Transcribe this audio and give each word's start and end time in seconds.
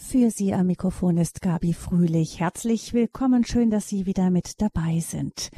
Für 0.00 0.30
Sie 0.30 0.54
am 0.54 0.68
Mikrofon 0.68 1.18
ist 1.18 1.42
Gabi 1.42 1.74
Fröhlich. 1.74 2.38
Herzlich 2.38 2.94
willkommen. 2.94 3.44
Schön, 3.44 3.68
dass 3.68 3.88
Sie 3.88 4.06
wieder 4.06 4.30
mit 4.30 4.62
dabei 4.62 5.00
sind. 5.00 5.50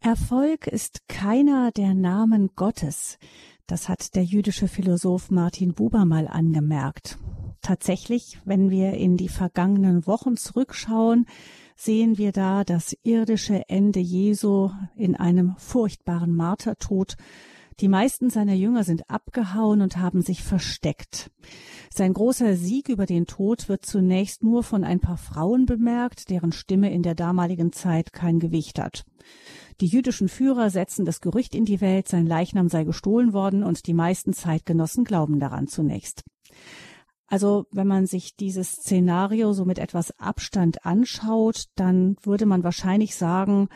Erfolg 0.00 0.66
ist 0.66 1.08
keiner 1.08 1.70
der 1.70 1.94
Namen 1.94 2.50
Gottes. 2.56 3.18
Das 3.66 3.88
hat 3.88 4.16
der 4.16 4.24
jüdische 4.24 4.66
Philosoph 4.66 5.30
Martin 5.30 5.74
Buber 5.74 6.04
mal 6.04 6.26
angemerkt. 6.26 7.18
Tatsächlich, 7.62 8.38
wenn 8.44 8.68
wir 8.68 8.94
in 8.94 9.16
die 9.16 9.28
vergangenen 9.28 10.06
Wochen 10.06 10.36
zurückschauen, 10.36 11.24
sehen 11.76 12.18
wir 12.18 12.32
da 12.32 12.64
das 12.64 12.94
irdische 13.04 13.68
Ende 13.68 14.00
Jesu 14.00 14.70
in 14.96 15.14
einem 15.14 15.54
furchtbaren 15.56 16.34
Martertod. 16.34 17.16
Die 17.80 17.88
meisten 17.88 18.28
seiner 18.28 18.54
Jünger 18.54 18.82
sind 18.82 19.08
abgehauen 19.08 19.82
und 19.82 19.98
haben 19.98 20.20
sich 20.20 20.42
versteckt. 20.42 21.30
Sein 21.94 22.12
großer 22.12 22.56
Sieg 22.56 22.88
über 22.88 23.06
den 23.06 23.26
Tod 23.26 23.68
wird 23.68 23.86
zunächst 23.86 24.42
nur 24.42 24.64
von 24.64 24.82
ein 24.82 24.98
paar 24.98 25.16
Frauen 25.16 25.64
bemerkt, 25.64 26.28
deren 26.28 26.50
Stimme 26.50 26.92
in 26.92 27.02
der 27.02 27.14
damaligen 27.14 27.72
Zeit 27.72 28.12
kein 28.12 28.40
Gewicht 28.40 28.80
hat. 28.80 29.04
Die 29.80 29.86
jüdischen 29.86 30.28
Führer 30.28 30.70
setzen 30.70 31.04
das 31.04 31.20
Gerücht 31.20 31.54
in 31.54 31.64
die 31.64 31.80
Welt, 31.80 32.08
sein 32.08 32.26
Leichnam 32.26 32.68
sei 32.68 32.82
gestohlen 32.82 33.32
worden 33.32 33.62
und 33.62 33.86
die 33.86 33.94
meisten 33.94 34.32
Zeitgenossen 34.32 35.04
glauben 35.04 35.38
daran 35.38 35.68
zunächst. 35.68 36.24
Also 37.28 37.66
wenn 37.70 37.86
man 37.86 38.06
sich 38.06 38.36
dieses 38.36 38.72
Szenario 38.72 39.52
so 39.52 39.64
mit 39.64 39.78
etwas 39.78 40.18
Abstand 40.18 40.84
anschaut, 40.84 41.66
dann 41.76 42.16
würde 42.22 42.46
man 42.46 42.64
wahrscheinlich 42.64 43.14
sagen, 43.14 43.68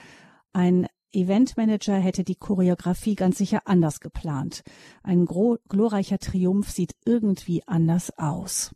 ein 0.52 0.86
Eventmanager 1.12 1.96
hätte 1.96 2.24
die 2.24 2.36
Choreografie 2.36 3.14
ganz 3.14 3.38
sicher 3.38 3.62
anders 3.66 4.00
geplant. 4.00 4.62
Ein 5.02 5.26
glorreicher 5.26 6.18
Triumph 6.18 6.70
sieht 6.70 6.94
irgendwie 7.04 7.62
anders 7.66 8.16
aus. 8.18 8.72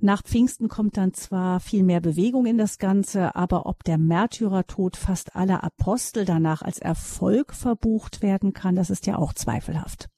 Nach 0.00 0.22
Pfingsten 0.22 0.68
kommt 0.68 0.96
dann 0.96 1.12
zwar 1.12 1.60
viel 1.60 1.82
mehr 1.82 2.00
Bewegung 2.00 2.46
in 2.46 2.56
das 2.56 2.78
Ganze, 2.78 3.34
aber 3.34 3.66
ob 3.66 3.84
der 3.84 3.98
Märtyrertod 3.98 4.96
fast 4.96 5.36
aller 5.36 5.62
Apostel 5.62 6.24
danach 6.24 6.62
als 6.62 6.78
Erfolg 6.78 7.52
verbucht 7.54 8.22
werden 8.22 8.52
kann, 8.52 8.76
das 8.76 8.90
ist 8.90 9.06
ja 9.06 9.16
auch 9.16 9.34
zweifelhaft. 9.34 10.08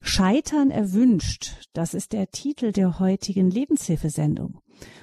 Scheitern 0.00 0.70
erwünscht, 0.70 1.68
das 1.72 1.94
ist 1.94 2.12
der 2.12 2.30
Titel 2.30 2.72
der 2.72 2.98
heutigen 2.98 3.50
Lebenshilfesendung. 3.50 4.60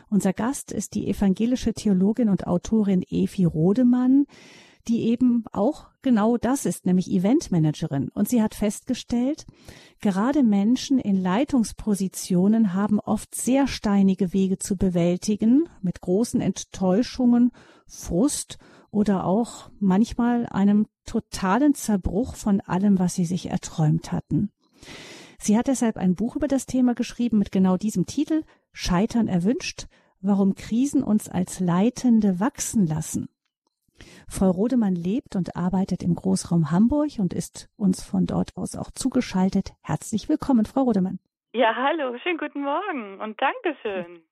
Unser 0.10 0.34
Gast 0.34 0.72
ist 0.72 0.96
die 0.96 1.08
evangelische 1.08 1.74
Theologin 1.74 2.30
und 2.30 2.48
Autorin 2.48 3.04
Evi 3.10 3.46
Rodemann, 3.46 4.26
die 4.88 5.04
eben 5.06 5.44
auch 5.52 5.88
genau 6.02 6.38
das 6.38 6.66
ist, 6.66 6.86
nämlich 6.86 7.10
Eventmanagerin. 7.10 8.10
Und 8.10 8.30
sie 8.30 8.42
hat 8.42 8.54
festgestellt, 8.56 9.46
gerade 10.00 10.44
Menschen 10.44 11.00
in 11.00 11.16
Leitungspositionen 11.16 12.74
haben 12.74 13.00
oft 13.00 13.34
sehr 13.34 13.68
steinige 13.68 14.32
Wege 14.32 14.58
zu 14.60 14.78
bewältigen, 14.78 15.68
mit 15.82 16.02
großen 16.02 16.40
Enttäuschungen, 16.40 17.52
Frust 17.88 18.58
oder 18.92 19.26
auch 19.26 19.70
manchmal 19.80 20.46
einem 20.46 20.88
totalen 21.06 21.74
Zerbruch 21.74 22.36
von 22.36 22.62
allem, 22.62 23.00
was 23.00 23.16
sie 23.16 23.26
sich 23.26 23.50
erträumt 23.50 24.12
hatten. 24.12 24.52
Sie 25.38 25.58
hat 25.58 25.68
deshalb 25.68 25.98
ein 25.98 26.16
Buch 26.16 26.36
über 26.36 26.48
das 26.48 26.66
Thema 26.66 26.94
geschrieben 26.94 27.38
mit 27.38 27.52
genau 27.52 27.78
diesem 27.78 28.06
Titel 28.06 28.44
Scheitern 28.74 29.28
erwünscht, 29.28 29.88
warum 30.22 30.56
Krisen 30.56 31.04
uns 31.04 31.30
als 31.30 31.60
Leitende 31.60 32.40
wachsen 32.40 32.88
lassen. 32.88 33.30
Frau 34.28 34.50
Rodemann 34.50 34.96
lebt 34.96 35.36
und 35.36 35.56
arbeitet 35.56 36.04
im 36.04 36.16
Großraum 36.16 36.72
Hamburg 36.72 37.12
und 37.20 37.34
ist 37.34 37.70
uns 37.78 38.04
von 38.04 38.26
dort 38.26 38.58
aus 38.58 38.76
auch 38.76 38.92
zugeschaltet. 38.92 39.72
Herzlich 39.82 40.28
willkommen, 40.28 40.66
Frau 40.66 40.82
Rodemann. 40.82 41.20
Ja, 41.54 41.74
hallo, 41.76 42.18
schönen 42.22 42.38
guten 42.38 42.64
Morgen 42.64 43.22
und 43.22 43.40
Dankeschön. 43.40 44.24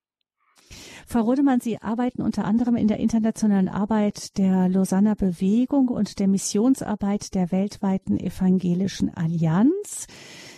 Frau 1.06 1.22
Rodemann, 1.22 1.60
Sie 1.60 1.82
arbeiten 1.82 2.22
unter 2.22 2.46
anderem 2.46 2.76
in 2.76 2.88
der 2.88 2.98
internationalen 2.98 3.70
Arbeit 3.70 4.38
der 4.38 4.68
Lausanner 4.68 5.16
Bewegung 5.16 5.90
und 5.90 6.20
der 6.20 6.28
Missionsarbeit 6.28 7.36
der 7.36 7.52
weltweiten 7.52 8.18
evangelischen 8.18 9.14
Allianz. 9.16 10.08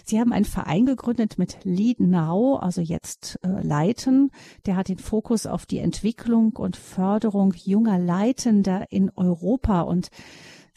Sie 0.05 0.19
haben 0.19 0.31
einen 0.31 0.45
Verein 0.45 0.85
gegründet 0.85 1.38
mit 1.38 1.57
Lead 1.63 1.99
Now, 1.99 2.57
also 2.57 2.79
jetzt 2.79 3.39
äh, 3.43 3.66
Leiten. 3.66 4.31
Der 4.66 4.75
hat 4.75 4.88
den 4.88 4.99
Fokus 4.99 5.47
auf 5.47 5.66
die 5.66 5.79
Entwicklung 5.79 6.53
und 6.55 6.77
Förderung 6.77 7.53
junger 7.55 7.97
Leitender 7.97 8.85
in 8.91 9.11
Europa 9.16 9.81
und 9.81 10.09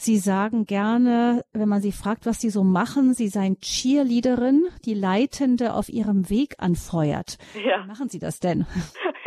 Sie 0.01 0.19
sagen 0.19 0.65
gerne, 0.65 1.45
wenn 1.53 1.69
man 1.69 1.83
Sie 1.83 1.91
fragt, 1.91 2.25
was 2.25 2.41
Sie 2.41 2.51
so 2.51 2.63
machen, 2.63 3.15
Sie 3.15 3.27
seien 3.27 3.59
Cheerleaderin, 3.59 4.67
die 4.85 4.95
Leitende 4.95 5.75
auf 5.75 5.89
ihrem 5.89 6.31
Weg 6.31 6.55
anfeuert. 6.59 7.37
Ja. 7.55 7.83
Wie 7.83 7.89
machen 7.89 8.09
Sie 8.09 8.21
das 8.21 8.39
denn? 8.39 8.65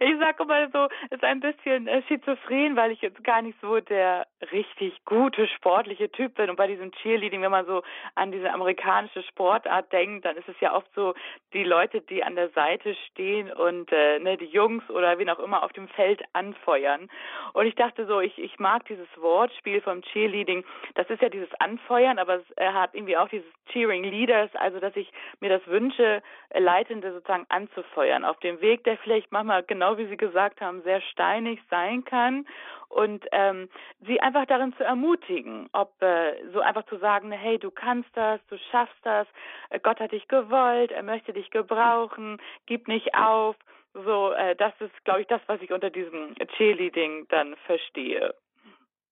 ich 0.00 0.18
sage 0.18 0.42
immer 0.42 0.68
so, 0.70 0.88
ist 1.10 1.24
ein 1.24 1.40
bisschen 1.40 1.86
äh, 1.86 2.02
schizophren, 2.08 2.76
weil 2.76 2.90
ich 2.90 3.00
jetzt 3.00 3.22
gar 3.24 3.42
nicht 3.42 3.58
so 3.60 3.80
der 3.80 4.26
richtig 4.52 5.04
gute 5.04 5.46
sportliche 5.48 6.10
Typ 6.10 6.34
bin. 6.34 6.50
Und 6.50 6.56
bei 6.56 6.66
diesem 6.66 6.92
Cheerleading, 6.92 7.42
wenn 7.42 7.50
man 7.50 7.66
so 7.66 7.82
an 8.14 8.32
diese 8.32 8.52
amerikanische 8.52 9.22
Sportart 9.22 9.92
denkt, 9.92 10.24
dann 10.24 10.36
ist 10.36 10.48
es 10.48 10.58
ja 10.60 10.74
oft 10.74 10.92
so, 10.94 11.14
die 11.52 11.64
Leute, 11.64 12.00
die 12.00 12.24
an 12.24 12.34
der 12.34 12.50
Seite 12.50 12.94
stehen 13.10 13.52
und 13.52 13.92
äh, 13.92 14.18
ne, 14.18 14.36
die 14.36 14.46
Jungs 14.46 14.88
oder 14.90 15.18
wen 15.18 15.30
auch 15.30 15.38
immer 15.38 15.62
auf 15.62 15.72
dem 15.72 15.88
Feld 15.88 16.22
anfeuern. 16.32 17.08
Und 17.52 17.66
ich 17.66 17.74
dachte 17.74 18.06
so, 18.06 18.20
ich, 18.20 18.36
ich 18.38 18.58
mag 18.58 18.84
dieses 18.86 19.08
Wortspiel 19.16 19.80
vom 19.80 20.02
Cheerleading. 20.02 20.64
Das 20.94 21.08
ist 21.10 21.22
ja 21.22 21.28
dieses 21.28 21.52
Anfeuern, 21.60 22.18
aber 22.18 22.36
es 22.36 22.56
er 22.56 22.74
hat 22.74 22.94
irgendwie 22.94 23.16
auch 23.16 23.28
dieses 23.28 23.46
Cheering 23.72 24.04
Leaders, 24.04 24.50
also 24.54 24.80
dass 24.80 24.96
ich 24.96 25.12
mir 25.40 25.50
das 25.50 25.66
wünsche, 25.66 26.22
Leitende 26.54 27.12
sozusagen 27.12 27.46
anzufeuern 27.48 28.24
auf 28.24 28.38
dem 28.40 28.60
Weg, 28.60 28.84
der 28.84 28.96
vielleicht 28.98 29.30
manchmal 29.30 29.62
genau 29.62 29.85
wie 29.98 30.06
Sie 30.06 30.16
gesagt 30.16 30.60
haben, 30.60 30.82
sehr 30.82 31.00
steinig 31.00 31.60
sein 31.70 32.04
kann 32.04 32.46
und 32.88 33.24
ähm, 33.32 33.68
sie 34.06 34.20
einfach 34.20 34.46
darin 34.46 34.74
zu 34.76 34.84
ermutigen, 34.84 35.68
ob 35.72 36.00
äh, 36.02 36.34
so 36.52 36.60
einfach 36.60 36.86
zu 36.86 36.98
sagen, 36.98 37.32
hey, 37.32 37.58
du 37.58 37.70
kannst 37.70 38.08
das, 38.14 38.40
du 38.48 38.56
schaffst 38.70 38.98
das, 39.02 39.26
äh, 39.70 39.80
Gott 39.80 40.00
hat 40.00 40.12
dich 40.12 40.28
gewollt, 40.28 40.92
er 40.92 41.02
möchte 41.02 41.32
dich 41.32 41.50
gebrauchen, 41.50 42.38
gib 42.66 42.88
nicht 42.88 43.14
auf. 43.14 43.56
So, 43.92 44.32
äh, 44.32 44.54
das 44.56 44.72
ist, 44.80 45.04
glaube 45.04 45.22
ich, 45.22 45.26
das, 45.26 45.40
was 45.46 45.60
ich 45.62 45.72
unter 45.72 45.90
diesem 45.90 46.34
Cheerleading 46.56 47.26
dann 47.28 47.56
verstehe. 47.66 48.34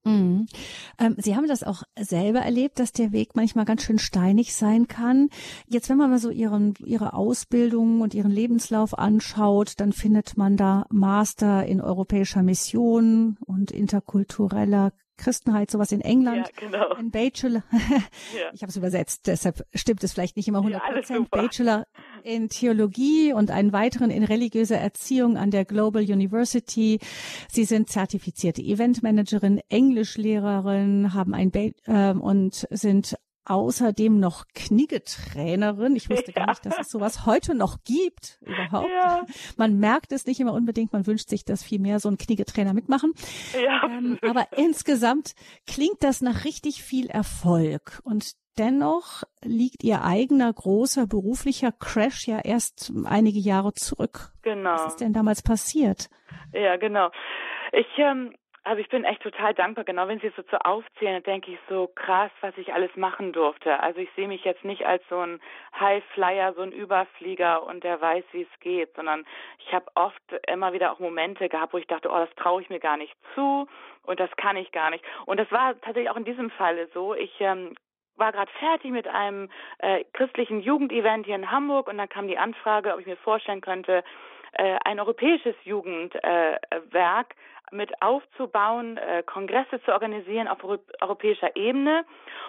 Mhm. 0.04 0.46
Ähm, 0.98 1.16
Sie 1.18 1.34
haben 1.34 1.48
das 1.48 1.62
auch 1.62 1.82
selber 1.98 2.40
erlebt, 2.40 2.78
dass 2.78 2.92
der 2.92 3.12
Weg 3.12 3.34
manchmal 3.34 3.64
ganz 3.64 3.82
schön 3.82 3.98
steinig 3.98 4.54
sein 4.54 4.86
kann. 4.86 5.30
Jetzt, 5.66 5.88
wenn 5.88 5.96
man 5.96 6.10
mal 6.10 6.18
so 6.18 6.30
Ihren, 6.30 6.74
Ihre 6.84 7.14
Ausbildung 7.14 8.02
und 8.02 8.14
Ihren 8.14 8.30
Lebenslauf 8.30 8.98
anschaut, 8.98 9.74
dann 9.78 9.92
findet 9.92 10.36
man 10.36 10.56
da 10.56 10.86
Master 10.90 11.64
in 11.66 11.80
europäischer 11.80 12.42
Mission 12.42 13.38
und 13.46 13.70
interkultureller 13.70 14.92
Christenheit, 15.16 15.70
sowas 15.70 15.92
in 15.92 16.00
England. 16.00 16.48
Ja, 16.48 16.68
genau. 16.68 16.88
Ein 16.94 17.10
Bachelor. 17.10 17.62
ja. 17.72 18.50
Ich 18.52 18.62
habe 18.62 18.70
es 18.70 18.76
übersetzt, 18.76 19.26
deshalb 19.26 19.64
stimmt 19.74 20.02
es 20.04 20.12
vielleicht 20.12 20.36
nicht 20.36 20.48
immer 20.48 20.58
100 20.58 20.82
Prozent. 20.82 21.28
Ja, 21.32 21.42
Bachelor 21.42 21.86
in 22.22 22.48
Theologie 22.48 23.32
und 23.32 23.50
einen 23.50 23.72
weiteren 23.72 24.10
in 24.10 24.24
religiöser 24.24 24.78
Erziehung 24.78 25.36
an 25.36 25.50
der 25.50 25.64
Global 25.64 26.02
University. 26.02 26.98
Sie 27.50 27.64
sind 27.64 27.88
zertifizierte 27.88 28.62
Eventmanagerin, 28.62 29.60
Englischlehrerin, 29.68 31.14
haben 31.14 31.34
ein 31.34 31.50
ba 31.50 31.70
äh, 31.86 32.12
und 32.12 32.66
sind 32.70 33.16
außerdem 33.44 34.18
noch 34.18 34.46
Kniggetrainerin. 34.54 35.96
Ich 35.96 36.08
wusste 36.10 36.32
ja. 36.34 36.44
gar 36.44 36.50
nicht, 36.50 36.64
dass 36.64 36.78
es 36.78 36.90
sowas 36.90 37.26
heute 37.26 37.54
noch 37.54 37.78
gibt 37.84 38.38
überhaupt. 38.42 38.90
Ja. 38.90 39.24
Man 39.56 39.78
merkt 39.78 40.12
es 40.12 40.26
nicht 40.26 40.40
immer 40.40 40.52
unbedingt, 40.52 40.92
man 40.92 41.06
wünscht 41.06 41.28
sich, 41.28 41.44
dass 41.44 41.62
viel 41.62 41.78
mehr 41.78 42.00
so 42.00 42.08
ein 42.08 42.18
Kniggetrainer 42.18 42.72
mitmachen. 42.72 43.12
Ja. 43.62 43.84
Ähm, 43.86 44.18
aber 44.22 44.46
insgesamt 44.56 45.34
klingt 45.66 46.02
das 46.02 46.20
nach 46.20 46.44
richtig 46.44 46.82
viel 46.82 47.08
Erfolg. 47.08 48.00
Und 48.04 48.32
dennoch 48.58 49.24
liegt 49.42 49.82
ihr 49.82 50.02
eigener 50.02 50.52
großer 50.52 51.06
beruflicher 51.06 51.72
Crash 51.72 52.26
ja 52.26 52.40
erst 52.40 52.92
einige 53.04 53.38
Jahre 53.38 53.74
zurück. 53.74 54.32
Genau. 54.42 54.74
Was 54.74 54.86
ist 54.86 55.00
denn 55.00 55.12
damals 55.12 55.42
passiert? 55.42 56.08
Ja, 56.52 56.76
genau. 56.76 57.10
Ich 57.72 57.86
ähm, 57.98 58.34
also 58.64 58.80
ich 58.80 58.88
bin 58.88 59.04
echt 59.04 59.22
total 59.22 59.52
dankbar. 59.52 59.84
Genau, 59.84 60.08
wenn 60.08 60.20
Sie 60.20 60.28
es 60.28 60.36
so 60.36 60.42
zu 60.42 60.64
aufzählen, 60.64 61.22
denke 61.22 61.52
ich 61.52 61.58
so 61.68 61.86
krass, 61.94 62.30
was 62.40 62.56
ich 62.56 62.72
alles 62.72 62.94
machen 62.96 63.32
durfte. 63.32 63.78
Also 63.80 64.00
ich 64.00 64.08
sehe 64.16 64.26
mich 64.26 64.42
jetzt 64.44 64.64
nicht 64.64 64.86
als 64.86 65.02
so 65.10 65.18
ein 65.18 65.38
Highflyer, 65.78 66.54
so 66.54 66.62
ein 66.62 66.72
Überflieger 66.72 67.62
und 67.62 67.84
der 67.84 68.00
weiß, 68.00 68.24
wie 68.32 68.42
es 68.42 68.60
geht, 68.60 68.94
sondern 68.96 69.24
ich 69.58 69.72
habe 69.74 69.86
oft 69.94 70.22
immer 70.48 70.72
wieder 70.72 70.92
auch 70.92 70.98
Momente 70.98 71.48
gehabt, 71.50 71.74
wo 71.74 71.78
ich 71.78 71.86
dachte, 71.86 72.08
oh, 72.10 72.16
das 72.16 72.34
traue 72.36 72.62
ich 72.62 72.70
mir 72.70 72.80
gar 72.80 72.96
nicht 72.96 73.14
zu 73.34 73.68
und 74.02 74.18
das 74.18 74.30
kann 74.36 74.56
ich 74.56 74.72
gar 74.72 74.90
nicht. 74.90 75.04
Und 75.26 75.38
das 75.38 75.50
war 75.52 75.78
tatsächlich 75.80 76.10
auch 76.10 76.16
in 76.16 76.24
diesem 76.24 76.50
Falle 76.50 76.88
so. 76.94 77.14
Ich 77.14 77.38
ähm, 77.40 77.74
war 78.16 78.32
gerade 78.32 78.50
fertig 78.58 78.90
mit 78.90 79.06
einem 79.08 79.50
äh, 79.78 80.04
christlichen 80.14 80.60
Jugendevent 80.60 81.26
hier 81.26 81.34
in 81.34 81.50
Hamburg 81.50 81.88
und 81.88 81.98
dann 81.98 82.08
kam 82.08 82.28
die 82.28 82.38
Anfrage, 82.38 82.94
ob 82.94 83.00
ich 83.00 83.06
mir 83.06 83.16
vorstellen 83.16 83.60
könnte, 83.60 84.02
äh, 84.52 84.78
ein 84.84 85.00
europäisches 85.00 85.56
Jugendwerk 85.64 87.34
mit 87.70 88.02
aufzubauen, 88.02 88.96
äh, 88.96 89.22
Kongresse 89.22 89.82
zu 89.82 89.92
organisieren 89.92 90.48
auf 90.48 90.58
europäischer 91.00 91.56
Ebene. 91.56 92.04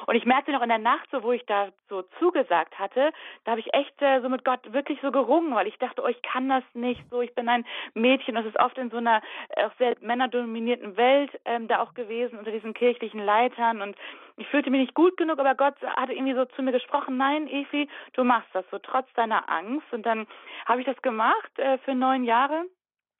Und 0.07 0.15
ich 0.15 0.25
merkte 0.25 0.51
noch 0.51 0.61
in 0.61 0.69
der 0.69 0.77
Nacht, 0.77 1.09
so 1.11 1.23
wo 1.23 1.31
ich 1.31 1.45
da 1.45 1.69
so 1.89 2.03
zugesagt 2.19 2.77
hatte, 2.77 3.11
da 3.43 3.51
habe 3.51 3.61
ich 3.61 3.73
echt 3.73 4.01
äh, 4.01 4.21
so 4.21 4.29
mit 4.29 4.45
Gott 4.45 4.73
wirklich 4.73 4.99
so 5.01 5.11
gerungen, 5.11 5.53
weil 5.55 5.67
ich 5.67 5.77
dachte, 5.77 6.01
oh, 6.03 6.07
ich 6.07 6.21
kann 6.21 6.49
das 6.49 6.63
nicht 6.73 7.01
so, 7.09 7.21
ich 7.21 7.33
bin 7.33 7.49
ein 7.49 7.65
Mädchen, 7.93 8.35
das 8.35 8.45
ist 8.45 8.59
oft 8.59 8.77
in 8.77 8.89
so 8.89 8.97
einer 8.97 9.21
äh, 9.49 9.65
auch 9.65 9.71
sehr 9.77 9.95
männerdominierten 10.01 10.97
Welt 10.97 11.31
ähm, 11.45 11.67
da 11.67 11.81
auch 11.81 11.93
gewesen, 11.93 12.37
unter 12.37 12.51
diesen 12.51 12.73
kirchlichen 12.73 13.19
Leitern 13.19 13.81
und 13.81 13.95
ich 14.37 14.47
fühlte 14.47 14.69
mich 14.69 14.81
nicht 14.81 14.93
gut 14.93 15.15
genug, 15.15 15.39
aber 15.39 15.55
Gott 15.55 15.75
hatte 15.81 16.13
irgendwie 16.13 16.33
so 16.33 16.43
zu 16.45 16.61
mir 16.61 16.73
gesprochen, 16.73 17.17
nein, 17.17 17.47
Evi, 17.47 17.87
du 18.13 18.23
machst 18.25 18.49
das 18.53 18.65
so 18.69 18.79
trotz 18.79 19.11
deiner 19.13 19.49
Angst. 19.49 19.85
Und 19.91 20.05
dann 20.05 20.27
habe 20.65 20.81
ich 20.81 20.85
das 20.85 21.01
gemacht 21.01 21.57
äh, 21.57 21.77
für 21.79 21.95
neun 21.95 22.25
Jahre 22.25 22.65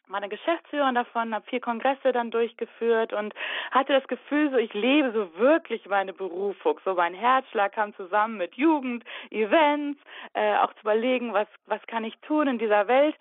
meine 0.08 0.30
Geschäftsführerin 0.30 0.96
davon, 0.96 1.34
habe 1.34 1.46
vier 1.50 1.62
Kongresse 1.62 2.12
dann 2.12 2.32
durchgeführt 2.32 3.14
und 3.14 3.34
hatte 3.72 3.94
das 3.94 4.08
Gefühl, 4.08 4.52
so 4.52 4.58
ich 4.58 4.74
lebe 4.74 5.12
so 5.12 5.38
wirklich 5.38 5.86
meine 5.88 6.14
Berufung. 6.14 6.80
So 6.86 6.94
mein 6.94 7.14
Herzschlag 7.14 7.74
kam 7.74 7.96
zusammen 7.96 8.38
mit 8.38 8.56
Jugend, 8.56 9.04
Events, 9.32 10.00
äh, 10.34 10.56
auch 10.58 10.74
zu 10.74 10.82
überlegen, 10.82 11.34
was 11.34 11.48
was 11.66 11.82
kann 11.88 12.04
ich 12.04 12.18
tun 12.20 12.48
in 12.48 12.60
dieser 12.60 12.88
Welt. 12.88 13.16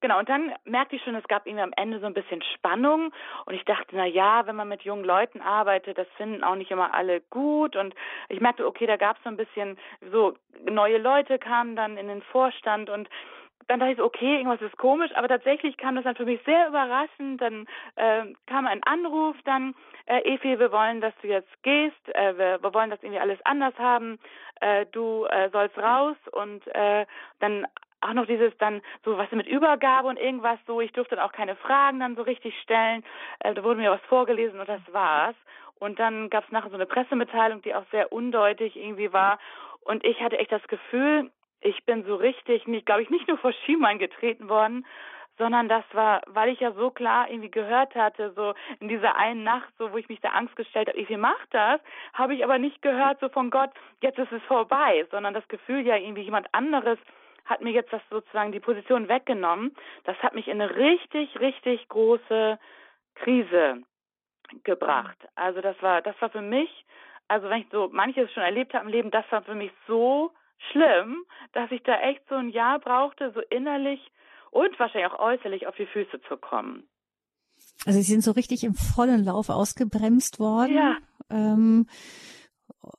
Genau, 0.00 0.18
und 0.18 0.30
dann 0.30 0.52
merkte 0.64 0.96
ich 0.96 1.02
schon, 1.02 1.14
es 1.14 1.28
gab 1.28 1.46
irgendwie 1.46 1.62
am 1.62 1.74
Ende 1.76 2.00
so 2.00 2.06
ein 2.06 2.14
bisschen 2.14 2.40
Spannung 2.54 3.12
und 3.44 3.54
ich 3.54 3.64
dachte, 3.66 3.88
na 3.92 4.06
ja, 4.06 4.46
wenn 4.46 4.56
man 4.56 4.68
mit 4.68 4.82
jungen 4.82 5.04
Leuten 5.04 5.42
arbeitet, 5.42 5.98
das 5.98 6.06
finden 6.16 6.42
auch 6.42 6.54
nicht 6.54 6.70
immer 6.70 6.94
alle 6.94 7.20
gut 7.28 7.76
und 7.76 7.94
ich 8.30 8.40
merkte, 8.40 8.66
okay, 8.66 8.86
da 8.86 8.96
gab 8.96 9.18
es 9.18 9.22
so 9.24 9.28
ein 9.28 9.36
bisschen 9.36 9.78
so 10.10 10.34
neue 10.64 10.96
Leute 10.96 11.38
kamen 11.38 11.76
dann 11.76 11.98
in 11.98 12.08
den 12.08 12.22
Vorstand 12.22 12.88
und 12.88 13.10
dann 13.68 13.80
dachte 13.80 13.92
ich 13.92 13.98
so, 13.98 14.04
okay, 14.04 14.36
irgendwas 14.36 14.60
ist 14.60 14.76
komisch, 14.78 15.10
aber 15.14 15.28
tatsächlich 15.28 15.76
kam 15.76 15.94
das 15.94 16.04
dann 16.04 16.16
für 16.16 16.24
mich 16.24 16.40
sehr 16.44 16.68
überraschend. 16.68 17.40
Dann 17.40 17.66
äh, 17.96 18.24
kam 18.46 18.66
ein 18.66 18.82
Anruf, 18.82 19.36
dann, 19.44 19.74
äh, 20.06 20.34
Efi, 20.34 20.58
wir 20.58 20.72
wollen, 20.72 21.00
dass 21.00 21.14
du 21.22 21.28
jetzt 21.28 21.62
gehst, 21.62 22.14
äh, 22.14 22.36
wir, 22.36 22.62
wir 22.62 22.74
wollen 22.74 22.90
das 22.90 23.02
irgendwie 23.02 23.20
alles 23.20 23.38
anders 23.44 23.74
haben, 23.78 24.18
äh, 24.60 24.86
du 24.92 25.24
äh, 25.26 25.50
sollst 25.50 25.78
raus 25.78 26.16
und 26.32 26.66
äh, 26.74 27.06
dann 27.38 27.66
auch 28.00 28.14
noch 28.14 28.26
dieses 28.26 28.56
dann 28.58 28.80
so 29.04 29.18
was 29.18 29.30
mit 29.32 29.46
Übergabe 29.46 30.08
und 30.08 30.18
irgendwas 30.18 30.58
so, 30.66 30.80
ich 30.80 30.92
durfte 30.92 31.16
dann 31.16 31.24
auch 31.24 31.32
keine 31.32 31.56
Fragen 31.56 32.00
dann 32.00 32.16
so 32.16 32.22
richtig 32.22 32.58
stellen. 32.62 33.04
Äh, 33.40 33.54
da 33.54 33.62
wurde 33.62 33.80
mir 33.80 33.90
was 33.90 34.00
vorgelesen 34.08 34.58
und 34.58 34.68
das 34.68 34.80
war's. 34.90 35.36
Und 35.78 35.98
dann 35.98 36.28
gab 36.28 36.44
es 36.44 36.50
nachher 36.50 36.70
so 36.70 36.74
eine 36.74 36.86
Pressemitteilung, 36.86 37.62
die 37.62 37.74
auch 37.74 37.84
sehr 37.90 38.12
undeutig 38.12 38.76
irgendwie 38.76 39.12
war. 39.12 39.38
Und 39.82 40.04
ich 40.04 40.20
hatte 40.20 40.38
echt 40.38 40.52
das 40.52 40.66
Gefühl, 40.68 41.30
ich 41.60 41.84
bin 41.84 42.04
so 42.04 42.16
richtig, 42.16 42.64
glaube 42.84 43.02
ich, 43.02 43.10
nicht 43.10 43.28
nur 43.28 43.38
vor 43.38 43.52
Schienbein 43.52 43.98
getreten 43.98 44.48
worden, 44.48 44.86
sondern 45.38 45.68
das 45.68 45.84
war, 45.92 46.20
weil 46.26 46.50
ich 46.50 46.60
ja 46.60 46.72
so 46.72 46.90
klar 46.90 47.30
irgendwie 47.30 47.50
gehört 47.50 47.94
hatte, 47.94 48.32
so 48.36 48.54
in 48.78 48.88
dieser 48.88 49.16
einen 49.16 49.42
Nacht, 49.42 49.72
so 49.78 49.90
wo 49.92 49.96
ich 49.96 50.08
mich 50.08 50.20
da 50.20 50.30
Angst 50.30 50.54
gestellt 50.54 50.88
habe, 50.88 50.98
ich 50.98 51.08
mach 51.16 51.46
das, 51.50 51.80
habe 52.12 52.34
ich 52.34 52.44
aber 52.44 52.58
nicht 52.58 52.82
gehört, 52.82 53.20
so 53.20 53.28
von 53.30 53.50
Gott, 53.50 53.70
jetzt 54.02 54.18
ist 54.18 54.32
es 54.32 54.42
vorbei, 54.42 55.06
sondern 55.10 55.32
das 55.32 55.46
Gefühl 55.48 55.86
ja 55.86 55.96
irgendwie 55.96 56.22
jemand 56.22 56.46
anderes 56.52 56.98
hat 57.46 57.62
mir 57.62 57.72
jetzt 57.72 57.92
das 57.92 58.02
sozusagen 58.10 58.52
die 58.52 58.60
Position 58.60 59.08
weggenommen. 59.08 59.74
Das 60.04 60.16
hat 60.18 60.34
mich 60.34 60.46
in 60.46 60.60
eine 60.60 60.76
richtig, 60.76 61.40
richtig 61.40 61.88
große 61.88 62.58
Krise 63.16 63.82
gebracht. 64.62 65.16
Also 65.34 65.60
das 65.60 65.80
war, 65.82 66.02
das 66.02 66.14
war 66.20 66.30
für 66.30 66.42
mich, 66.42 66.84
also 67.28 67.48
wenn 67.48 67.62
ich 67.62 67.66
so 67.72 67.88
manches 67.90 68.30
schon 68.32 68.42
erlebt 68.42 68.74
habe 68.74 68.84
im 68.84 68.92
Leben, 68.92 69.10
das 69.10 69.24
war 69.30 69.42
für 69.42 69.54
mich 69.54 69.72
so 69.88 70.32
schlimm, 70.70 71.24
dass 71.52 71.70
ich 71.70 71.82
da 71.82 72.00
echt 72.00 72.22
so 72.28 72.36
ein 72.36 72.50
Jahr 72.50 72.78
brauchte, 72.78 73.32
so 73.32 73.40
innerlich 73.40 74.00
und 74.50 74.78
wahrscheinlich 74.78 75.10
auch 75.12 75.18
äußerlich 75.18 75.66
auf 75.66 75.76
die 75.76 75.86
Füße 75.86 76.20
zu 76.28 76.36
kommen. 76.36 76.88
Also 77.86 77.98
Sie 78.00 78.12
sind 78.12 78.22
so 78.22 78.32
richtig 78.32 78.64
im 78.64 78.74
vollen 78.74 79.24
Lauf 79.24 79.48
ausgebremst 79.48 80.38
worden. 80.38 80.74
Ja. 80.74 80.96
Ähm, 81.30 81.86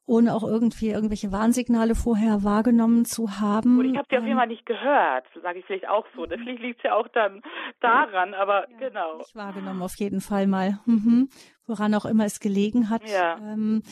ohne 0.06 0.34
auch 0.34 0.44
irgendwie 0.44 0.90
irgendwelche 0.90 1.32
Warnsignale 1.32 1.96
vorher 1.96 2.44
wahrgenommen 2.44 3.06
zu 3.06 3.40
haben. 3.40 3.78
Gut, 3.78 3.86
ich 3.86 3.98
habe 3.98 4.08
die 4.10 4.18
auf 4.18 4.24
jeden 4.24 4.38
Fall 4.38 4.48
nicht 4.48 4.66
gehört, 4.66 5.26
sage 5.42 5.60
ich 5.60 5.66
vielleicht 5.66 5.88
auch 5.88 6.06
so. 6.16 6.26
Vielleicht 6.26 6.62
liegt 6.62 6.80
es 6.80 6.84
ja 6.84 6.96
auch 6.96 7.08
dann 7.10 7.42
daran, 7.80 8.34
aber 8.34 8.70
ja, 8.70 8.78
genau. 8.78 9.18
Nicht 9.18 9.36
wahrgenommen 9.36 9.82
auf 9.82 9.96
jeden 9.96 10.22
Fall 10.22 10.48
mal. 10.48 10.80
Mhm. 10.86 11.30
Woran 11.68 11.94
auch 11.94 12.06
immer 12.06 12.26
es 12.26 12.40
gelegen 12.40 12.90
hat. 12.90 13.08
Ja. 13.10 13.38
Ähm, 13.38 13.84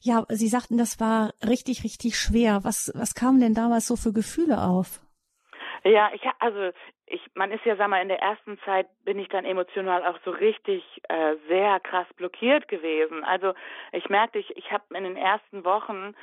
ja, 0.00 0.24
Sie 0.28 0.48
sagten, 0.48 0.78
das 0.78 1.00
war 1.00 1.32
richtig, 1.46 1.84
richtig 1.84 2.16
schwer. 2.16 2.60
Was, 2.62 2.92
was 2.94 3.14
kamen 3.14 3.40
denn 3.40 3.54
damals 3.54 3.86
so 3.86 3.96
für 3.96 4.12
Gefühle 4.12 4.62
auf? 4.62 5.00
Ja, 5.84 6.10
ich 6.14 6.22
also 6.40 6.72
ich, 7.06 7.20
man 7.34 7.52
ist 7.52 7.64
ja, 7.64 7.76
sag 7.76 7.88
mal, 7.88 8.02
in 8.02 8.08
der 8.08 8.20
ersten 8.20 8.58
Zeit 8.60 8.88
bin 9.04 9.18
ich 9.18 9.28
dann 9.28 9.44
emotional 9.44 10.04
auch 10.04 10.18
so 10.24 10.32
richtig 10.32 10.82
äh, 11.08 11.36
sehr 11.48 11.78
krass 11.80 12.06
blockiert 12.16 12.66
gewesen. 12.68 13.24
Also 13.24 13.54
ich 13.92 14.08
merkte, 14.08 14.38
ich, 14.38 14.56
ich 14.56 14.72
habe 14.72 14.82
in 14.94 15.04
den 15.04 15.16
ersten 15.16 15.64
Wochen 15.64 16.14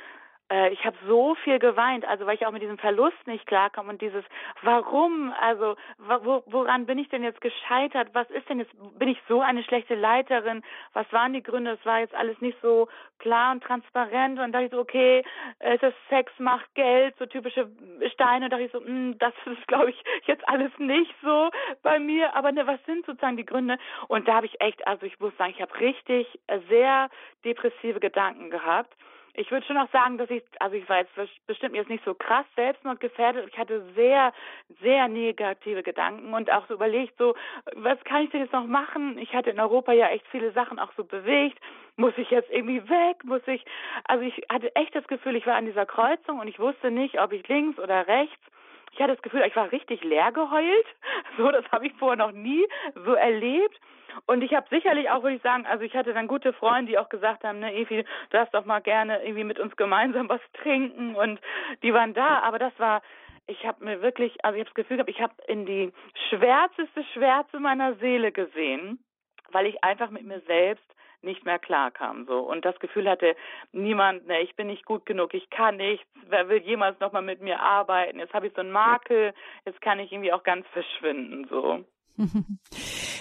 äh, 0.50 0.70
ich 0.70 0.84
habe 0.84 0.96
so 1.06 1.34
viel 1.36 1.58
geweint, 1.58 2.04
also 2.04 2.26
weil 2.26 2.34
ich 2.34 2.46
auch 2.46 2.52
mit 2.52 2.62
diesem 2.62 2.78
Verlust 2.78 3.26
nicht 3.26 3.46
klarkomme 3.46 3.90
und 3.90 4.02
dieses 4.02 4.24
Warum, 4.62 5.32
also 5.40 5.76
wo, 5.98 6.42
woran 6.46 6.86
bin 6.86 6.98
ich 6.98 7.08
denn 7.08 7.22
jetzt 7.22 7.40
gescheitert? 7.40 8.08
Was 8.12 8.28
ist 8.30 8.48
denn 8.48 8.58
jetzt? 8.58 8.72
Bin 8.98 9.08
ich 9.08 9.18
so 9.28 9.40
eine 9.40 9.62
schlechte 9.64 9.94
Leiterin? 9.94 10.62
Was 10.92 11.10
waren 11.12 11.32
die 11.32 11.42
Gründe? 11.42 11.72
Es 11.72 11.86
war 11.86 12.00
jetzt 12.00 12.14
alles 12.14 12.40
nicht 12.40 12.58
so 12.60 12.88
klar 13.18 13.52
und 13.52 13.62
transparent 13.62 14.38
und 14.38 14.52
dachte 14.52 14.66
ich 14.66 14.70
so, 14.70 14.80
okay, 14.80 15.24
es 15.60 15.82
ist 15.82 15.96
Sex, 16.08 16.32
Macht, 16.38 16.74
Geld, 16.74 17.14
so 17.18 17.26
typische 17.26 17.70
Steine. 18.12 18.46
Und 18.46 18.52
dachte 18.52 18.64
ich 18.64 18.72
so, 18.72 18.80
mh, 18.80 18.86
hm, 18.86 19.18
das 19.18 19.32
ist, 19.46 19.66
glaube 19.66 19.90
ich, 19.90 20.02
jetzt 20.26 20.46
alles 20.48 20.72
nicht 20.78 21.14
so 21.22 21.50
bei 21.82 21.98
mir. 21.98 22.34
Aber 22.36 22.52
ne, 22.52 22.66
was 22.66 22.84
sind 22.84 23.06
sozusagen 23.06 23.36
die 23.36 23.46
Gründe? 23.46 23.78
Und 24.08 24.28
da 24.28 24.34
habe 24.34 24.46
ich 24.46 24.60
echt, 24.60 24.86
also 24.86 25.06
ich 25.06 25.18
muss 25.20 25.36
sagen, 25.38 25.52
ich 25.54 25.62
habe 25.62 25.78
richtig 25.80 26.26
sehr 26.68 27.08
depressive 27.44 28.00
Gedanken 28.00 28.50
gehabt 28.50 28.94
ich 29.34 29.50
würde 29.50 29.66
schon 29.66 29.76
auch 29.76 29.90
sagen, 29.90 30.16
dass 30.16 30.30
ich, 30.30 30.42
also 30.60 30.76
ich 30.76 30.88
war 30.88 30.98
jetzt 30.98 31.12
bestimmt 31.46 31.74
jetzt 31.74 31.90
nicht 31.90 32.04
so 32.04 32.14
krass 32.14 32.46
selbstmordgefährdet. 32.54 33.48
Ich 33.48 33.58
hatte 33.58 33.84
sehr, 33.94 34.32
sehr 34.80 35.08
negative 35.08 35.82
Gedanken 35.82 36.32
und 36.32 36.50
auch 36.52 36.66
so 36.68 36.74
überlegt, 36.74 37.18
so, 37.18 37.34
was 37.74 38.02
kann 38.04 38.22
ich 38.22 38.30
denn 38.30 38.42
jetzt 38.42 38.52
noch 38.52 38.66
machen? 38.66 39.18
Ich 39.18 39.34
hatte 39.34 39.50
in 39.50 39.58
Europa 39.58 39.92
ja 39.92 40.08
echt 40.08 40.26
viele 40.28 40.52
Sachen 40.52 40.78
auch 40.78 40.92
so 40.96 41.04
bewegt. 41.04 41.58
Muss 41.96 42.14
ich 42.16 42.30
jetzt 42.30 42.50
irgendwie 42.50 42.88
weg? 42.88 43.24
Muss 43.24 43.46
ich, 43.46 43.64
also 44.04 44.24
ich 44.24 44.40
hatte 44.50 44.74
echt 44.76 44.94
das 44.94 45.06
Gefühl, 45.08 45.36
ich 45.36 45.46
war 45.46 45.56
an 45.56 45.66
dieser 45.66 45.86
Kreuzung 45.86 46.38
und 46.38 46.46
ich 46.46 46.58
wusste 46.60 46.90
nicht, 46.90 47.20
ob 47.20 47.32
ich 47.32 47.46
links 47.48 47.78
oder 47.78 48.06
rechts. 48.06 48.42
Ich 48.94 49.00
hatte 49.00 49.14
das 49.14 49.22
Gefühl, 49.22 49.42
ich 49.46 49.56
war 49.56 49.72
richtig 49.72 50.02
leer 50.04 50.32
geheult. 50.32 50.86
So, 51.36 51.50
das 51.50 51.64
habe 51.72 51.86
ich 51.86 51.92
vorher 51.94 52.16
noch 52.16 52.30
nie 52.30 52.64
so 53.04 53.14
erlebt. 53.14 53.80
Und 54.26 54.42
ich 54.42 54.54
habe 54.54 54.66
sicherlich 54.70 55.10
auch, 55.10 55.24
würde 55.24 55.36
ich 55.36 55.42
sagen, 55.42 55.66
also 55.66 55.82
ich 55.82 55.94
hatte 55.96 56.14
dann 56.14 56.28
gute 56.28 56.52
Freunde, 56.52 56.92
die 56.92 56.98
auch 56.98 57.08
gesagt 57.08 57.42
haben, 57.42 57.58
ne, 57.58 57.74
Evi, 57.74 58.04
du 58.04 58.08
darfst 58.30 58.54
doch 58.54 58.64
mal 58.64 58.80
gerne 58.80 59.20
irgendwie 59.24 59.42
mit 59.42 59.58
uns 59.58 59.74
gemeinsam 59.74 60.28
was 60.28 60.40
trinken 60.62 61.16
und 61.16 61.40
die 61.82 61.92
waren 61.92 62.14
da, 62.14 62.38
aber 62.40 62.60
das 62.60 62.72
war 62.78 63.02
ich 63.46 63.66
habe 63.66 63.84
mir 63.84 64.00
wirklich, 64.00 64.42
also 64.44 64.56
ich 64.56 64.60
habe 64.60 64.70
das 64.70 64.74
Gefühl 64.74 64.96
gehabt, 64.96 65.10
ich 65.10 65.20
habe 65.20 65.34
in 65.48 65.66
die 65.66 65.92
schwärzeste 66.30 67.04
Schwärze 67.12 67.60
meiner 67.60 67.94
Seele 67.96 68.32
gesehen, 68.32 68.98
weil 69.50 69.66
ich 69.66 69.82
einfach 69.84 70.10
mit 70.10 70.24
mir 70.24 70.40
selbst 70.46 70.84
nicht 71.24 71.44
mehr 71.44 71.58
klarkam 71.58 72.26
so 72.26 72.38
und 72.40 72.64
das 72.64 72.78
Gefühl 72.78 73.08
hatte, 73.08 73.36
niemand, 73.72 74.26
ne, 74.26 74.40
ich 74.40 74.54
bin 74.56 74.68
nicht 74.68 74.84
gut 74.84 75.06
genug, 75.06 75.34
ich 75.34 75.50
kann 75.50 75.76
nichts, 75.76 76.06
wer 76.28 76.48
will 76.48 76.58
jemals 76.58 76.98
nochmal 77.00 77.22
mit 77.22 77.40
mir 77.40 77.60
arbeiten? 77.60 78.18
Jetzt 78.18 78.34
habe 78.34 78.46
ich 78.46 78.54
so 78.54 78.60
einen 78.60 78.72
Makel, 78.72 79.34
jetzt 79.64 79.80
kann 79.80 79.98
ich 79.98 80.12
irgendwie 80.12 80.32
auch 80.32 80.42
ganz 80.42 80.66
verschwinden 80.68 81.46
so. 81.48 81.84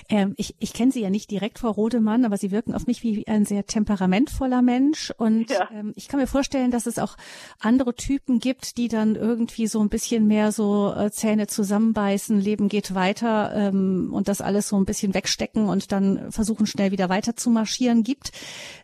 ähm, 0.09 0.33
ich 0.38 0.55
ich 0.59 0.73
kenne 0.73 0.91
Sie 0.91 1.01
ja 1.01 1.09
nicht 1.09 1.31
direkt, 1.31 1.59
Frau 1.59 1.71
Rodemann, 1.71 2.25
aber 2.25 2.38
Sie 2.38 2.51
wirken 2.51 2.75
auf 2.75 2.85
mich 2.85 3.03
wie 3.03 3.27
ein 3.27 3.45
sehr 3.45 3.65
temperamentvoller 3.65 4.62
Mensch. 4.62 5.12
Und 5.17 5.50
ja. 5.50 5.69
ähm, 5.71 5.93
ich 5.95 6.07
kann 6.07 6.19
mir 6.19 6.27
vorstellen, 6.27 6.71
dass 6.71 6.85
es 6.85 7.00
auch 7.00 7.15
andere 7.59 7.95
Typen 7.95 8.39
gibt, 8.39 8.77
die 8.77 8.88
dann 8.88 9.15
irgendwie 9.15 9.67
so 9.67 9.81
ein 9.81 9.89
bisschen 9.89 10.27
mehr 10.27 10.51
so 10.51 10.93
äh, 10.95 11.12
Zähne 11.12 11.47
zusammenbeißen, 11.47 12.39
Leben 12.39 12.69
geht 12.69 12.93
weiter 12.93 13.53
ähm, 13.55 14.12
und 14.13 14.27
das 14.27 14.41
alles 14.41 14.69
so 14.69 14.77
ein 14.77 14.85
bisschen 14.85 15.13
wegstecken 15.13 15.69
und 15.69 15.91
dann 15.91 16.31
versuchen 16.31 16.67
schnell 16.67 16.91
wieder 16.91 17.09
weiter 17.09 17.35
zu 17.35 17.50
marschieren 17.50 18.03
gibt. 18.03 18.31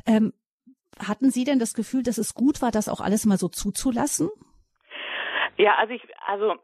Ähm, 0.05 0.33
hatten 0.97 1.31
Sie 1.31 1.43
denn 1.43 1.59
das 1.59 1.73
Gefühl, 1.73 2.03
dass 2.03 2.17
es 2.17 2.33
gut 2.33 2.61
war, 2.61 2.71
das 2.71 2.89
auch 2.89 2.99
alles 2.99 3.25
mal 3.25 3.37
so 3.37 3.47
zuzulassen? 3.47 4.29
Ja, 5.57 5.75
also 5.75 5.93
ich, 5.93 6.01
also 6.25 6.55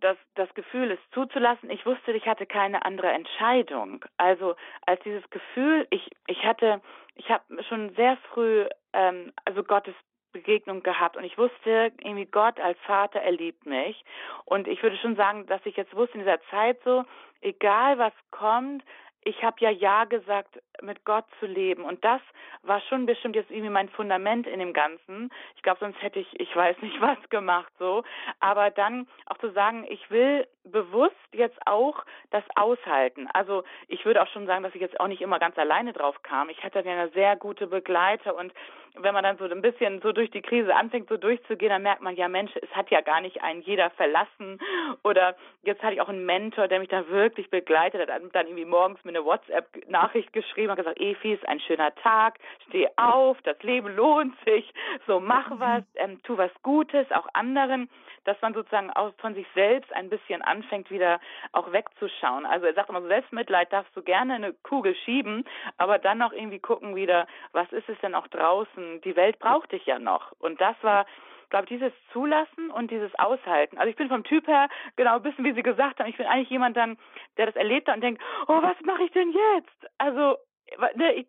das, 0.00 0.16
das 0.34 0.52
Gefühl, 0.54 0.90
es 0.90 0.98
zuzulassen. 1.12 1.70
Ich 1.70 1.86
wusste, 1.86 2.12
ich 2.12 2.26
hatte 2.26 2.46
keine 2.46 2.84
andere 2.84 3.10
Entscheidung. 3.10 4.04
Also 4.16 4.54
als 4.86 5.00
dieses 5.02 5.28
Gefühl, 5.30 5.86
ich, 5.90 6.10
ich 6.26 6.44
hatte, 6.44 6.80
ich 7.14 7.30
habe 7.30 7.62
schon 7.64 7.94
sehr 7.94 8.16
früh, 8.32 8.66
ähm, 8.92 9.32
also 9.44 9.62
Gottes 9.62 9.94
Begegnung 10.32 10.82
gehabt 10.82 11.16
und 11.16 11.24
ich 11.24 11.38
wusste 11.38 11.92
irgendwie 11.98 12.26
Gott 12.26 12.60
als 12.60 12.78
Vater 12.80 13.20
er 13.22 13.32
liebt 13.32 13.64
mich 13.64 14.04
und 14.44 14.68
ich 14.68 14.82
würde 14.82 14.98
schon 14.98 15.16
sagen, 15.16 15.46
dass 15.46 15.64
ich 15.64 15.76
jetzt 15.76 15.96
wusste 15.96 16.18
in 16.18 16.24
dieser 16.24 16.42
Zeit 16.50 16.78
so, 16.84 17.04
egal 17.40 17.98
was 17.98 18.12
kommt, 18.30 18.84
ich 19.26 19.42
habe 19.42 19.56
ja 19.58 19.70
Ja 19.70 20.04
gesagt, 20.04 20.62
mit 20.82 21.04
Gott 21.04 21.24
zu 21.40 21.46
leben. 21.46 21.82
Und 21.82 22.04
das 22.04 22.20
war 22.62 22.80
schon 22.82 23.06
bestimmt 23.06 23.34
jetzt 23.34 23.50
irgendwie 23.50 23.70
mein 23.70 23.88
Fundament 23.88 24.46
in 24.46 24.60
dem 24.60 24.72
Ganzen. 24.72 25.30
Ich 25.56 25.62
glaube, 25.62 25.80
sonst 25.80 26.00
hätte 26.00 26.20
ich, 26.20 26.40
ich 26.40 26.54
weiß 26.54 26.80
nicht 26.80 27.00
was 27.00 27.18
gemacht 27.28 27.72
so. 27.78 28.04
Aber 28.38 28.70
dann 28.70 29.08
auch 29.26 29.38
zu 29.38 29.50
sagen, 29.50 29.84
ich 29.88 30.10
will 30.10 30.46
bewusst 30.66 31.14
jetzt 31.32 31.58
auch 31.66 32.04
das 32.30 32.44
Aushalten. 32.54 33.28
Also 33.32 33.64
ich 33.88 34.04
würde 34.04 34.22
auch 34.22 34.28
schon 34.28 34.46
sagen, 34.46 34.62
dass 34.62 34.74
ich 34.74 34.80
jetzt 34.80 34.98
auch 35.00 35.08
nicht 35.08 35.22
immer 35.22 35.38
ganz 35.38 35.56
alleine 35.58 35.92
drauf 35.92 36.22
kam. 36.22 36.48
Ich 36.48 36.62
hatte 36.62 36.80
ja 36.80 36.92
eine 36.92 37.10
sehr 37.10 37.36
gute 37.36 37.66
Begleiter 37.66 38.36
und 38.36 38.52
wenn 38.98 39.14
man 39.14 39.24
dann 39.24 39.38
so 39.38 39.44
ein 39.44 39.62
bisschen 39.62 40.00
so 40.00 40.12
durch 40.12 40.30
die 40.30 40.42
Krise 40.42 40.74
anfängt, 40.74 41.08
so 41.08 41.16
durchzugehen, 41.16 41.70
dann 41.70 41.82
merkt 41.82 42.02
man 42.02 42.16
ja, 42.16 42.28
Mensch, 42.28 42.52
es 42.56 42.70
hat 42.74 42.90
ja 42.90 43.00
gar 43.00 43.20
nicht 43.20 43.42
einen 43.42 43.62
jeder 43.62 43.90
verlassen. 43.90 44.58
Oder 45.04 45.36
jetzt 45.62 45.82
hatte 45.82 45.94
ich 45.94 46.00
auch 46.00 46.08
einen 46.08 46.24
Mentor, 46.24 46.68
der 46.68 46.80
mich 46.80 46.88
da 46.88 47.08
wirklich 47.08 47.50
begleitet 47.50 48.00
hat, 48.00 48.10
hat 48.10 48.22
dann 48.32 48.46
irgendwie 48.46 48.64
morgens 48.64 49.02
mir 49.04 49.10
eine 49.10 49.24
WhatsApp-Nachricht 49.24 50.32
geschrieben, 50.32 50.70
hat 50.70 50.78
gesagt, 50.78 51.00
Efi, 51.00 51.34
ist 51.34 51.46
ein 51.48 51.60
schöner 51.60 51.94
Tag, 51.96 52.38
steh 52.68 52.88
auf, 52.96 53.36
das 53.42 53.62
Leben 53.62 53.94
lohnt 53.94 54.34
sich, 54.44 54.72
so 55.06 55.20
mach 55.20 55.50
was, 55.58 55.82
ähm, 55.96 56.22
tu 56.22 56.36
was 56.38 56.50
Gutes, 56.62 57.10
auch 57.12 57.26
anderen 57.34 57.90
dass 58.26 58.40
man 58.42 58.54
sozusagen 58.54 58.90
auch 58.90 59.12
von 59.18 59.34
sich 59.34 59.46
selbst 59.54 59.92
ein 59.92 60.08
bisschen 60.08 60.42
anfängt, 60.42 60.90
wieder 60.90 61.20
auch 61.52 61.72
wegzuschauen. 61.72 62.46
Also 62.46 62.66
er 62.66 62.74
sagt 62.74 62.88
immer, 62.88 63.02
Selbstmitleid 63.02 63.72
darfst 63.72 63.96
du 63.96 64.02
gerne 64.02 64.34
eine 64.34 64.52
Kugel 64.62 64.94
schieben, 65.04 65.44
aber 65.78 65.98
dann 65.98 66.18
noch 66.18 66.32
irgendwie 66.32 66.58
gucken 66.58 66.96
wieder, 66.96 67.26
was 67.52 67.70
ist 67.72 67.88
es 67.88 67.98
denn 68.00 68.14
auch 68.14 68.28
draußen? 68.28 69.00
Die 69.02 69.16
Welt 69.16 69.38
braucht 69.38 69.72
dich 69.72 69.86
ja 69.86 69.98
noch. 69.98 70.32
Und 70.38 70.60
das 70.60 70.76
war 70.82 71.06
glaube 71.50 71.66
dieses 71.66 71.92
Zulassen 72.12 72.70
und 72.70 72.90
dieses 72.90 73.14
Aushalten. 73.18 73.78
Also 73.78 73.90
ich 73.90 73.96
bin 73.96 74.08
vom 74.08 74.24
Typ 74.24 74.46
her 74.46 74.68
genau 74.96 75.16
ein 75.16 75.22
bisschen 75.22 75.44
wie 75.44 75.52
Sie 75.52 75.62
gesagt 75.62 76.00
haben. 76.00 76.08
Ich 76.08 76.16
bin 76.16 76.26
eigentlich 76.26 76.50
jemand 76.50 76.76
dann, 76.76 76.98
der 77.36 77.46
das 77.46 77.56
erlebt 77.56 77.88
hat 77.88 77.96
und 77.96 78.00
denkt, 78.00 78.22
oh, 78.48 78.62
was 78.62 78.76
mache 78.84 79.04
ich 79.04 79.12
denn 79.12 79.30
jetzt? 79.30 79.92
Also 79.98 80.36
ich, 80.36 80.45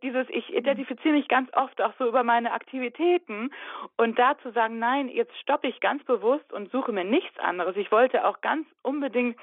dieses, 0.02 0.28
ich 0.30 0.54
identifiziere 0.54 1.14
mich 1.14 1.28
ganz 1.28 1.50
oft 1.54 1.82
auch 1.82 1.94
so 2.00 2.08
über 2.08 2.24
meine 2.24 2.52
Aktivitäten 2.52 3.52
und 3.96 4.18
da 4.18 4.38
zu 4.40 4.52
sagen, 4.52 4.80
nein, 4.80 5.10
jetzt 5.10 5.38
stoppe 5.38 5.68
ich 5.68 5.80
ganz 5.80 6.04
bewusst 6.04 6.52
und 6.52 6.72
suche 6.72 6.92
mir 6.92 7.04
nichts 7.04 7.38
anderes. 7.40 7.76
Ich 7.76 7.92
wollte 7.92 8.26
auch 8.26 8.42
ganz 8.42 8.68
unbedingt, 8.82 9.38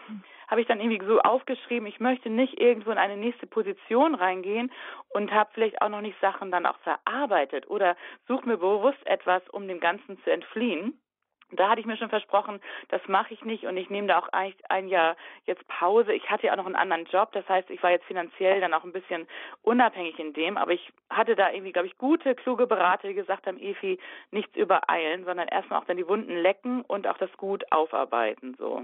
habe 0.48 0.60
ich 0.60 0.66
dann 0.66 0.80
irgendwie 0.80 1.04
so 1.06 1.20
aufgeschrieben, 1.20 1.86
ich 1.86 2.00
möchte 2.00 2.28
nicht 2.28 2.60
irgendwo 2.60 2.90
in 2.90 2.98
eine 2.98 3.16
nächste 3.16 3.46
Position 3.46 4.14
reingehen 4.14 4.72
und 5.10 5.32
habe 5.32 5.50
vielleicht 5.54 5.80
auch 5.80 5.88
noch 5.88 6.00
nicht 6.00 6.20
Sachen 6.20 6.50
dann 6.50 6.66
auch 6.66 6.78
verarbeitet 6.78 7.68
oder 7.68 7.96
suche 8.26 8.48
mir 8.48 8.58
bewusst 8.58 9.06
etwas, 9.06 9.42
um 9.50 9.68
dem 9.68 9.80
Ganzen 9.80 10.22
zu 10.24 10.30
entfliehen 10.30 10.98
da 11.56 11.68
hatte 11.68 11.80
ich 11.80 11.86
mir 11.86 11.96
schon 11.96 12.08
versprochen, 12.08 12.60
das 12.88 13.00
mache 13.08 13.34
ich 13.34 13.44
nicht 13.44 13.64
und 13.64 13.76
ich 13.76 13.90
nehme 13.90 14.08
da 14.08 14.18
auch 14.18 14.28
ein, 14.32 14.52
ein 14.68 14.88
Jahr 14.88 15.16
jetzt 15.46 15.66
Pause. 15.68 16.12
Ich 16.12 16.30
hatte 16.30 16.46
ja 16.46 16.52
auch 16.52 16.56
noch 16.56 16.66
einen 16.66 16.76
anderen 16.76 17.06
Job, 17.06 17.32
das 17.32 17.48
heißt, 17.48 17.70
ich 17.70 17.82
war 17.82 17.90
jetzt 17.90 18.06
finanziell 18.06 18.60
dann 18.60 18.74
auch 18.74 18.84
ein 18.84 18.92
bisschen 18.92 19.26
unabhängig 19.62 20.18
in 20.18 20.32
dem, 20.32 20.56
aber 20.56 20.72
ich 20.72 20.92
hatte 21.10 21.36
da 21.36 21.50
irgendwie, 21.50 21.72
glaube 21.72 21.88
ich, 21.88 21.98
gute, 21.98 22.34
kluge 22.34 22.66
Berater, 22.66 23.08
die 23.08 23.14
gesagt 23.14 23.46
haben, 23.46 23.58
Efi, 23.58 23.98
nichts 24.30 24.54
übereilen, 24.56 25.24
sondern 25.24 25.48
erstmal 25.48 25.80
auch 25.80 25.86
dann 25.86 25.96
die 25.96 26.08
Wunden 26.08 26.36
lecken 26.36 26.82
und 26.82 27.06
auch 27.06 27.18
das 27.18 27.32
gut 27.36 27.64
aufarbeiten, 27.72 28.54
so. 28.58 28.82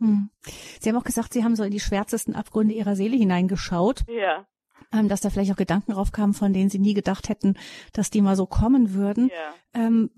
Hm. 0.00 0.30
Sie 0.42 0.90
haben 0.90 0.96
auch 0.96 1.04
gesagt, 1.04 1.32
Sie 1.32 1.44
haben 1.44 1.54
so 1.54 1.62
in 1.62 1.70
die 1.70 1.80
schwärzesten 1.80 2.34
Abgründe 2.34 2.74
Ihrer 2.74 2.96
Seele 2.96 3.16
hineingeschaut. 3.16 4.00
Ja 4.08 4.44
ähm, 4.92 5.08
dass 5.08 5.20
da 5.20 5.30
vielleicht 5.30 5.52
auch 5.52 5.56
Gedanken 5.56 5.92
raufkamen, 5.92 6.34
von 6.34 6.52
denen 6.52 6.70
sie 6.70 6.78
nie 6.78 6.94
gedacht 6.94 7.28
hätten, 7.28 7.56
dass 7.92 8.10
die 8.10 8.22
mal 8.22 8.36
so 8.36 8.46
kommen 8.46 8.94
würden. 8.94 9.30
Ja. 9.30 9.86
Ähm, 9.86 10.10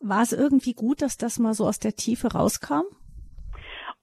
war 0.00 0.22
es 0.22 0.32
irgendwie 0.32 0.74
gut, 0.74 1.02
dass 1.02 1.16
das 1.16 1.38
mal 1.38 1.54
so 1.54 1.66
aus 1.66 1.78
der 1.78 1.94
Tiefe 1.94 2.32
rauskam? 2.32 2.84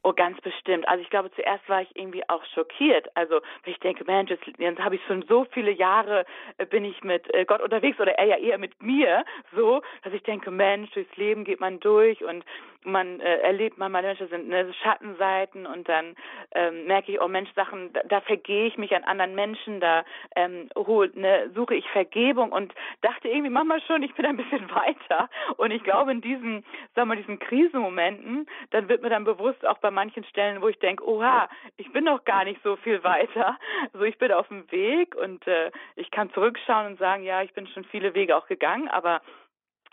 Oh, 0.01 0.13
ganz 0.13 0.39
bestimmt. 0.39 0.87
Also 0.87 1.03
ich 1.03 1.09
glaube, 1.09 1.29
zuerst 1.31 1.67
war 1.67 1.81
ich 1.81 1.93
irgendwie 1.93 2.27
auch 2.29 2.43
schockiert. 2.55 3.09
Also 3.15 3.41
ich 3.65 3.77
denke, 3.79 4.05
Mensch, 4.05 4.31
jetzt, 4.31 4.45
jetzt 4.57 4.79
habe 4.79 4.95
ich 4.95 5.01
schon 5.07 5.25
so 5.27 5.45
viele 5.51 5.71
Jahre, 5.71 6.25
äh, 6.57 6.65
bin 6.65 6.85
ich 6.85 7.03
mit 7.03 7.31
äh, 7.33 7.43
Gott 7.43 7.61
unterwegs 7.61 7.99
oder 7.99 8.13
er 8.13 8.25
ja 8.25 8.37
eher 8.37 8.57
mit 8.57 8.81
mir, 8.81 9.25
so, 9.53 9.81
dass 10.03 10.13
ich 10.13 10.23
denke, 10.23 10.51
Mensch, 10.51 10.89
durchs 10.91 11.15
Leben 11.17 11.43
geht 11.43 11.59
man 11.59 11.81
durch 11.81 12.23
und 12.23 12.45
man 12.83 13.19
äh, 13.19 13.37
erlebt 13.39 13.77
man, 13.77 13.91
meine 13.91 14.07
Menschen 14.07 14.29
sind 14.29 14.47
ne, 14.47 14.73
Schattenseiten 14.81 15.65
und 15.65 15.89
dann 15.89 16.15
ähm, 16.53 16.85
merke 16.85 17.11
ich, 17.11 17.21
oh 17.21 17.27
Mensch, 17.27 17.49
Sachen, 17.53 17.91
da, 17.93 18.01
da 18.07 18.21
vergehe 18.21 18.67
ich 18.67 18.77
mich 18.77 18.95
an 18.95 19.03
anderen 19.03 19.35
Menschen, 19.35 19.79
da 19.79 20.03
ähm, 20.35 20.69
hol, 20.75 21.11
ne, 21.15 21.51
suche 21.53 21.75
ich 21.75 21.87
Vergebung 21.89 22.51
und 22.51 22.73
dachte 23.01 23.27
irgendwie, 23.27 23.49
mach 23.49 23.63
mal 23.63 23.81
schon, 23.81 24.03
ich 24.03 24.13
bin 24.15 24.25
ein 24.25 24.37
bisschen 24.37 24.69
weiter. 24.75 25.29
Und 25.57 25.71
ich 25.71 25.83
glaube, 25.83 26.11
in 26.11 26.21
diesen, 26.21 26.63
sagen 26.95 27.09
wir, 27.09 27.15
diesen 27.17 27.39
Krisenmomenten, 27.39 28.47
dann 28.71 28.87
wird 28.87 29.01
mir 29.01 29.09
dann 29.09 29.25
bewusst 29.25 29.65
auch 29.67 29.79
bei 29.79 29.91
manchen 29.91 30.23
Stellen, 30.25 30.61
wo 30.61 30.67
ich 30.67 30.79
denke, 30.79 31.07
oha, 31.07 31.49
ich 31.77 31.91
bin 31.91 32.05
noch 32.05 32.23
gar 32.23 32.45
nicht 32.45 32.61
so 32.63 32.75
viel 32.77 33.03
weiter. 33.03 33.57
Also 33.93 34.05
ich 34.05 34.17
bin 34.17 34.31
auf 34.31 34.47
dem 34.47 34.69
Weg 34.71 35.15
und 35.15 35.45
äh, 35.47 35.71
ich 35.95 36.11
kann 36.11 36.31
zurückschauen 36.31 36.87
und 36.87 36.99
sagen, 36.99 37.23
ja, 37.23 37.41
ich 37.41 37.53
bin 37.53 37.67
schon 37.67 37.83
viele 37.85 38.13
Wege 38.13 38.35
auch 38.35 38.47
gegangen, 38.47 38.87
aber 38.87 39.21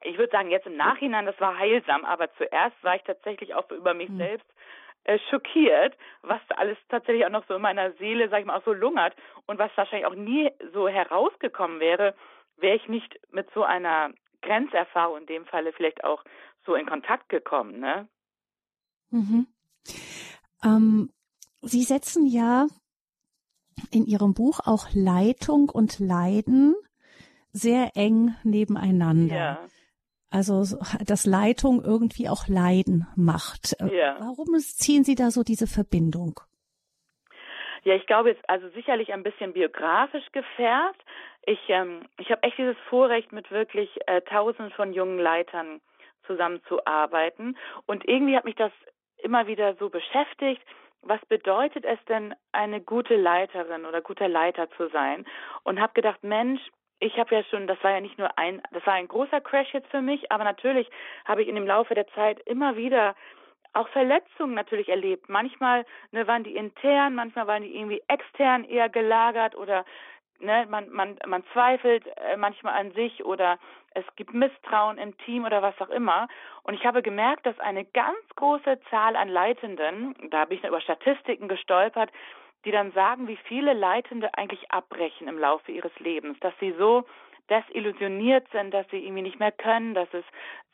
ich 0.07 0.19
würde 0.19 0.33
sagen, 0.33 0.51
jetzt 0.51 0.67
im 0.67 0.77
Nachhinein, 0.77 1.27
das 1.27 1.41
war 1.41 1.59
heilsam, 1.59 2.05
aber 2.05 2.33
zuerst 2.35 2.77
war 2.83 2.97
ich 2.97 3.03
tatsächlich 3.03 3.55
auch 3.55 3.71
über 3.71 3.95
mich 3.95 4.09
mhm. 4.09 4.19
selbst 4.19 4.47
äh, 5.05 5.19
schockiert, 5.31 5.97
was 6.23 6.41
alles 6.57 6.79
tatsächlich 6.89 7.25
auch 7.25 7.31
noch 7.31 7.47
so 7.47 7.55
in 7.55 7.63
meiner 7.63 7.93
Seele, 7.93 8.29
sag 8.29 8.41
ich 8.41 8.47
mal, 8.47 8.59
auch 8.59 8.65
so 8.65 8.73
lungert 8.73 9.15
und 9.47 9.59
was 9.59 9.71
wahrscheinlich 9.77 10.07
auch 10.07 10.15
nie 10.15 10.51
so 10.73 10.89
herausgekommen 10.89 11.81
wäre, 11.81 12.15
wäre 12.57 12.77
ich 12.77 12.89
nicht 12.89 13.19
mit 13.31 13.49
so 13.55 13.63
einer 13.63 14.11
Grenzerfahrung 14.43 15.19
in 15.19 15.27
dem 15.27 15.45
Falle 15.47 15.73
vielleicht 15.73 16.05
auch 16.05 16.25
so 16.65 16.75
in 16.75 16.87
Kontakt 16.87 17.29
gekommen, 17.29 17.81
ne? 17.81 18.09
Mhm. 19.11 19.47
Ähm, 20.65 21.11
Sie 21.63 21.83
setzen 21.83 22.27
ja 22.27 22.67
in 23.91 24.07
Ihrem 24.07 24.35
Buch 24.35 24.61
auch 24.65 24.89
Leitung 24.93 25.69
und 25.69 25.99
Leiden 25.99 26.75
sehr 27.53 27.93
eng 27.95 28.35
nebeneinander. 28.43 29.37
Ja. 29.37 29.69
Also, 30.31 30.65
dass 31.07 31.25
Leitung 31.25 31.83
irgendwie 31.85 32.29
auch 32.29 32.49
Leiden 32.49 33.07
macht. 33.17 33.77
Äh, 33.81 33.97
ja. 33.97 34.17
Warum 34.19 34.59
ziehen 34.59 35.05
Sie 35.05 35.15
da 35.15 35.31
so 35.31 35.43
diese 35.43 35.67
Verbindung? 35.67 36.41
Ja, 37.85 37.95
ich 37.95 38.07
glaube 38.07 38.31
jetzt 38.31 38.43
also 38.51 38.69
sicherlich 38.71 39.13
ein 39.13 39.23
bisschen 39.23 39.53
biografisch 39.53 40.27
gefärbt. 40.33 41.01
Ich 41.43 41.61
ähm, 41.69 42.03
ich 42.19 42.31
habe 42.33 42.43
echt 42.43 42.59
dieses 42.59 42.77
Vorrecht 42.91 43.31
mit 43.31 43.53
wirklich 43.53 43.89
äh, 44.07 44.23
Tausenden 44.23 44.73
von 44.73 44.93
jungen 44.93 45.21
Leitern 45.21 45.81
zusammenzuarbeiten 46.27 47.57
und 47.87 48.05
irgendwie 48.09 48.37
hat 48.37 48.45
mich 48.45 48.57
das 48.57 48.73
immer 49.19 49.47
wieder 49.47 49.77
so 49.77 49.89
beschäftigt. 49.89 50.63
Was 51.03 51.25
bedeutet 51.27 51.85
es 51.85 51.99
denn, 52.09 52.35
eine 52.51 52.81
gute 52.81 53.15
Leiterin 53.15 53.85
oder 53.85 54.01
guter 54.01 54.27
Leiter 54.29 54.69
zu 54.71 54.89
sein? 54.89 55.25
Und 55.63 55.81
habe 55.81 55.93
gedacht, 55.95 56.25
Mensch, 56.25 56.61
ich 56.99 57.19
habe 57.19 57.35
ja 57.35 57.45
schon, 57.45 57.67
das 57.67 57.83
war 57.83 57.93
ja 57.93 58.01
nicht 58.01 58.19
nur 58.19 58.39
ein, 58.39 58.63
das 58.73 58.87
war 58.87 58.95
ein 58.95 59.09
großer 59.09 59.41
Crash 59.41 59.73
jetzt 59.73 59.91
für 59.91 60.01
mich, 60.01 60.31
aber 60.33 60.45
natürlich 60.45 60.89
habe 61.25 61.43
ich 61.43 61.49
in 61.49 61.55
dem 61.55 61.67
Laufe 61.67 61.95
der 61.95 62.07
Zeit 62.09 62.41
immer 62.41 62.77
wieder 62.77 63.15
auch 63.75 63.89
Verletzungen 63.89 64.55
natürlich 64.55 64.89
erlebt. 64.89 65.29
Manchmal 65.29 65.85
ne, 66.11 66.27
waren 66.27 66.45
die 66.45 66.57
intern, 66.57 67.15
manchmal 67.15 67.47
waren 67.47 67.63
die 67.63 67.77
irgendwie 67.77 68.03
extern 68.09 68.65
eher 68.65 68.89
gelagert 68.89 69.55
oder 69.55 69.85
ne, 70.41 70.67
man, 70.69 70.89
man, 70.89 71.19
man 71.27 71.45
zweifelt 71.53 72.07
äh, 72.17 72.37
manchmal 72.37 72.75
an 72.75 72.93
sich 72.93 73.25
oder 73.25 73.59
es 73.95 74.05
gibt 74.17 74.33
Misstrauen 74.35 74.99
im 74.99 75.17
Team 75.19 75.45
oder 75.45 75.63
was 75.63 75.79
auch 75.81 75.91
immer. 75.91 76.29
Und 76.63 76.75
ich 76.75 76.85
habe 76.85 77.03
gemerkt, 77.03 77.47
dass 77.47 77.59
eine 77.61 77.85
ganz 77.85 78.19
große 78.37 78.81
Zahl 78.91 79.17
an 79.17 79.29
Leitenden, 79.29 80.15
da 80.31 80.47
bin 80.47 80.59
ich 80.59 80.65
über 80.65 80.81
Statistiken 80.81 81.49
gestolpert, 81.49 82.11
die 82.67 82.73
dann 82.73 82.93
sagen, 82.93 83.29
wie 83.29 83.39
viele 83.45 83.73
Leitende 83.73 84.37
eigentlich 84.37 84.71
abbrechen 84.71 85.29
im 85.29 85.39
Laufe 85.39 85.73
ihres 85.73 85.97
Lebens, 86.01 86.39
dass 86.41 86.53
sie 86.61 86.75
so 86.77 87.05
desillusioniert 87.49 88.47
sind, 88.51 88.75
dass 88.75 88.89
sie 88.91 88.99
irgendwie 88.99 89.23
nicht 89.23 89.39
mehr 89.39 89.53
können, 89.53 89.95
dass 89.95 90.13
es 90.13 90.25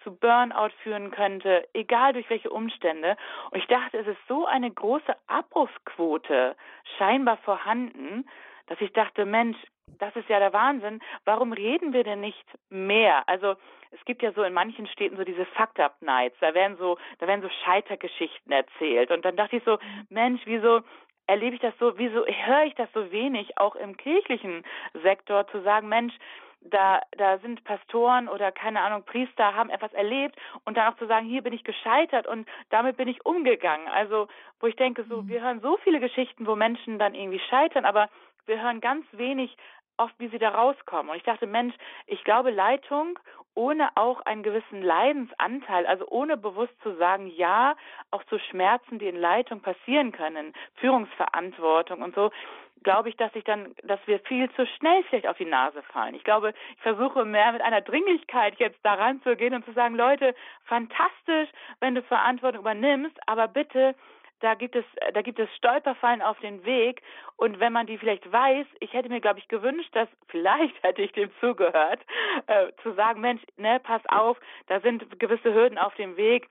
zu 0.03 0.17
Burnout 0.17 0.71
führen 0.83 1.11
könnte, 1.11 1.69
egal 1.75 2.15
durch 2.15 2.29
welche 2.31 2.51
Umstände. 2.51 3.17
Und 3.51 3.59
ich 3.59 3.67
dachte, 3.67 3.99
es 3.99 4.07
ist 4.07 4.27
so 4.27 4.47
eine 4.47 4.71
große 4.71 5.15
Abbruchsquote 5.27 6.57
scheinbar 6.97 7.37
vorhanden, 7.39 8.27
dass 8.67 8.81
ich 8.81 8.93
dachte, 8.95 9.27
Mensch, 9.27 9.59
das 9.99 10.17
ist 10.17 10.31
ja 10.31 10.39
der 10.39 10.55
Wahnsinn. 10.55 11.01
Warum 11.27 11.53
reden 11.53 11.93
wir 11.93 12.05
denn 12.05 12.21
nicht 12.21 12.47
mehr? 12.71 13.29
Also 13.29 13.57
es 13.91 14.03
gibt 14.07 14.23
ja 14.23 14.33
so 14.33 14.43
in 14.43 14.55
manchen 14.55 14.87
Städten 14.87 15.19
so 15.19 15.25
diese 15.25 15.45
Fucked 15.45 15.79
Up 15.79 16.01
Nights. 16.01 16.37
Da 16.41 16.55
werden 16.55 16.79
so, 16.79 16.97
da 17.19 17.27
werden 17.27 17.43
so 17.43 17.51
Scheitergeschichten 17.65 18.51
erzählt. 18.51 19.11
Und 19.11 19.27
dann 19.27 19.37
dachte 19.37 19.57
ich 19.57 19.65
so, 19.65 19.79
Mensch, 20.09 20.41
wieso 20.47 20.81
erlebe 21.27 21.55
ich 21.57 21.63
das 21.63 21.75
so, 21.79 21.99
wieso 21.99 22.25
höre 22.27 22.65
ich 22.65 22.75
das 22.75 22.89
so 22.93 23.11
wenig 23.13 23.59
auch 23.59 23.77
im 23.77 23.97
kirchlichen 23.97 24.65
Sektor 25.03 25.47
zu 25.49 25.63
sagen, 25.63 25.89
Mensch, 25.89 26.15
da, 26.65 27.01
da 27.17 27.39
sind 27.39 27.65
Pastoren 27.65 28.29
oder 28.29 28.53
keine 28.53 28.81
Ahnung, 28.81 29.05
Priester 29.05 29.55
haben 29.55 29.71
etwas 29.71 29.93
erlebt 29.93 30.37
und 30.65 30.77
dann 30.77 30.93
auch 30.93 30.97
zu 30.97 31.07
sagen, 31.07 31.27
hier 31.27 31.43
bin 31.43 31.53
ich 31.53 31.65
gescheitert 31.65 32.27
und 32.27 32.49
damit 32.71 32.97
bin 32.97 33.09
ich 33.09 33.25
umgegangen. 33.27 33.89
Also, 33.89 34.29
wo 34.61 34.67
ich 34.67 34.77
denke, 34.77 35.05
so, 35.09 35.23
mhm. 35.23 35.29
wir 35.29 35.43
hören 35.43 35.61
so 35.61 35.77
viele 35.83 36.01
Geschichten, 36.01 36.47
wo 36.47 36.55
Menschen 36.55 36.99
dann 36.99 37.15
irgendwie 37.15 37.41
scheitern, 37.51 37.85
aber 37.85 38.09
wir 38.47 38.61
hören 38.61 38.81
ganz 38.81 39.07
wenig 39.13 39.57
oft, 40.03 40.15
wie 40.19 40.29
sie 40.29 40.39
da 40.39 40.51
rauskommen. 40.51 41.11
Und 41.11 41.17
ich 41.17 41.23
dachte, 41.23 41.47
Mensch, 41.47 41.75
ich 42.07 42.23
glaube, 42.25 42.51
Leitung 42.51 43.19
ohne 43.55 43.91
auch 43.97 44.21
einen 44.23 44.43
gewissen 44.43 44.83
Leidensanteil, 44.83 45.87
also 45.87 46.07
ohne 46.09 46.37
bewusst 46.37 46.75
zu 46.83 46.97
sagen, 46.97 47.27
ja, 47.27 47.77
auch 48.11 48.25
zu 48.25 48.39
Schmerzen, 48.39 48.99
die 48.99 49.09
in 49.09 49.17
Leitung 49.17 49.61
passieren 49.61 50.13
können, 50.13 50.55
Führungsverantwortung 50.77 52.01
und 52.01 52.15
so, 52.15 52.31
glaube 52.83 53.09
ich, 53.09 53.17
dass 53.17 53.35
ich 53.35 53.45
dann, 53.45 53.75
dass 53.85 54.01
wir 54.07 54.19
viel 54.21 54.51
zu 54.53 54.67
schnell 54.67 55.05
vielleicht 55.05 55.27
auf 55.27 55.37
die 55.37 55.45
Nase 55.45 55.83
fallen. 55.93 56.15
Ich 56.15 56.25
glaube, 56.25 56.53
ich 56.75 56.83
versuche 56.83 57.25
mehr 57.25 57.53
mit 57.53 57.63
einer 57.63 57.81
Dringlichkeit 57.81 58.59
jetzt 58.59 58.79
daran 58.83 59.23
zu 59.23 59.37
gehen 59.37 59.55
und 59.55 59.65
zu 59.65 59.73
sagen, 59.73 59.95
Leute, 59.95 60.35
fantastisch, 60.65 61.49
wenn 61.81 61.95
du 61.95 62.03
Verantwortung 62.03 62.63
übernimmst, 62.63 63.17
aber 63.27 63.49
bitte 63.49 63.95
da 64.43 64.55
gibt 64.55 64.77
es, 64.77 64.85
da 65.15 65.23
gibt 65.23 65.39
es 65.39 65.49
Stolperfallen 65.57 66.21
auf 66.21 66.39
den 66.41 66.65
Weg. 66.65 67.01
Und 67.37 67.61
wenn 67.61 67.73
man 67.73 67.87
die 67.87 67.97
vielleicht 67.97 68.31
weiß, 68.31 68.67
ich 68.81 68.93
hätte 68.93 69.09
mir, 69.09 69.21
glaube 69.21 69.39
ich, 69.39 69.49
gewünscht, 69.49 69.91
dass 69.95 70.09
vielleicht 70.29 70.83
hätte 70.83 71.03
ich 71.03 71.13
dem 71.13 71.31
zugehört, 71.41 72.01
äh, 72.47 72.69
zu 72.83 72.93
sagen, 72.93 73.21
Mensch, 73.21 73.43
ne, 73.57 73.81
pass 73.83 74.03
auf, 74.07 74.39
da 74.67 74.81
sind 74.81 75.19
gewisse 75.19 75.55
Hürden 75.55 75.79
auf 75.79 75.95
dem 75.95 76.17
Weg 76.17 76.49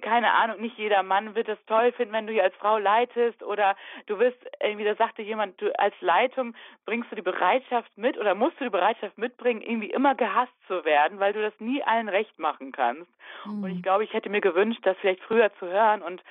keine 0.00 0.32
Ahnung, 0.32 0.60
nicht 0.60 0.78
jeder 0.78 1.02
Mann 1.02 1.34
wird 1.34 1.48
es 1.48 1.58
toll 1.66 1.92
finden, 1.92 2.14
wenn 2.14 2.26
du 2.26 2.32
hier 2.32 2.44
als 2.44 2.54
Frau 2.54 2.78
leitest 2.78 3.42
oder 3.42 3.76
du 4.06 4.18
wirst, 4.18 4.38
irgendwie, 4.60 4.84
da 4.84 4.94
sagte 4.94 5.20
jemand, 5.20 5.60
du 5.60 5.70
als 5.78 5.94
Leitung 6.00 6.54
bringst 6.86 7.10
du 7.10 7.16
die 7.16 7.22
Bereitschaft 7.22 7.90
mit 7.98 8.16
oder 8.16 8.34
musst 8.34 8.58
du 8.58 8.64
die 8.64 8.70
Bereitschaft 8.70 9.18
mitbringen, 9.18 9.60
irgendwie 9.60 9.90
immer 9.90 10.14
gehasst 10.14 10.54
zu 10.66 10.84
werden, 10.86 11.20
weil 11.20 11.34
du 11.34 11.42
das 11.42 11.52
nie 11.58 11.82
allen 11.82 12.08
recht 12.08 12.38
machen 12.38 12.72
kannst. 12.72 13.10
Mhm. 13.44 13.64
Und 13.64 13.70
ich 13.70 13.82
glaube, 13.82 14.04
ich 14.04 14.12
hätte 14.14 14.30
mir 14.30 14.40
gewünscht, 14.40 14.80
das 14.84 14.96
vielleicht 14.98 15.22
früher 15.24 15.52
zu 15.58 15.66
hören 15.66 16.00
und 16.00 16.22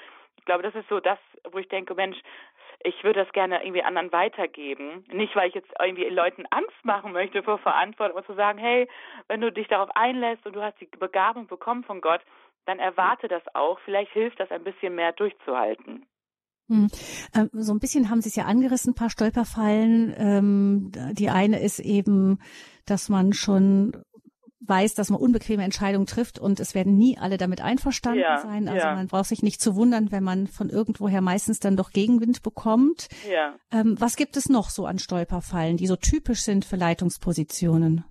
ich 0.42 0.46
glaube, 0.46 0.64
das 0.64 0.74
ist 0.74 0.90
so 0.90 1.00
das, 1.00 1.20
wo 1.52 1.60
ich 1.60 1.70
denke, 1.70 1.94
Mensch, 1.94 2.18
ich 2.84 3.04
würde 3.04 3.24
das 3.24 3.32
gerne 3.32 3.64
irgendwie 3.64 3.84
anderen 3.84 4.12
weitergeben. 4.12 5.06
Nicht, 5.12 5.36
weil 5.36 5.50
ich 5.50 5.54
jetzt 5.54 5.70
irgendwie 5.80 6.06
Leuten 6.06 6.46
Angst 6.50 6.84
machen 6.84 7.12
möchte 7.12 7.44
vor 7.44 7.60
Verantwortung, 7.60 8.18
aber 8.18 8.26
zu 8.26 8.34
sagen, 8.34 8.58
hey, 8.58 8.88
wenn 9.28 9.40
du 9.40 9.52
dich 9.52 9.68
darauf 9.68 9.90
einlässt 9.96 10.44
und 10.48 10.56
du 10.56 10.64
hast 10.64 10.82
die 10.82 10.88
Begabung 10.88 11.46
bekommen 11.46 11.84
von 11.84 12.02
Gott, 12.02 12.22
dann 12.66 12.80
erwarte 12.80 13.28
das 13.28 13.44
auch. 13.54 13.80
Vielleicht 13.86 14.12
hilft 14.14 14.40
das 14.40 14.50
ein 14.50 14.64
bisschen 14.64 14.96
mehr 14.96 15.12
durchzuhalten. 15.12 16.08
Hm. 16.70 16.88
Ähm, 17.36 17.50
so 17.54 17.72
ein 17.72 17.80
bisschen 17.80 18.10
haben 18.10 18.22
Sie 18.22 18.30
es 18.30 18.36
ja 18.36 18.46
angerissen, 18.46 18.94
ein 18.94 18.96
paar 18.96 19.12
Stolperfallen. 19.12 20.16
Ähm, 20.18 20.92
die 21.14 21.30
eine 21.30 21.62
ist 21.62 21.80
eben, 21.80 22.40
dass 22.88 23.10
man 23.10 23.34
schon 23.34 23.92
weiß, 24.66 24.94
dass 24.94 25.10
man 25.10 25.20
unbequeme 25.20 25.64
Entscheidungen 25.64 26.06
trifft 26.06 26.40
und 26.40 26.60
es 26.60 26.76
werden 26.76 26.98
nie 26.98 27.18
alle 27.20 27.38
damit 27.38 27.62
einverstanden 27.62 28.22
ja, 28.22 28.38
sein. 28.38 28.68
Also 28.68 28.86
ja. 28.88 28.96
man 28.96 29.08
braucht 29.08 29.26
sich 29.26 29.42
nicht 29.42 29.60
zu 29.60 29.76
wundern, 29.76 30.12
wenn 30.12 30.24
man 30.24 30.48
von 30.48 30.70
irgendwoher 30.70 31.22
meistens 31.22 31.60
dann 31.60 31.76
doch 31.76 31.92
Gegenwind 31.92 32.44
bekommt. 32.44 33.08
Ja. 33.30 33.56
Ähm, 33.72 33.96
was 34.00 34.16
gibt 34.16 34.38
es 34.38 34.50
noch 34.50 34.70
so 34.70 34.86
an 34.86 35.00
Stolperfallen, 35.00 35.78
die 35.78 35.88
so 35.88 35.96
typisch 35.96 36.42
sind 36.42 36.64
für 36.66 36.76
Leitungspositionen? 36.76 38.06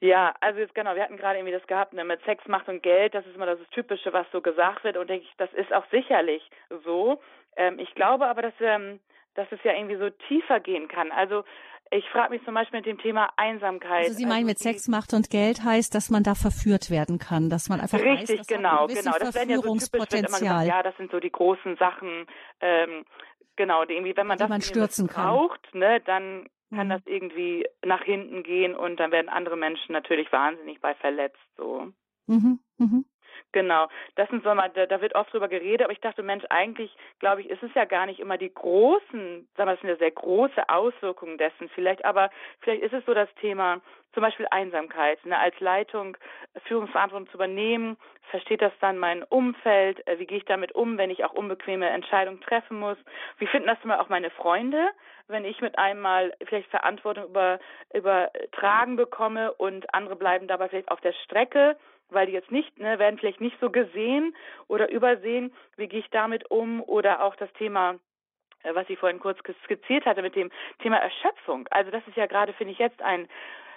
Ja, 0.00 0.34
also 0.40 0.60
jetzt 0.60 0.74
genau, 0.74 0.94
wir 0.94 1.02
hatten 1.02 1.18
gerade 1.18 1.38
irgendwie 1.38 1.52
das 1.52 1.66
gehabt, 1.66 1.92
ne, 1.92 2.04
mit 2.04 2.22
Sex, 2.24 2.46
Macht 2.48 2.68
und 2.68 2.82
Geld, 2.82 3.14
das 3.14 3.26
ist 3.26 3.34
immer 3.34 3.44
das 3.46 3.58
Typische, 3.70 4.12
was 4.14 4.26
so 4.32 4.40
gesagt 4.40 4.82
wird 4.84 4.96
und 4.96 5.10
denke 5.10 5.26
ich, 5.26 5.36
das 5.36 5.52
ist 5.52 5.74
auch 5.74 5.84
sicherlich 5.90 6.42
so. 6.84 7.20
Ähm, 7.56 7.78
ich 7.78 7.94
glaube 7.94 8.26
aber, 8.26 8.40
dass, 8.40 8.54
ähm, 8.60 9.00
dass 9.34 9.46
es 9.50 9.62
ja 9.62 9.74
irgendwie 9.74 9.96
so 9.96 10.08
tiefer 10.28 10.58
gehen 10.60 10.88
kann. 10.88 11.12
Also 11.12 11.44
ich 11.90 12.08
frage 12.10 12.30
mich 12.30 12.44
zum 12.44 12.54
Beispiel 12.54 12.78
mit 12.78 12.86
dem 12.86 12.98
Thema 12.98 13.30
Einsamkeit. 13.36 14.04
Also 14.04 14.14
Sie 14.14 14.24
meinen, 14.24 14.44
also 14.44 14.46
mit 14.46 14.58
Sex, 14.58 14.88
Macht 14.88 15.12
und 15.12 15.28
Geld 15.28 15.64
heißt, 15.64 15.94
dass 15.94 16.08
man 16.08 16.22
da 16.22 16.34
verführt 16.34 16.90
werden 16.90 17.18
kann, 17.18 17.50
dass 17.50 17.68
man 17.68 17.80
einfach 17.80 17.98
richtig, 17.98 18.40
weiß, 18.40 18.46
genau, 18.46 18.86
genau. 18.86 19.12
Das 19.18 19.34
werden 19.34 19.50
ja 19.50 19.56
so 19.56 19.74
typisch, 19.74 20.08
gesagt, 20.08 20.66
ja, 20.66 20.82
das 20.82 20.96
sind 20.96 21.10
so 21.10 21.18
die 21.18 21.32
großen 21.32 21.76
Sachen. 21.76 22.26
Ähm, 22.60 23.04
genau, 23.56 23.84
die 23.84 23.94
irgendwie, 23.94 24.16
wenn 24.16 24.26
man 24.26 24.38
das 24.38 24.48
man 24.48 24.62
stürzen 24.62 25.08
braucht, 25.08 25.74
ne, 25.74 26.00
dann 26.00 26.48
kann 26.72 26.86
mhm. 26.86 26.90
das 26.90 27.02
irgendwie 27.06 27.66
nach 27.84 28.02
hinten 28.02 28.44
gehen 28.44 28.76
und 28.76 29.00
dann 29.00 29.10
werden 29.10 29.28
andere 29.28 29.56
Menschen 29.56 29.92
natürlich 29.92 30.30
wahnsinnig 30.30 30.80
bei 30.80 30.94
verletzt 30.94 31.38
so. 31.56 31.88
Mhm. 32.26 32.60
Mhm. 32.78 33.04
Genau, 33.52 33.88
das 34.14 34.28
sind 34.28 34.44
so 34.44 34.54
mal, 34.54 34.70
da, 34.70 34.86
da 34.86 35.00
wird 35.00 35.16
oft 35.16 35.32
drüber 35.32 35.48
geredet, 35.48 35.82
aber 35.82 35.92
ich 35.92 36.00
dachte, 36.00 36.22
Mensch, 36.22 36.44
eigentlich, 36.50 36.94
glaube 37.18 37.40
ich, 37.40 37.50
ist 37.50 37.62
es 37.64 37.74
ja 37.74 37.84
gar 37.84 38.06
nicht 38.06 38.20
immer 38.20 38.38
die 38.38 38.52
großen, 38.52 39.48
sagen 39.56 39.68
wir, 39.68 39.72
das 39.72 39.80
sind 39.80 39.90
ja 39.90 39.96
sehr 39.96 40.12
große 40.12 40.68
Auswirkungen 40.68 41.36
dessen. 41.36 41.68
Vielleicht, 41.74 42.04
aber 42.04 42.30
vielleicht 42.60 42.82
ist 42.82 42.92
es 42.92 43.04
so 43.06 43.14
das 43.14 43.28
Thema, 43.40 43.80
zum 44.12 44.22
Beispiel 44.22 44.46
Einsamkeit, 44.50 45.24
ne, 45.24 45.38
als 45.38 45.58
Leitung 45.60 46.16
Führungsverantwortung 46.66 47.28
zu 47.28 47.34
übernehmen. 47.34 47.96
Versteht 48.30 48.62
das 48.62 48.72
dann 48.80 48.98
mein 48.98 49.22
Umfeld? 49.24 50.06
Äh, 50.06 50.18
wie 50.18 50.26
gehe 50.26 50.38
ich 50.38 50.44
damit 50.44 50.72
um, 50.72 50.98
wenn 50.98 51.10
ich 51.10 51.24
auch 51.24 51.32
unbequeme 51.32 51.88
Entscheidungen 51.88 52.40
treffen 52.40 52.78
muss? 52.78 52.98
Wie 53.38 53.46
finden 53.46 53.68
das 53.68 53.78
immer 53.82 54.00
auch 54.00 54.08
meine 54.08 54.30
Freunde, 54.30 54.90
wenn 55.28 55.44
ich 55.44 55.60
mit 55.60 55.78
einmal 55.78 56.32
vielleicht 56.44 56.70
Verantwortung 56.70 57.24
über, 57.24 57.58
übertragen 57.92 58.96
bekomme 58.96 59.52
und 59.54 59.92
andere 59.94 60.16
bleiben 60.16 60.46
dabei 60.46 60.68
vielleicht 60.68 60.90
auf 60.90 61.00
der 61.00 61.12
Strecke? 61.24 61.76
Weil 62.12 62.26
die 62.26 62.32
jetzt 62.32 62.50
nicht, 62.50 62.78
ne, 62.78 62.98
werden 62.98 63.18
vielleicht 63.18 63.40
nicht 63.40 63.58
so 63.60 63.70
gesehen 63.70 64.34
oder 64.68 64.90
übersehen, 64.90 65.52
wie 65.76 65.88
gehe 65.88 66.00
ich 66.00 66.10
damit 66.10 66.50
um 66.50 66.82
oder 66.82 67.22
auch 67.22 67.36
das 67.36 67.52
Thema 67.54 67.96
äh, 68.62 68.74
was 68.74 68.88
ich 68.88 68.98
vorhin 68.98 69.20
kurz 69.20 69.38
skizziert 69.64 70.06
hatte 70.06 70.22
mit 70.22 70.36
dem 70.36 70.50
Thema 70.82 70.96
Erschöpfung. 70.96 71.66
Also 71.70 71.90
das 71.90 72.06
ist 72.06 72.16
ja 72.16 72.26
gerade, 72.26 72.52
finde 72.52 72.72
ich, 72.72 72.78
jetzt 72.78 73.00
ein 73.02 73.28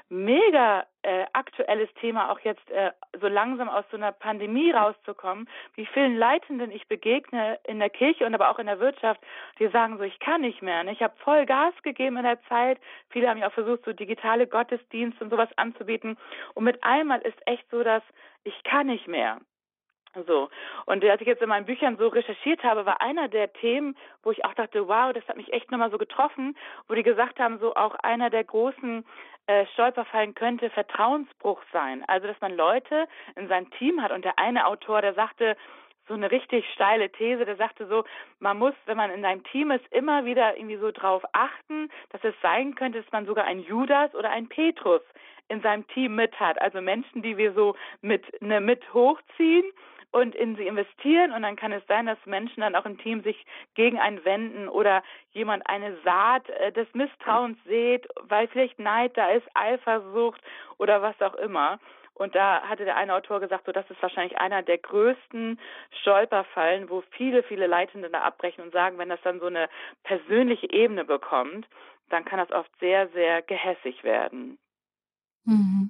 mega 0.09 0.85
äh, 1.01 1.25
aktuelles 1.33 1.89
Thema, 1.95 2.31
auch 2.31 2.39
jetzt 2.39 2.69
äh, 2.71 2.91
so 3.19 3.27
langsam 3.27 3.69
aus 3.69 3.85
so 3.91 3.97
einer 3.97 4.11
Pandemie 4.11 4.71
rauszukommen, 4.71 5.49
wie 5.75 5.85
vielen 5.87 6.17
Leitenden 6.17 6.71
ich 6.71 6.87
begegne 6.87 7.59
in 7.65 7.79
der 7.79 7.89
Kirche 7.89 8.25
und 8.25 8.33
aber 8.33 8.49
auch 8.49 8.59
in 8.59 8.67
der 8.67 8.79
Wirtschaft, 8.79 9.21
die 9.59 9.67
sagen 9.69 9.97
so, 9.97 10.03
ich 10.03 10.19
kann 10.19 10.41
nicht 10.41 10.61
mehr. 10.61 10.83
Ne? 10.83 10.91
Ich 10.91 11.01
habe 11.01 11.15
voll 11.17 11.45
Gas 11.45 11.73
gegeben 11.83 12.17
in 12.17 12.23
der 12.23 12.41
Zeit. 12.43 12.79
Viele 13.09 13.29
haben 13.29 13.39
ja 13.39 13.47
auch 13.47 13.53
versucht, 13.53 13.83
so 13.85 13.93
digitale 13.93 14.47
Gottesdienste 14.47 15.23
und 15.23 15.29
sowas 15.29 15.49
anzubieten. 15.57 16.17
Und 16.53 16.63
mit 16.63 16.83
einmal 16.83 17.21
ist 17.21 17.37
echt 17.45 17.69
so, 17.69 17.83
dass 17.83 18.03
ich 18.43 18.63
kann 18.63 18.87
nicht 18.87 19.07
mehr. 19.07 19.39
So. 20.27 20.49
Und 20.85 21.03
als 21.03 21.21
ich 21.21 21.27
jetzt 21.27 21.41
in 21.41 21.49
meinen 21.49 21.65
Büchern 21.65 21.97
so 21.97 22.07
recherchiert 22.07 22.63
habe, 22.63 22.85
war 22.85 23.01
einer 23.01 23.27
der 23.27 23.51
Themen, 23.53 23.95
wo 24.21 24.31
ich 24.31 24.45
auch 24.45 24.53
dachte, 24.53 24.87
wow, 24.87 25.11
das 25.11 25.27
hat 25.27 25.37
mich 25.37 25.51
echt 25.51 25.71
nochmal 25.71 25.89
so 25.89 25.97
getroffen, 25.97 26.55
wo 26.87 26.93
die 26.93 27.03
gesagt 27.03 27.39
haben, 27.39 27.57
so 27.59 27.73
auch 27.75 27.95
einer 27.95 28.29
der 28.29 28.43
großen 28.43 29.05
äh, 29.47 29.65
Stolperfallen 29.73 30.35
könnte 30.35 30.69
Vertrauensbruch 30.69 31.61
sein. 31.71 32.03
Also, 32.07 32.27
dass 32.27 32.39
man 32.41 32.55
Leute 32.55 33.07
in 33.35 33.47
seinem 33.47 33.71
Team 33.71 34.01
hat 34.01 34.11
und 34.11 34.23
der 34.23 34.37
eine 34.37 34.67
Autor, 34.67 35.01
der 35.01 35.15
sagte, 35.15 35.57
so 36.07 36.13
eine 36.13 36.29
richtig 36.31 36.65
steile 36.73 37.09
These, 37.09 37.45
der 37.45 37.55
sagte 37.55 37.87
so, 37.87 38.03
man 38.39 38.57
muss, 38.57 38.73
wenn 38.85 38.97
man 38.97 39.09
in 39.09 39.23
einem 39.25 39.43
Team 39.45 39.71
ist, 39.71 39.85
immer 39.91 40.25
wieder 40.25 40.57
irgendwie 40.57 40.77
so 40.77 40.91
drauf 40.91 41.23
achten, 41.31 41.89
dass 42.09 42.23
es 42.23 42.35
sein 42.41 42.75
könnte, 42.75 43.01
dass 43.01 43.11
man 43.11 43.25
sogar 43.25 43.45
ein 43.45 43.59
Judas 43.61 44.13
oder 44.13 44.29
ein 44.29 44.49
Petrus 44.49 45.01
in 45.47 45.61
seinem 45.61 45.87
Team 45.87 46.15
mit 46.15 46.37
hat. 46.39 46.61
Also 46.61 46.81
Menschen, 46.81 47.21
die 47.21 47.37
wir 47.37 47.53
so 47.53 47.75
mit, 48.01 48.41
ne, 48.41 48.59
mit 48.59 48.93
hochziehen 48.93 49.65
und 50.13 50.35
in 50.35 50.55
sie 50.55 50.67
investieren 50.67 51.31
und 51.31 51.41
dann 51.41 51.55
kann 51.55 51.71
es 51.71 51.85
sein, 51.87 52.05
dass 52.05 52.19
Menschen 52.25 52.61
dann 52.61 52.75
auch 52.75 52.85
im 52.85 52.99
Team 52.99 53.23
sich 53.23 53.45
gegen 53.73 53.99
einen 53.99 54.23
wenden 54.23 54.69
oder 54.69 55.03
jemand 55.31 55.67
eine 55.67 55.97
Saat 56.03 56.47
äh, 56.49 56.71
des 56.71 56.87
Misstrauens 56.93 57.57
sät, 57.65 58.07
weil 58.21 58.47
vielleicht 58.47 58.77
Neid 58.77 59.17
da 59.17 59.31
ist, 59.31 59.47
Eifersucht 59.55 60.39
oder 60.77 61.01
was 61.01 61.19
auch 61.19 61.33
immer. 61.35 61.79
Und 62.13 62.35
da 62.35 62.61
hatte 62.61 62.85
der 62.85 62.95
eine 62.95 63.15
Autor 63.15 63.39
gesagt, 63.39 63.65
so 63.65 63.71
das 63.71 63.89
ist 63.89 64.01
wahrscheinlich 64.03 64.37
einer 64.37 64.61
der 64.61 64.77
größten 64.77 65.59
Stolperfallen, 66.01 66.91
wo 66.91 67.01
viele, 67.17 67.41
viele 67.41 67.65
Leitende 67.65 68.11
da 68.11 68.21
abbrechen 68.21 68.63
und 68.63 68.71
sagen, 68.71 68.99
wenn 68.99 69.09
das 69.09 69.21
dann 69.23 69.39
so 69.39 69.47
eine 69.47 69.67
persönliche 70.03 70.71
Ebene 70.71 71.05
bekommt, 71.05 71.67
dann 72.09 72.23
kann 72.23 72.37
das 72.37 72.51
oft 72.51 72.69
sehr, 72.79 73.07
sehr 73.09 73.41
gehässig 73.41 74.03
werden. 74.03 74.59
Mhm. 75.45 75.89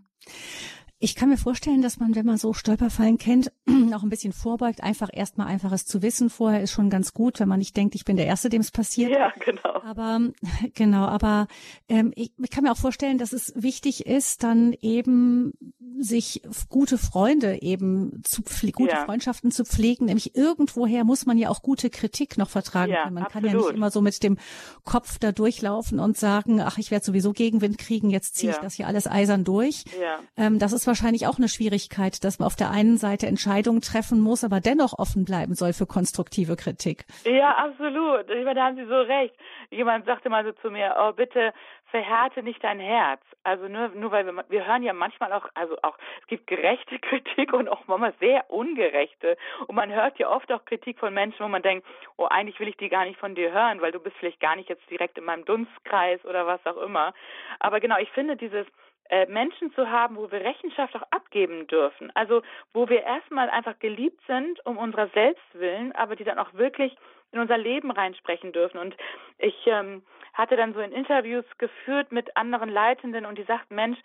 Ich 1.03 1.15
kann 1.15 1.27
mir 1.27 1.35
vorstellen, 1.35 1.81
dass 1.81 1.99
man, 1.99 2.15
wenn 2.15 2.25
man 2.25 2.37
so 2.37 2.53
Stolperfallen 2.53 3.17
kennt, 3.17 3.51
auch 3.93 4.03
ein 4.03 4.09
bisschen 4.09 4.31
vorbeugt, 4.31 4.81
einfach 4.81 5.09
erstmal 5.11 5.47
einfaches 5.47 5.85
zu 5.85 6.01
wissen 6.01 6.29
vorher 6.29 6.61
ist 6.61 6.71
schon 6.71 6.89
ganz 6.89 7.11
gut, 7.13 7.41
wenn 7.41 7.49
man 7.49 7.59
nicht 7.59 7.75
denkt, 7.75 7.93
ich 7.95 8.05
bin 8.05 8.15
der 8.15 8.25
Erste, 8.25 8.47
dem 8.47 8.61
es 8.61 8.71
passiert. 8.71 9.11
Ja, 9.11 9.33
genau. 9.37 9.81
Aber 9.83 10.21
genau, 10.73 11.03
aber 11.03 11.47
ähm, 11.89 12.13
ich, 12.15 12.31
ich 12.41 12.49
kann 12.49 12.63
mir 12.63 12.71
auch 12.71 12.77
vorstellen, 12.77 13.17
dass 13.17 13.33
es 13.33 13.51
wichtig 13.53 14.05
ist, 14.05 14.43
dann 14.43 14.71
eben 14.79 15.51
sich 15.99 16.41
gute 16.69 16.97
Freunde 16.97 17.61
eben 17.61 18.21
zu 18.23 18.41
gute 18.71 18.93
ja. 18.93 19.05
Freundschaften 19.05 19.51
zu 19.51 19.65
pflegen. 19.65 20.05
Nämlich 20.05 20.35
irgendwoher 20.35 21.03
muss 21.03 21.25
man 21.25 21.37
ja 21.37 21.49
auch 21.49 21.61
gute 21.61 21.89
Kritik 21.89 22.37
noch 22.37 22.49
vertragen 22.49 22.91
ja, 22.91 23.03
können. 23.03 23.15
Man 23.15 23.23
absolut. 23.23 23.49
kann 23.49 23.59
ja 23.59 23.65
nicht 23.65 23.75
immer 23.75 23.91
so 23.91 24.01
mit 24.01 24.23
dem 24.23 24.37
Kopf 24.83 25.19
da 25.19 25.31
durchlaufen 25.31 25.99
und 25.99 26.17
sagen, 26.17 26.61
ach, 26.61 26.77
ich 26.77 26.91
werde 26.91 27.05
sowieso 27.05 27.33
Gegenwind 27.33 27.77
kriegen, 27.77 28.09
jetzt 28.09 28.35
ziehe 28.35 28.51
ja. 28.51 28.57
ich 28.57 28.61
das 28.61 28.73
hier 28.75 28.87
alles 28.87 29.07
eisern 29.07 29.43
durch. 29.43 29.83
Ja. 29.99 30.19
Ähm, 30.37 30.59
das 30.59 30.73
ist 30.73 30.85
wahrscheinlich 30.93 31.25
auch 31.25 31.39
eine 31.39 31.47
Schwierigkeit, 31.47 32.23
dass 32.23 32.38
man 32.38 32.45
auf 32.45 32.56
der 32.56 32.69
einen 32.69 32.97
Seite 32.97 33.25
Entscheidungen 33.25 33.82
treffen 33.82 34.19
muss, 34.19 34.43
aber 34.43 34.60
dennoch 34.60 34.93
offen 34.99 35.25
bleiben 35.25 35.56
soll 35.56 35.73
für 35.73 35.88
konstruktive 35.88 36.56
Kritik. 36.56 37.06
Ja, 37.25 37.49
absolut. 37.58 38.29
Ich 38.29 38.45
meine, 38.45 38.56
da 38.56 38.65
haben 38.65 38.75
Sie 38.75 38.86
so 38.86 39.01
recht. 39.01 39.34
Jemand 39.71 40.06
sagte 40.06 40.29
mal 40.29 40.45
so 40.45 40.51
zu 40.51 40.69
mir, 40.69 40.95
oh 40.99 41.13
bitte 41.13 41.51
verhärte 41.93 42.41
nicht 42.41 42.63
dein 42.63 42.79
Herz. 42.79 43.21
Also 43.43 43.67
nur, 43.67 43.89
nur 43.89 44.12
weil 44.12 44.25
wir, 44.25 44.45
wir 44.49 44.65
hören 44.67 44.84
ja 44.84 44.93
manchmal 44.93 45.32
auch, 45.34 45.47
also 45.53 45.75
auch, 45.84 45.97
es 46.21 46.27
gibt 46.27 46.47
gerechte 46.47 46.97
Kritik 47.08 47.53
und 47.53 47.69
auch 47.69 47.82
manchmal 47.88 48.13
sehr 48.19 48.49
ungerechte. 48.49 49.38
Und 49.67 49.75
man 49.75 49.91
hört 49.91 50.17
ja 50.19 50.29
oft 50.29 50.51
auch 50.51 50.65
Kritik 50.65 50.99
von 50.99 51.13
Menschen, 51.13 51.43
wo 51.43 51.47
man 51.47 51.62
denkt, 51.62 51.88
oh, 52.17 52.25
eigentlich 52.25 52.60
will 52.60 52.67
ich 52.67 52.77
die 52.77 52.89
gar 52.89 53.06
nicht 53.06 53.19
von 53.19 53.36
dir 53.36 53.51
hören, 53.51 53.82
weil 53.82 53.91
du 53.91 53.99
bist 53.99 54.15
vielleicht 54.17 54.39
gar 54.39 54.56
nicht 54.56 54.69
jetzt 54.69 54.89
direkt 54.89 55.17
in 55.17 55.25
meinem 55.25 55.45
Dunstkreis 55.45 56.23
oder 56.25 56.47
was 56.47 56.65
auch 56.65 56.77
immer. 56.77 57.13
Aber 57.60 57.79
genau, 57.79 57.97
ich 57.99 58.10
finde 58.10 58.38
dieses, 58.38 58.65
äh, 59.09 59.25
Menschen 59.27 59.73
zu 59.73 59.89
haben, 59.89 60.15
wo 60.15 60.31
wir 60.31 60.41
Rechenschaft 60.41 60.95
auch 60.95 61.05
abgeben 61.11 61.67
dürfen. 61.67 62.11
Also 62.15 62.41
wo 62.73 62.89
wir 62.89 63.03
erstmal 63.03 63.49
einfach 63.49 63.77
geliebt 63.79 64.21
sind 64.27 64.65
um 64.65 64.77
unserer 64.77 65.07
selbst 65.09 65.43
willen, 65.53 65.91
aber 65.93 66.15
die 66.15 66.23
dann 66.23 66.39
auch 66.39 66.53
wirklich 66.53 66.95
in 67.31 67.39
unser 67.39 67.57
Leben 67.57 67.91
reinsprechen 67.91 68.51
dürfen. 68.53 68.77
Und 68.77 68.95
ich 69.39 69.55
ähm, 69.65 70.03
hatte 70.33 70.55
dann 70.55 70.73
so 70.73 70.79
in 70.79 70.91
Interviews 70.91 71.45
geführt 71.57 72.11
mit 72.11 72.35
anderen 72.37 72.69
Leitenden 72.69 73.25
und 73.25 73.37
die 73.37 73.43
sagten, 73.43 73.75
Mensch, 73.75 73.97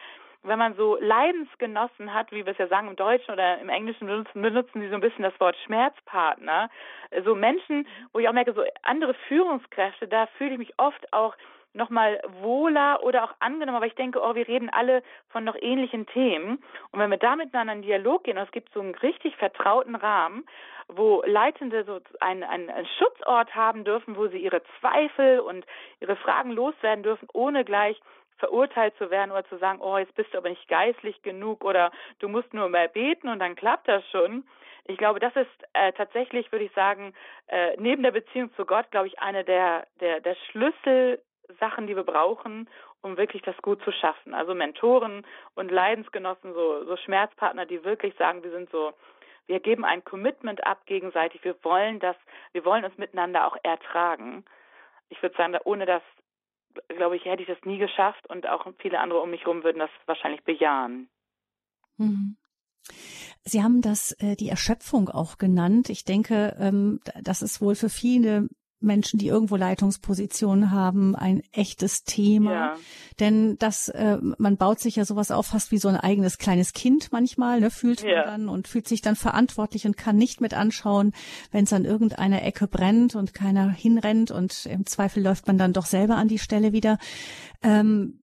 wenn 0.42 0.58
man 0.58 0.74
so 0.76 0.96
Leidensgenossen 1.00 2.14
hat, 2.14 2.30
wie 2.30 2.44
wir 2.44 2.52
es 2.52 2.58
ja 2.58 2.68
sagen 2.68 2.88
im 2.88 2.96
Deutschen 2.96 3.32
oder 3.32 3.58
im 3.58 3.68
Englischen 3.68 4.06
benutzen, 4.06 4.42
benutzen 4.42 4.80
sie 4.80 4.88
so 4.88 4.94
ein 4.94 5.00
bisschen 5.00 5.24
das 5.24 5.38
Wort 5.40 5.56
Schmerzpartner. 5.66 6.70
So 7.24 7.34
Menschen, 7.34 7.86
wo 8.12 8.18
ich 8.18 8.28
auch 8.28 8.32
merke, 8.32 8.52
so 8.52 8.62
andere 8.82 9.14
Führungskräfte, 9.26 10.06
da 10.06 10.26
fühle 10.38 10.52
ich 10.52 10.58
mich 10.58 10.74
oft 10.78 11.12
auch 11.12 11.34
nochmal 11.72 12.20
wohler 12.40 13.02
oder 13.02 13.24
auch 13.24 13.34
angenommen, 13.40 13.76
aber 13.76 13.86
ich 13.86 13.94
denke, 13.94 14.20
oh, 14.22 14.34
wir 14.34 14.48
reden 14.48 14.70
alle 14.70 15.02
von 15.28 15.44
noch 15.44 15.56
ähnlichen 15.60 16.06
Themen. 16.06 16.62
Und 16.90 17.00
wenn 17.00 17.10
wir 17.10 17.18
da 17.18 17.36
miteinander 17.36 17.74
in 17.74 17.82
Dialog 17.82 18.24
gehen, 18.24 18.38
und 18.38 18.44
es 18.44 18.52
gibt 18.52 18.72
so 18.72 18.80
einen 18.80 18.94
richtig 18.96 19.36
vertrauten 19.36 19.94
Rahmen, 19.94 20.46
wo 20.88 21.22
Leitende 21.26 21.84
so 21.84 22.00
einen, 22.20 22.42
einen, 22.42 22.70
einen 22.70 22.88
Schutzort 22.98 23.54
haben 23.54 23.84
dürfen, 23.84 24.16
wo 24.16 24.28
sie 24.28 24.38
ihre 24.38 24.62
Zweifel 24.80 25.40
und 25.40 25.66
ihre 26.00 26.16
Fragen 26.16 26.50
loswerden 26.50 27.02
dürfen, 27.02 27.28
ohne 27.32 27.64
gleich 27.64 28.00
verurteilt 28.38 28.96
zu 28.96 29.10
werden 29.10 29.32
oder 29.32 29.44
zu 29.46 29.58
sagen, 29.58 29.80
oh, 29.80 29.98
jetzt 29.98 30.14
bist 30.14 30.32
du 30.32 30.38
aber 30.38 30.48
nicht 30.48 30.68
geistlich 30.68 31.20
genug 31.22 31.64
oder 31.64 31.90
du 32.20 32.28
musst 32.28 32.54
nur 32.54 32.68
mehr 32.68 32.88
beten 32.88 33.28
und 33.28 33.40
dann 33.40 33.56
klappt 33.56 33.88
das 33.88 34.08
schon. 34.10 34.44
Ich 34.84 34.96
glaube, 34.96 35.20
das 35.20 35.36
ist 35.36 35.50
äh, 35.74 35.92
tatsächlich, 35.92 36.50
würde 36.50 36.64
ich 36.64 36.72
sagen, 36.72 37.12
äh, 37.48 37.76
neben 37.78 38.02
der 38.02 38.12
Beziehung 38.12 38.54
zu 38.54 38.64
Gott, 38.64 38.90
glaube 38.90 39.08
ich, 39.08 39.18
eine 39.18 39.44
der, 39.44 39.86
der, 40.00 40.20
der 40.20 40.34
Schlüsselsachen, 41.48 41.86
die 41.86 41.96
wir 41.96 42.04
brauchen, 42.04 42.68
um 43.00 43.16
wirklich 43.16 43.42
das 43.42 43.56
gut 43.58 43.82
zu 43.82 43.92
schaffen. 43.92 44.34
Also 44.34 44.54
Mentoren 44.54 45.26
und 45.54 45.70
Leidensgenossen, 45.70 46.52
so, 46.52 46.84
so 46.84 46.96
Schmerzpartner, 46.96 47.66
die 47.66 47.84
wirklich 47.84 48.14
sagen, 48.16 48.42
wir 48.42 48.50
sind 48.50 48.70
so, 48.70 48.92
wir 49.46 49.60
geben 49.60 49.84
ein 49.84 50.04
Commitment 50.04 50.64
ab 50.66 50.84
gegenseitig, 50.86 51.42
wir 51.44 51.56
wollen 51.62 52.00
das, 52.00 52.16
wir 52.52 52.64
wollen 52.64 52.84
uns 52.84 52.96
miteinander 52.98 53.46
auch 53.46 53.56
ertragen. 53.62 54.44
Ich 55.08 55.22
würde 55.22 55.36
sagen, 55.36 55.56
ohne 55.64 55.86
das 55.86 56.02
glaube 56.88 57.16
ich, 57.16 57.24
hätte 57.24 57.42
ich 57.42 57.48
das 57.48 57.64
nie 57.64 57.78
geschafft 57.78 58.28
und 58.28 58.46
auch 58.46 58.66
viele 58.78 59.00
andere 59.00 59.20
um 59.20 59.30
mich 59.30 59.40
herum 59.40 59.64
würden 59.64 59.78
das 59.78 59.90
wahrscheinlich 60.06 60.44
bejahen. 60.44 61.08
Mhm. 61.96 62.36
Sie 63.42 63.62
haben 63.62 63.80
das 63.80 64.12
äh, 64.20 64.36
die 64.36 64.48
Erschöpfung 64.48 65.08
auch 65.08 65.38
genannt. 65.38 65.88
Ich 65.88 66.04
denke, 66.04 66.54
ähm, 66.60 67.00
das 67.22 67.42
ist 67.42 67.60
wohl 67.60 67.74
für 67.74 67.88
viele 67.88 68.48
Menschen, 68.80 69.18
die 69.18 69.26
irgendwo 69.26 69.56
Leitungspositionen 69.56 70.70
haben, 70.70 71.16
ein 71.16 71.42
echtes 71.52 72.04
Thema. 72.04 72.52
Ja. 72.52 72.76
Denn 73.18 73.56
das, 73.58 73.88
äh, 73.88 74.18
man 74.38 74.56
baut 74.56 74.78
sich 74.78 74.96
ja 74.96 75.04
sowas 75.04 75.30
auf, 75.30 75.46
fast 75.46 75.72
wie 75.72 75.78
so 75.78 75.88
ein 75.88 75.96
eigenes 75.96 76.38
kleines 76.38 76.72
Kind 76.72 77.10
manchmal, 77.10 77.60
ne, 77.60 77.70
fühlt 77.70 78.02
man 78.02 78.12
ja. 78.12 78.24
dann 78.24 78.48
und 78.48 78.68
fühlt 78.68 78.86
sich 78.86 79.00
dann 79.00 79.16
verantwortlich 79.16 79.86
und 79.86 79.96
kann 79.96 80.16
nicht 80.16 80.40
mit 80.40 80.54
anschauen, 80.54 81.12
wenn 81.50 81.64
es 81.64 81.72
an 81.72 81.84
irgendeiner 81.84 82.42
Ecke 82.42 82.68
brennt 82.68 83.16
und 83.16 83.34
keiner 83.34 83.70
hinrennt 83.70 84.30
und 84.30 84.66
im 84.66 84.86
Zweifel 84.86 85.22
läuft 85.22 85.46
man 85.46 85.58
dann 85.58 85.72
doch 85.72 85.86
selber 85.86 86.16
an 86.16 86.28
die 86.28 86.38
Stelle 86.38 86.72
wieder. 86.72 86.98
Ähm, 87.62 88.20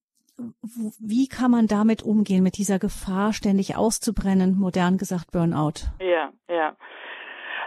wie 1.00 1.28
kann 1.28 1.52
man 1.52 1.68
damit 1.68 2.04
umgehen, 2.04 2.44
mit 2.44 2.58
dieser 2.58 2.78
Gefahr 2.78 3.32
ständig 3.32 3.76
auszubrennen, 3.76 4.58
modern 4.58 4.98
gesagt 4.98 5.32
Burnout? 5.32 5.88
Ja, 6.00 6.34
ja. 6.50 6.76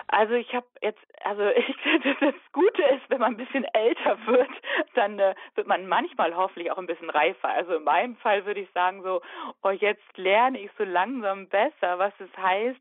Also 0.08 0.34
ich 0.34 0.52
habe 0.54 0.66
jetzt, 0.82 1.00
also 1.24 1.46
ich, 1.56 1.76
das 2.20 2.34
Gute 2.52 2.82
ist, 2.82 3.08
wenn 3.08 3.20
man 3.20 3.34
ein 3.34 3.36
bisschen 3.36 3.64
älter 3.72 4.18
wird, 4.26 4.50
dann 4.94 5.18
äh, 5.18 5.34
wird 5.54 5.66
man 5.66 5.86
manchmal 5.86 6.34
hoffentlich 6.34 6.70
auch 6.70 6.78
ein 6.78 6.86
bisschen 6.86 7.10
reifer. 7.10 7.48
Also 7.48 7.76
in 7.76 7.84
meinem 7.84 8.16
Fall 8.16 8.44
würde 8.46 8.60
ich 8.60 8.70
sagen 8.72 9.02
so, 9.02 9.20
oh 9.62 9.70
jetzt 9.70 10.16
lerne 10.16 10.58
ich 10.58 10.70
so 10.78 10.84
langsam 10.84 11.48
besser, 11.48 11.98
was 11.98 12.12
es 12.18 12.36
heißt, 12.36 12.80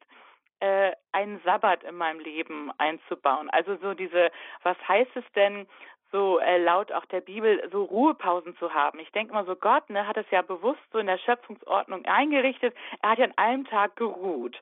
äh, 0.60 0.92
einen 1.12 1.40
Sabbat 1.42 1.84
in 1.84 1.96
meinem 1.96 2.20
Leben 2.20 2.72
einzubauen. 2.78 3.50
Also 3.52 3.76
so 3.78 3.94
diese, 3.94 4.32
was 4.64 4.78
heißt 4.88 5.16
es 5.16 5.26
denn, 5.36 5.68
so 6.12 6.40
äh, 6.40 6.58
laut 6.58 6.92
auch 6.92 7.06
der 7.06 7.22
Bibel 7.22 7.62
so 7.72 7.84
Ruhepausen 7.84 8.56
zu 8.58 8.74
haben. 8.74 9.00
Ich 9.00 9.12
denke 9.12 9.34
mal 9.34 9.46
so, 9.46 9.56
Gott 9.56 9.90
ne, 9.90 10.08
hat 10.08 10.18
es 10.18 10.30
ja 10.32 10.42
bewusst 10.42 10.82
so 10.92 11.00
in 11.00 11.08
der 11.08 11.18
Schöpfungsordnung 11.18 12.06
eingerichtet. 12.06 12.76
Er 13.02 13.12
hat 13.12 13.20
ja 13.20 13.26
an 13.26 13.38
einem 13.38 13.66
Tag 13.66 13.96
geruht. 13.96 14.58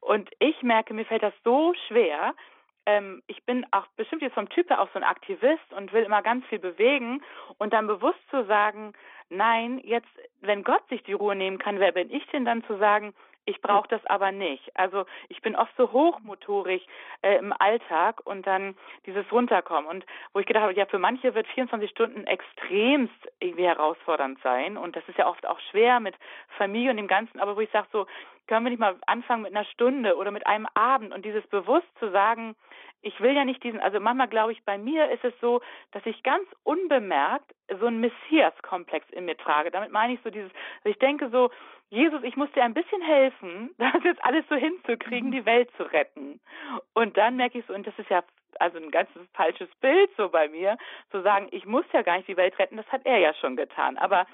Und 0.00 0.30
ich 0.38 0.62
merke, 0.62 0.94
mir 0.94 1.04
fällt 1.04 1.22
das 1.22 1.34
so 1.44 1.74
schwer. 1.86 2.34
Ähm, 2.86 3.22
ich 3.26 3.44
bin 3.44 3.66
auch 3.70 3.86
bestimmt 3.96 4.22
jetzt 4.22 4.34
vom 4.34 4.48
Typ 4.48 4.70
her 4.70 4.80
auch 4.80 4.88
so 4.92 4.98
ein 4.98 5.04
Aktivist 5.04 5.72
und 5.76 5.92
will 5.92 6.04
immer 6.04 6.22
ganz 6.22 6.44
viel 6.46 6.58
bewegen 6.58 7.22
und 7.58 7.72
dann 7.72 7.86
bewusst 7.86 8.18
zu 8.30 8.44
sagen, 8.46 8.94
nein, 9.28 9.80
jetzt, 9.84 10.08
wenn 10.40 10.64
Gott 10.64 10.88
sich 10.88 11.02
die 11.02 11.12
Ruhe 11.12 11.36
nehmen 11.36 11.58
kann, 11.58 11.80
wer 11.80 11.92
bin 11.92 12.10
ich 12.10 12.26
denn 12.28 12.44
dann 12.44 12.64
zu 12.64 12.78
sagen, 12.78 13.14
ich 13.48 13.62
brauche 13.62 13.88
das 13.88 14.04
aber 14.06 14.30
nicht. 14.30 14.70
Also 14.76 15.06
ich 15.30 15.40
bin 15.40 15.56
oft 15.56 15.74
so 15.78 15.90
hochmotorig 15.90 16.86
äh, 17.22 17.36
im 17.38 17.54
Alltag 17.58 18.20
und 18.26 18.46
dann 18.46 18.76
dieses 19.06 19.24
Runterkommen. 19.32 19.88
Und 19.88 20.04
wo 20.34 20.40
ich 20.40 20.46
gedacht 20.46 20.64
habe, 20.64 20.74
ja, 20.74 20.84
für 20.84 20.98
manche 20.98 21.34
wird 21.34 21.46
24 21.48 21.90
Stunden 21.90 22.26
extremst 22.26 23.14
irgendwie 23.40 23.64
herausfordernd 23.64 24.38
sein. 24.42 24.76
Und 24.76 24.96
das 24.96 25.08
ist 25.08 25.16
ja 25.16 25.26
oft 25.26 25.46
auch 25.46 25.58
schwer 25.70 25.98
mit 25.98 26.14
Familie 26.58 26.90
und 26.90 26.98
dem 26.98 27.08
Ganzen. 27.08 27.40
Aber 27.40 27.56
wo 27.56 27.60
ich 27.60 27.70
sage 27.70 27.88
so, 27.90 28.06
können 28.48 28.66
wir 28.66 28.70
nicht 28.70 28.80
mal 28.80 28.96
anfangen 29.06 29.42
mit 29.42 29.54
einer 29.54 29.64
Stunde 29.66 30.16
oder 30.16 30.30
mit 30.30 30.46
einem 30.46 30.66
Abend 30.74 31.14
und 31.14 31.24
dieses 31.24 31.46
bewusst 31.46 31.86
zu 32.00 32.10
sagen, 32.10 32.56
ich 33.02 33.20
will 33.20 33.32
ja 33.32 33.44
nicht 33.44 33.62
diesen, 33.62 33.80
also 33.80 34.00
manchmal 34.00 34.28
glaube 34.28 34.52
ich, 34.52 34.64
bei 34.64 34.76
mir 34.76 35.10
ist 35.10 35.24
es 35.24 35.32
so, 35.40 35.60
dass 35.92 36.04
ich 36.04 36.22
ganz 36.22 36.48
unbemerkt 36.64 37.54
so 37.78 37.86
einen 37.86 38.00
Messias-Komplex 38.00 39.08
in 39.10 39.26
mir 39.26 39.36
trage. 39.36 39.70
Damit 39.70 39.92
meine 39.92 40.14
ich 40.14 40.20
so 40.24 40.30
dieses, 40.30 40.50
also 40.78 40.90
ich 40.90 40.98
denke 40.98 41.30
so, 41.30 41.50
Jesus, 41.90 42.22
ich 42.22 42.36
muss 42.36 42.50
dir 42.52 42.64
ein 42.64 42.74
bisschen 42.74 43.00
helfen, 43.00 43.74
das 43.78 44.02
jetzt 44.02 44.24
alles 44.24 44.44
so 44.48 44.56
hinzukriegen, 44.56 45.30
die 45.30 45.46
Welt 45.46 45.70
zu 45.76 45.84
retten. 45.84 46.40
Und 46.94 47.16
dann 47.16 47.36
merke 47.36 47.58
ich 47.58 47.66
so, 47.66 47.74
und 47.74 47.86
das 47.86 47.98
ist 47.98 48.10
ja 48.10 48.24
also 48.58 48.78
ein 48.78 48.90
ganz 48.90 49.08
falsches 49.34 49.68
Bild 49.80 50.10
so 50.16 50.30
bei 50.30 50.48
mir, 50.48 50.76
zu 51.10 51.22
sagen, 51.22 51.48
ich 51.52 51.66
muss 51.66 51.84
ja 51.92 52.02
gar 52.02 52.16
nicht 52.16 52.28
die 52.28 52.36
Welt 52.36 52.58
retten, 52.58 52.76
das 52.76 52.90
hat 52.90 53.06
er 53.06 53.18
ja 53.18 53.32
schon 53.34 53.56
getan. 53.56 53.96
Aber 53.98 54.26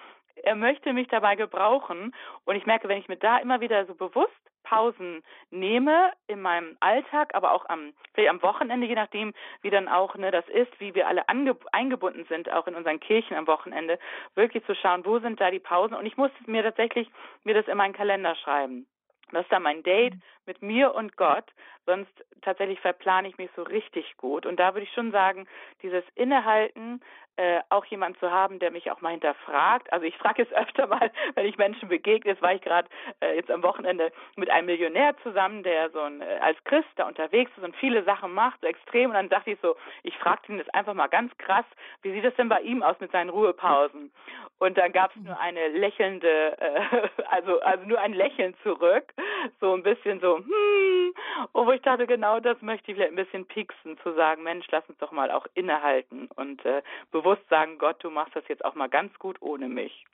er 0.43 0.55
möchte 0.55 0.93
mich 0.93 1.09
dabei 1.09 1.37
gebrauchen. 1.37 2.15
Und 2.45 2.57
ich 2.57 2.67
merke, 2.67 2.89
wenn 2.89 2.99
ich 2.99 3.09
mir 3.09 3.17
da 3.17 3.39
immer 3.39 3.61
wieder 3.61 3.87
so 3.87 3.95
bewusst 3.95 4.33
Pausen 4.65 5.23
nehme 5.51 6.11
in 6.27 6.41
meinem 6.41 6.77
Alltag, 6.81 7.35
aber 7.35 7.53
auch 7.53 7.69
am, 7.69 7.93
vielleicht 8.15 8.31
am 8.31 8.43
Wochenende, 8.43 8.87
je 8.87 8.95
nachdem, 8.95 9.33
wie 9.61 9.71
dann 9.71 9.89
auch 9.89 10.17
ne, 10.17 10.31
das 10.31 10.49
ist, 10.49 10.73
wie 10.81 10.95
wir 10.95 11.07
alle 11.07 11.29
eingebunden 11.29 12.25
sind, 12.29 12.51
auch 12.51 12.67
in 12.67 12.75
unseren 12.75 12.99
Kirchen 12.99 13.37
am 13.37 13.47
Wochenende, 13.47 13.99
wirklich 14.35 14.65
zu 14.65 14.75
schauen, 14.75 15.05
wo 15.05 15.19
sind 15.19 15.41
da 15.41 15.51
die 15.51 15.61
Pausen. 15.61 15.95
Und 15.95 16.07
ich 16.07 16.17
muss 16.17 16.31
mir 16.47 16.63
tatsächlich 16.63 17.09
mir 17.45 17.55
das 17.55 17.69
in 17.69 17.77
meinen 17.77 17.95
Kalender 17.95 18.35
schreiben. 18.35 18.87
Das 19.33 19.43
ist 19.43 19.53
dann 19.53 19.63
mein 19.63 19.83
Date 19.83 20.15
mit 20.47 20.63
mir 20.63 20.95
und 20.95 21.17
Gott. 21.17 21.45
Sonst 21.87 22.13
tatsächlich 22.43 22.81
verplane 22.81 23.29
ich 23.29 23.39
mich 23.39 23.51
so 23.57 23.63
richtig 23.63 24.17
gut. 24.17 24.47
Und 24.47 24.59
da 24.59 24.75
würde 24.75 24.87
ich 24.87 24.93
schon 24.93 25.13
sagen, 25.13 25.47
dieses 25.83 26.05
Innehalten, 26.15 27.01
äh, 27.37 27.61
auch 27.69 27.85
jemand 27.87 28.17
zu 28.19 28.31
haben, 28.31 28.61
der 28.61 28.71
mich 28.71 28.91
auch 28.93 29.01
mal 29.01 29.11
hinterfragt. 29.11 29.93
Also 29.93 30.07
ich 30.07 30.17
frage 30.19 30.43
jetzt 30.43 30.55
öfter 30.55 30.87
mal, 30.87 31.11
wenn 31.35 31.47
ich 31.47 31.59
Menschen 31.59 31.89
begegne. 31.89 32.31
Jetzt 32.31 32.43
war 32.43 32.55
ich 32.55 32.63
gerade 32.63 32.89
äh, 33.21 33.35
jetzt 33.35 33.51
am 33.51 33.63
Wochenende 33.63 34.13
mit 34.37 34.51
einem 34.51 34.67
Millionär 34.67 35.17
zusammen, 35.23 35.63
der 35.65 35.91
so 35.91 36.01
ein, 36.01 36.21
äh, 36.21 36.39
als 36.41 36.63
Christ 36.65 36.89
da 36.97 37.09
unterwegs 37.09 37.51
ist 37.57 37.65
und 37.65 37.75
viele 37.77 38.05
Sachen 38.05 38.33
macht, 38.35 38.61
so 38.61 38.69
extrem. 38.69 39.11
Und 39.11 39.15
dann 39.15 39.29
dachte 39.29 39.51
ich 39.51 39.59
so, 39.61 39.75
ich 40.05 40.17
fragte 40.19 40.53
ihn 40.53 40.59
jetzt 40.59 40.73
einfach 40.75 40.95
mal 40.95 41.09
ganz 41.09 41.37
krass, 41.39 41.65
wie 42.03 42.13
sieht 42.13 42.25
es 42.25 42.35
denn 42.37 42.49
bei 42.49 42.61
ihm 42.61 42.83
aus 42.83 43.01
mit 43.01 43.11
seinen 43.11 43.31
Ruhepausen? 43.31 44.13
Und 44.59 44.79
dann 44.79 44.93
gab 44.93 45.15
es 45.15 45.23
nur 45.23 45.39
eine 45.39 45.69
lächelnde, 45.69 46.57
äh, 46.61 47.09
also 47.31 47.61
also 47.61 47.85
nur 47.85 48.01
ein 48.01 48.13
Lächeln 48.13 48.55
zurück, 48.63 49.13
so 49.61 49.75
ein 49.75 49.83
bisschen 49.83 50.21
so, 50.21 50.34
hm, 50.39 51.15
und 51.53 51.67
wo 51.67 51.73
ich 51.73 51.83
dachte, 51.83 52.07
genau 52.07 52.41
das 52.41 52.61
möchte 52.63 52.91
ich 52.91 52.97
vielleicht 52.97 53.13
ein 53.13 53.25
bisschen 53.25 53.47
pieksen, 53.47 53.99
zu 54.03 54.15
sagen, 54.15 54.43
Mensch, 54.43 54.67
lass 54.71 54.89
uns 54.89 54.99
doch 54.99 55.13
mal 55.13 55.31
auch 55.31 55.47
innehalten 55.55 56.29
und 56.37 56.65
äh, 56.65 56.83
bewusst 57.11 57.49
sagen, 57.49 57.79
Gott, 57.79 58.03
du 58.03 58.11
machst 58.11 58.35
das 58.37 58.47
jetzt 58.49 58.65
auch 58.65 58.75
mal 58.75 58.89
ganz 58.89 59.17
gut 59.19 59.41
ohne 59.41 59.69
mich. 59.69 60.05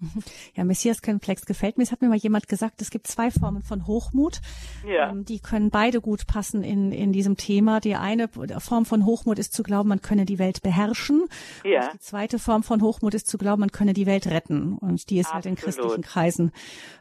Ja, 0.54 0.64
Messias-Komplex 0.64 1.46
gefällt 1.46 1.78
mir. 1.78 1.84
Es 1.84 1.92
hat 1.92 2.02
mir 2.02 2.08
mal 2.08 2.16
jemand 2.16 2.48
gesagt, 2.48 2.80
es 2.82 2.90
gibt 2.90 3.06
zwei 3.06 3.30
Formen 3.30 3.62
von 3.62 3.86
Hochmut. 3.86 4.40
Ja. 4.86 5.10
Ähm, 5.10 5.24
die 5.24 5.40
können 5.40 5.70
beide 5.70 6.00
gut 6.00 6.26
passen 6.26 6.62
in, 6.62 6.90
in 6.92 7.12
diesem 7.12 7.36
Thema. 7.36 7.80
Die 7.80 7.94
eine 7.94 8.28
Form 8.28 8.84
von 8.84 9.04
Hochmut 9.04 9.38
ist 9.38 9.52
zu 9.52 9.62
glauben, 9.62 9.88
man 9.88 10.02
könne 10.02 10.24
die 10.24 10.38
Welt 10.38 10.62
beherrschen. 10.62 11.26
Ja. 11.64 11.84
Und 11.84 11.94
die 11.94 11.98
zweite 11.98 12.38
Form 12.38 12.62
von 12.62 12.82
Hochmut 12.82 13.14
ist 13.14 13.28
zu 13.28 13.38
glauben, 13.38 13.60
man 13.60 13.72
könne 13.72 13.92
die 13.92 14.06
Welt 14.06 14.26
retten. 14.26 14.74
Und 14.78 15.10
die 15.10 15.18
ist 15.18 15.26
Absolut. 15.26 15.44
halt 15.44 15.46
in 15.46 15.56
christlichen 15.56 16.02
Kreisen 16.02 16.52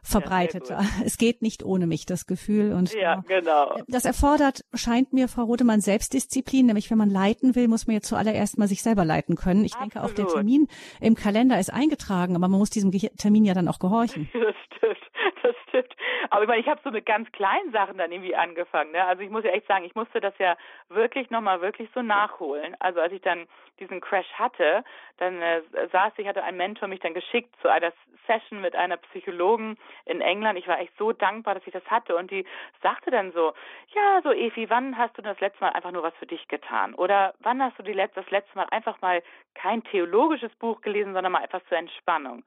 verbreitet. 0.03 0.69
Ja, 0.69 0.81
es 1.03 1.17
geht 1.17 1.41
nicht 1.41 1.63
ohne 1.63 1.87
mich, 1.87 2.05
das 2.05 2.25
Gefühl. 2.25 2.73
Und 2.73 2.93
ja, 2.93 3.23
genau. 3.27 3.77
Das 3.87 4.05
erfordert, 4.05 4.65
scheint 4.73 5.13
mir, 5.13 5.27
Frau 5.27 5.43
Rodemann, 5.43 5.81
Selbstdisziplin. 5.81 6.67
Nämlich, 6.67 6.89
wenn 6.89 6.97
man 6.97 7.09
leiten 7.09 7.55
will, 7.55 7.67
muss 7.67 7.87
man 7.87 7.95
ja 7.95 8.01
zuallererst 8.01 8.57
mal 8.57 8.67
sich 8.67 8.81
selber 8.81 9.05
leiten 9.05 9.35
können. 9.35 9.65
Ich 9.65 9.73
Absolut. 9.73 9.93
denke, 9.93 10.07
auch 10.07 10.13
der 10.13 10.27
Termin 10.27 10.67
im 11.01 11.15
Kalender 11.15 11.59
ist 11.59 11.71
eingetragen, 11.71 12.35
aber 12.35 12.47
man 12.47 12.59
muss 12.59 12.69
diesen 12.69 12.86
diesem 12.91 13.15
Termin 13.17 13.45
ja 13.45 13.53
dann 13.53 13.67
auch 13.67 13.79
gehorchen. 13.79 14.29
Das 14.79 14.95
stimmt, 14.95 15.11
das 15.41 15.55
stimmt. 15.67 15.95
Aber 16.29 16.43
ich 16.43 16.47
meine, 16.47 16.61
ich 16.61 16.67
habe 16.67 16.79
so 16.83 16.91
mit 16.91 17.05
ganz 17.05 17.31
kleinen 17.31 17.71
Sachen 17.71 17.97
dann 17.97 18.11
irgendwie 18.11 18.35
angefangen. 18.35 18.91
Ne? 18.91 19.03
Also 19.03 19.23
ich 19.23 19.29
muss 19.29 19.43
ja 19.43 19.49
echt 19.49 19.67
sagen, 19.67 19.85
ich 19.85 19.95
musste 19.95 20.19
das 20.21 20.37
ja 20.37 20.55
wirklich 20.89 21.29
nochmal 21.31 21.61
wirklich 21.61 21.89
so 21.95 22.01
nachholen. 22.01 22.75
Also 22.79 22.99
als 22.99 23.11
ich 23.11 23.21
dann 23.21 23.47
diesen 23.79 23.99
Crash 23.99 24.31
hatte, 24.33 24.83
dann 25.17 25.41
äh, 25.41 25.61
saß 25.91 26.13
ich, 26.17 26.27
hatte 26.27 26.43
ein 26.43 26.57
Mentor 26.57 26.87
mich 26.87 26.99
dann 26.99 27.13
geschickt 27.13 27.53
zu 27.61 27.69
einer 27.69 27.91
Session 28.27 28.61
mit 28.61 28.75
einer 28.75 28.97
Psychologin 28.97 29.77
in 30.05 30.21
England. 30.21 30.59
Ich 30.59 30.67
war 30.67 30.79
echt 30.79 30.95
so 30.97 31.11
dankbar, 31.13 31.55
dass 31.55 31.65
ich 31.65 31.73
das 31.73 31.85
hatte. 31.85 32.15
Und 32.15 32.29
die 32.29 32.45
sagte 32.83 33.09
dann 33.09 33.31
so, 33.31 33.53
ja, 33.95 34.21
so 34.23 34.31
Evi, 34.31 34.69
wann 34.69 34.97
hast 34.97 35.17
du 35.17 35.21
das 35.21 35.39
letzte 35.39 35.63
Mal 35.63 35.71
einfach 35.71 35.91
nur 35.91 36.03
was 36.03 36.13
für 36.15 36.27
dich 36.27 36.47
getan? 36.47 36.93
Oder 36.93 37.33
wann 37.39 37.61
hast 37.61 37.79
du 37.79 37.83
die 37.83 37.93
Let 37.93 38.11
das 38.15 38.29
letzte 38.29 38.55
Mal 38.57 38.67
einfach 38.71 39.01
mal 39.01 39.23
kein 39.55 39.83
theologisches 39.85 40.53
Buch 40.55 40.81
gelesen, 40.81 41.13
sondern 41.13 41.31
mal 41.31 41.43
etwas 41.43 41.65
zur 41.65 41.77
Entspannung? 41.77 42.43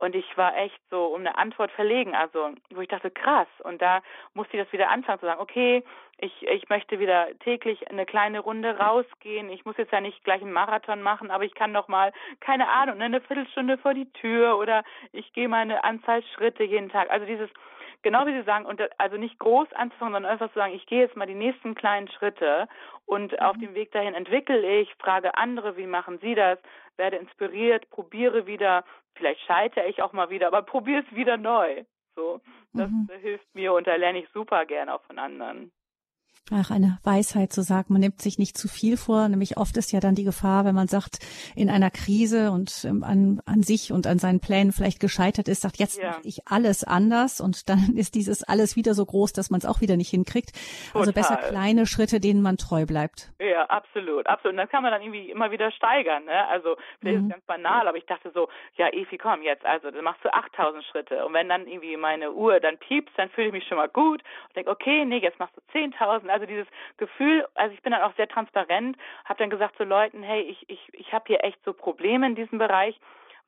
Und 0.00 0.14
ich 0.14 0.36
war 0.36 0.56
echt 0.56 0.80
so 0.90 1.06
um 1.06 1.20
eine 1.20 1.36
Antwort 1.36 1.70
verlegen, 1.72 2.14
also 2.14 2.54
wo 2.70 2.80
ich 2.80 2.88
dachte, 2.88 3.10
krass. 3.10 3.48
Und 3.64 3.82
da 3.82 4.00
musste 4.32 4.56
ich 4.56 4.62
das 4.62 4.72
wieder 4.72 4.88
anfangen 4.88 5.20
zu 5.20 5.26
sagen, 5.26 5.40
okay, 5.42 5.84
ich, 6.16 6.42
ich 6.48 6.68
möchte 6.70 6.98
wieder 6.98 7.28
täglich 7.40 7.88
eine 7.90 8.06
kleine 8.06 8.40
Runde 8.40 8.78
rausgehen. 8.78 9.50
Ich 9.50 9.66
muss 9.66 9.76
jetzt 9.76 9.92
ja 9.92 10.00
nicht 10.00 10.24
gleich 10.24 10.40
einen 10.40 10.52
Marathon 10.52 11.02
machen, 11.02 11.30
aber 11.30 11.44
ich 11.44 11.54
kann 11.54 11.74
doch 11.74 11.88
mal, 11.88 12.12
keine 12.40 12.70
Ahnung, 12.70 12.96
ne, 12.96 13.04
eine 13.04 13.20
Viertelstunde 13.20 13.76
vor 13.76 13.92
die 13.92 14.10
Tür 14.12 14.58
oder 14.58 14.84
ich 15.12 15.32
gehe 15.34 15.48
mal 15.48 15.58
eine 15.58 15.84
Anzahl 15.84 16.22
Schritte 16.34 16.64
jeden 16.64 16.88
Tag. 16.88 17.10
Also 17.10 17.26
dieses, 17.26 17.50
genau 18.02 18.26
wie 18.26 18.32
Sie 18.32 18.44
sagen, 18.44 18.66
und 18.66 18.80
also 18.98 19.16
nicht 19.16 19.38
groß 19.38 19.72
anzufangen, 19.72 20.14
sondern 20.14 20.32
einfach 20.32 20.48
zu 20.48 20.58
sagen, 20.58 20.74
ich 20.74 20.86
gehe 20.86 21.00
jetzt 21.00 21.16
mal 21.16 21.26
die 21.26 21.34
nächsten 21.34 21.74
kleinen 21.74 22.08
Schritte 22.08 22.68
und 23.06 23.32
mhm. 23.32 23.38
auf 23.38 23.56
dem 23.58 23.74
Weg 23.74 23.92
dahin 23.92 24.14
entwickle 24.14 24.80
ich, 24.80 24.92
frage 24.96 25.36
andere, 25.36 25.76
wie 25.76 25.86
machen 25.86 26.18
Sie 26.20 26.34
das, 26.34 26.58
werde 26.96 27.16
inspiriert, 27.16 27.88
probiere 27.90 28.46
wieder, 28.46 28.84
vielleicht 29.14 29.40
scheitere 29.42 29.86
ich 29.88 30.02
auch 30.02 30.12
mal 30.12 30.30
wieder, 30.30 30.46
aber 30.46 30.62
probiere 30.74 31.04
es 31.06 31.14
wieder 31.14 31.36
neu. 31.36 31.84
So, 32.16 32.40
das 32.72 32.90
mhm. 32.90 33.08
hilft 33.20 33.54
mir 33.54 33.72
und 33.72 33.86
da 33.86 33.94
lerne 33.94 34.18
ich 34.18 34.28
super 34.30 34.66
gern 34.66 34.88
auch 34.88 35.02
von 35.02 35.18
anderen. 35.18 35.72
Ach, 36.52 36.72
eine 36.72 36.98
Weisheit 37.04 37.52
zu 37.52 37.62
sagen, 37.62 37.92
man 37.92 38.00
nimmt 38.00 38.20
sich 38.20 38.36
nicht 38.36 38.58
zu 38.58 38.66
viel 38.66 38.96
vor. 38.96 39.28
Nämlich 39.28 39.56
oft 39.56 39.76
ist 39.76 39.92
ja 39.92 40.00
dann 40.00 40.16
die 40.16 40.24
Gefahr, 40.24 40.64
wenn 40.64 40.74
man 40.74 40.88
sagt, 40.88 41.18
in 41.54 41.70
einer 41.70 41.90
Krise 41.90 42.50
und 42.50 42.84
ähm, 42.84 43.04
an, 43.04 43.40
an 43.46 43.62
sich 43.62 43.92
und 43.92 44.08
an 44.08 44.18
seinen 44.18 44.40
Plänen 44.40 44.72
vielleicht 44.72 44.98
gescheitert 44.98 45.46
ist, 45.46 45.62
sagt, 45.62 45.78
jetzt 45.78 46.02
ja. 46.02 46.08
mache 46.08 46.22
ich 46.24 46.48
alles 46.48 46.82
anders 46.82 47.40
und 47.40 47.68
dann 47.68 47.78
ist 47.96 48.16
dieses 48.16 48.42
alles 48.42 48.74
wieder 48.74 48.94
so 48.94 49.06
groß, 49.06 49.32
dass 49.32 49.50
man 49.50 49.58
es 49.58 49.66
auch 49.66 49.80
wieder 49.80 49.96
nicht 49.96 50.10
hinkriegt. 50.10 50.50
Total. 50.88 51.00
Also 51.00 51.12
besser 51.12 51.36
kleine 51.36 51.86
Schritte, 51.86 52.18
denen 52.18 52.42
man 52.42 52.56
treu 52.56 52.84
bleibt. 52.84 53.32
Ja, 53.38 53.66
absolut, 53.66 54.26
absolut. 54.26 54.54
Und 54.54 54.58
das 54.58 54.70
kann 54.70 54.82
man 54.82 54.90
dann 54.90 55.02
irgendwie 55.02 55.30
immer 55.30 55.52
wieder 55.52 55.70
steigern. 55.70 56.24
Ne? 56.24 56.48
Also 56.48 56.76
vielleicht 56.98 57.18
mhm. 57.18 57.26
ist 57.26 57.30
es 57.30 57.32
ganz 57.34 57.46
banal, 57.46 57.86
aber 57.86 57.96
ich 57.96 58.06
dachte 58.06 58.32
so, 58.34 58.48
ja, 58.76 58.88
Evi, 58.88 59.18
komm 59.18 59.42
jetzt, 59.42 59.64
also 59.64 59.92
dann 59.92 60.02
machst 60.02 60.24
du 60.24 60.34
8000 60.34 60.84
Schritte. 60.84 61.24
Und 61.24 61.32
wenn 61.32 61.48
dann 61.48 61.68
irgendwie 61.68 61.96
meine 61.96 62.32
Uhr 62.32 62.58
dann 62.58 62.76
piepst, 62.78 63.16
dann 63.16 63.30
fühle 63.30 63.48
ich 63.48 63.52
mich 63.52 63.68
schon 63.68 63.78
mal 63.78 63.88
gut 63.88 64.20
und 64.48 64.56
denke, 64.56 64.70
okay, 64.72 65.04
nee, 65.04 65.18
jetzt 65.18 65.38
machst 65.38 65.54
du 65.56 65.78
10.000 65.78 66.28
also 66.30 66.46
dieses 66.46 66.66
Gefühl, 66.96 67.46
also 67.54 67.74
ich 67.74 67.82
bin 67.82 67.92
dann 67.92 68.02
auch 68.02 68.14
sehr 68.16 68.28
transparent, 68.28 68.96
habe 69.24 69.38
dann 69.38 69.50
gesagt 69.50 69.76
zu 69.76 69.84
Leuten, 69.84 70.22
hey, 70.22 70.42
ich, 70.42 70.68
ich, 70.68 70.80
ich 70.92 71.12
habe 71.12 71.24
hier 71.26 71.44
echt 71.44 71.58
so 71.64 71.72
Probleme 71.72 72.26
in 72.26 72.34
diesem 72.34 72.58
Bereich 72.58 72.98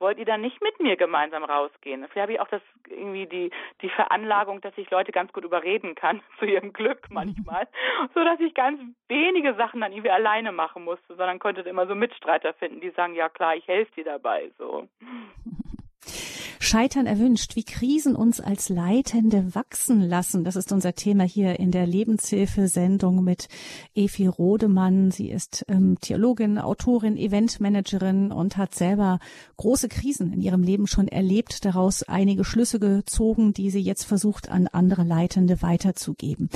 wollt 0.03 0.19
ihr 0.19 0.27
dann 0.27 0.43
nicht 0.43 0.61
mit 0.61 0.81
mir 0.81 0.97
gemeinsam 0.97 1.45
rausgehen? 1.45 2.07
Vielleicht 2.09 2.23
habe 2.23 2.33
ich 2.33 2.41
auch 2.41 2.49
das 2.49 2.61
irgendwie 2.89 3.27
die 3.27 3.51
die 3.81 3.89
Veranlagung, 3.89 4.61
dass 4.61 4.77
ich 4.77 4.91
Leute 4.91 5.13
ganz 5.13 5.33
gut 5.33 5.45
überreden 5.45 5.95
kann 5.95 6.21
zu 6.39 6.45
ihrem 6.45 6.75
Glück 6.75 7.07
manchmal, 7.09 7.69
so 8.15 8.23
dass 8.23 8.39
ich 8.41 8.53
ganz 8.53 8.81
wenige 9.09 9.55
Sachen 9.55 9.81
dann 9.81 9.93
irgendwie 9.93 10.11
alleine 10.11 10.53
machen 10.53 10.85
musste, 10.85 11.15
sondern 11.15 11.39
konnte 11.39 11.63
immer 11.63 11.87
so 11.87 11.95
Mitstreiter 11.95 12.53
finden, 12.53 12.81
die 12.81 12.91
sagen, 12.91 13.15
ja 13.15 13.31
klar, 13.31 13.57
ich 13.57 13.67
helfe 13.67 13.93
dir 13.95 14.05
dabei, 14.05 14.51
so. 14.59 14.89
Scheitern 16.63 17.07
erwünscht, 17.07 17.57
wie 17.57 17.65
Krisen 17.65 18.15
uns 18.15 18.41
als 18.41 18.69
Leitende 18.69 19.53
wachsen 19.53 20.01
lassen. 20.01 20.45
Das 20.45 20.55
ist 20.55 20.71
unser 20.71 20.95
Thema 20.95 21.25
hier 21.25 21.59
in 21.59 21.73
der 21.73 21.89
Lebenshilfe-Sendung 21.89 23.25
mit 23.25 23.49
Efi 23.97 24.29
Rodemann. 24.29 25.11
Sie 25.11 25.29
ist 25.29 25.65
ähm, 25.67 25.99
Theologin, 26.01 26.59
Autorin, 26.59 27.17
Eventmanagerin 27.17 28.31
und 28.31 28.57
hat 28.57 28.77
selber 28.77 29.19
große 29.57 29.89
Krisen 29.89 30.33
in 30.33 30.41
ihrem 30.41 30.63
Leben 30.63 30.87
schon 30.87 31.09
erlebt, 31.09 31.65
daraus 31.65 32.05
einige 32.05 32.45
Schlüsse 32.45 32.79
gezogen, 32.79 33.53
die 33.53 33.71
sie 33.71 33.81
jetzt 33.81 34.05
versucht, 34.05 34.49
an 34.49 34.69
andere 34.69 35.03
Leitende 35.03 35.63
weiterzugeben. 35.63 36.49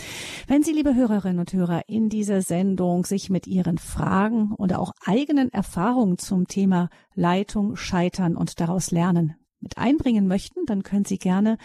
Wenn 0.46 0.62
Sie, 0.62 0.72
liebe 0.72 0.94
Hörerinnen 0.94 1.40
und 1.40 1.52
Hörer, 1.52 1.82
in 1.88 2.10
dieser 2.10 2.42
Sendung 2.42 3.04
sich 3.04 3.28
mit 3.28 3.48
Ihren 3.48 3.76
Fragen 3.76 4.52
oder 4.52 4.78
auch 4.78 4.92
eigenen 5.04 5.52
Erfahrungen 5.52 6.16
zum 6.16 6.46
Thema 6.46 6.90
Leitung, 7.16 7.74
Scheitern 7.74 8.36
und 8.36 8.60
daraus 8.60 8.92
lernen 8.92 9.34
mit 9.66 9.78
einbringen 9.78 10.28
möchten, 10.28 10.64
dann 10.64 10.84
können 10.84 11.04
Sie 11.04 11.18
gerne 11.18 11.58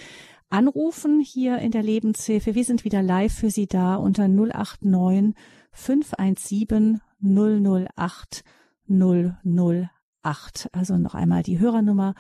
anrufen 0.50 1.20
hier 1.20 1.60
in 1.60 1.70
der 1.70 1.84
Lebenshilfe. 1.84 2.56
Wir 2.56 2.64
sind 2.64 2.84
wieder 2.84 3.04
live 3.04 3.32
für 3.32 3.52
Sie 3.52 3.68
da 3.68 3.96
unter 3.96 4.28
089 4.28 5.36
517 5.72 7.00
008 7.22 8.44
008. 8.90 10.70
Also 10.72 10.98
noch 10.98 11.14
einmal 11.14 11.44
die 11.44 11.60
Hörernummer 11.60 12.16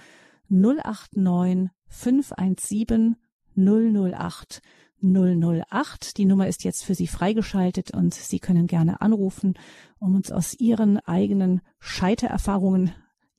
089 0.49 1.71
517 1.87 3.15
008 3.55 4.61
008. 5.01 6.17
Die 6.17 6.25
Nummer 6.25 6.47
ist 6.47 6.63
jetzt 6.63 6.83
für 6.83 6.93
Sie 6.93 7.07
freigeschaltet 7.07 7.89
und 7.91 8.13
Sie 8.13 8.37
können 8.37 8.67
gerne 8.67 9.01
anrufen, 9.01 9.55
um 9.97 10.13
uns 10.13 10.31
aus 10.31 10.53
Ihren 10.53 10.99
eigenen 10.99 11.61
Scheitererfahrungen 11.79 12.91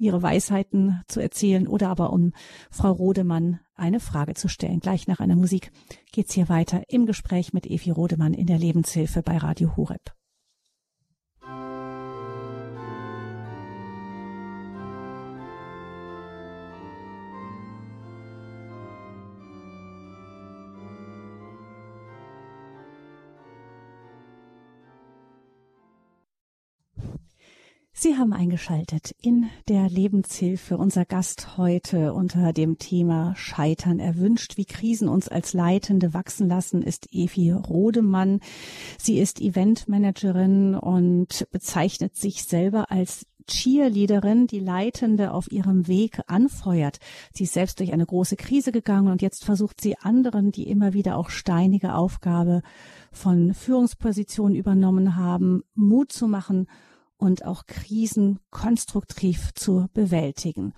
ihre 0.02 0.22
Weisheiten 0.22 1.00
zu 1.06 1.20
erzählen 1.20 1.66
oder 1.66 1.88
aber 1.88 2.12
um 2.12 2.32
Frau 2.70 2.90
Rodemann 2.90 3.60
eine 3.74 4.00
Frage 4.00 4.34
zu 4.34 4.48
stellen. 4.48 4.80
Gleich 4.80 5.06
nach 5.06 5.20
einer 5.20 5.36
Musik 5.36 5.70
geht's 6.12 6.34
hier 6.34 6.48
weiter 6.48 6.82
im 6.88 7.06
Gespräch 7.06 7.52
mit 7.52 7.66
Evi 7.66 7.90
Rodemann 7.90 8.34
in 8.34 8.46
der 8.46 8.58
Lebenshilfe 8.58 9.22
bei 9.22 9.38
Radio 9.38 9.76
Horeb. 9.76 10.12
Sie 28.02 28.18
haben 28.18 28.32
eingeschaltet 28.32 29.14
in 29.22 29.46
der 29.68 29.88
Lebenshilfe. 29.88 30.76
Unser 30.76 31.04
Gast 31.04 31.56
heute 31.56 32.14
unter 32.14 32.52
dem 32.52 32.78
Thema 32.78 33.32
Scheitern 33.36 34.00
erwünscht, 34.00 34.56
wie 34.56 34.64
Krisen 34.64 35.06
uns 35.08 35.28
als 35.28 35.52
Leitende 35.52 36.12
wachsen 36.12 36.48
lassen, 36.48 36.82
ist 36.82 37.06
Evi 37.12 37.52
Rodemann. 37.52 38.40
Sie 38.98 39.20
ist 39.20 39.40
Eventmanagerin 39.40 40.74
und 40.74 41.46
bezeichnet 41.52 42.16
sich 42.16 42.42
selber 42.42 42.90
als 42.90 43.24
Cheerleaderin, 43.46 44.48
die 44.48 44.58
Leitende 44.58 45.32
auf 45.32 45.52
ihrem 45.52 45.86
Weg 45.86 46.22
anfeuert. 46.26 46.98
Sie 47.32 47.44
ist 47.44 47.52
selbst 47.52 47.78
durch 47.78 47.92
eine 47.92 48.06
große 48.06 48.34
Krise 48.34 48.72
gegangen 48.72 49.12
und 49.12 49.22
jetzt 49.22 49.44
versucht 49.44 49.80
sie 49.80 49.96
anderen, 49.96 50.50
die 50.50 50.68
immer 50.68 50.92
wieder 50.92 51.16
auch 51.16 51.30
steinige 51.30 51.94
Aufgabe 51.94 52.62
von 53.12 53.54
Führungspositionen 53.54 54.56
übernommen 54.56 55.14
haben, 55.14 55.62
Mut 55.76 56.10
zu 56.10 56.26
machen 56.26 56.66
und 57.22 57.44
auch 57.44 57.66
Krisen 57.66 58.40
konstruktiv 58.50 59.54
zu 59.54 59.86
bewältigen. 59.94 60.72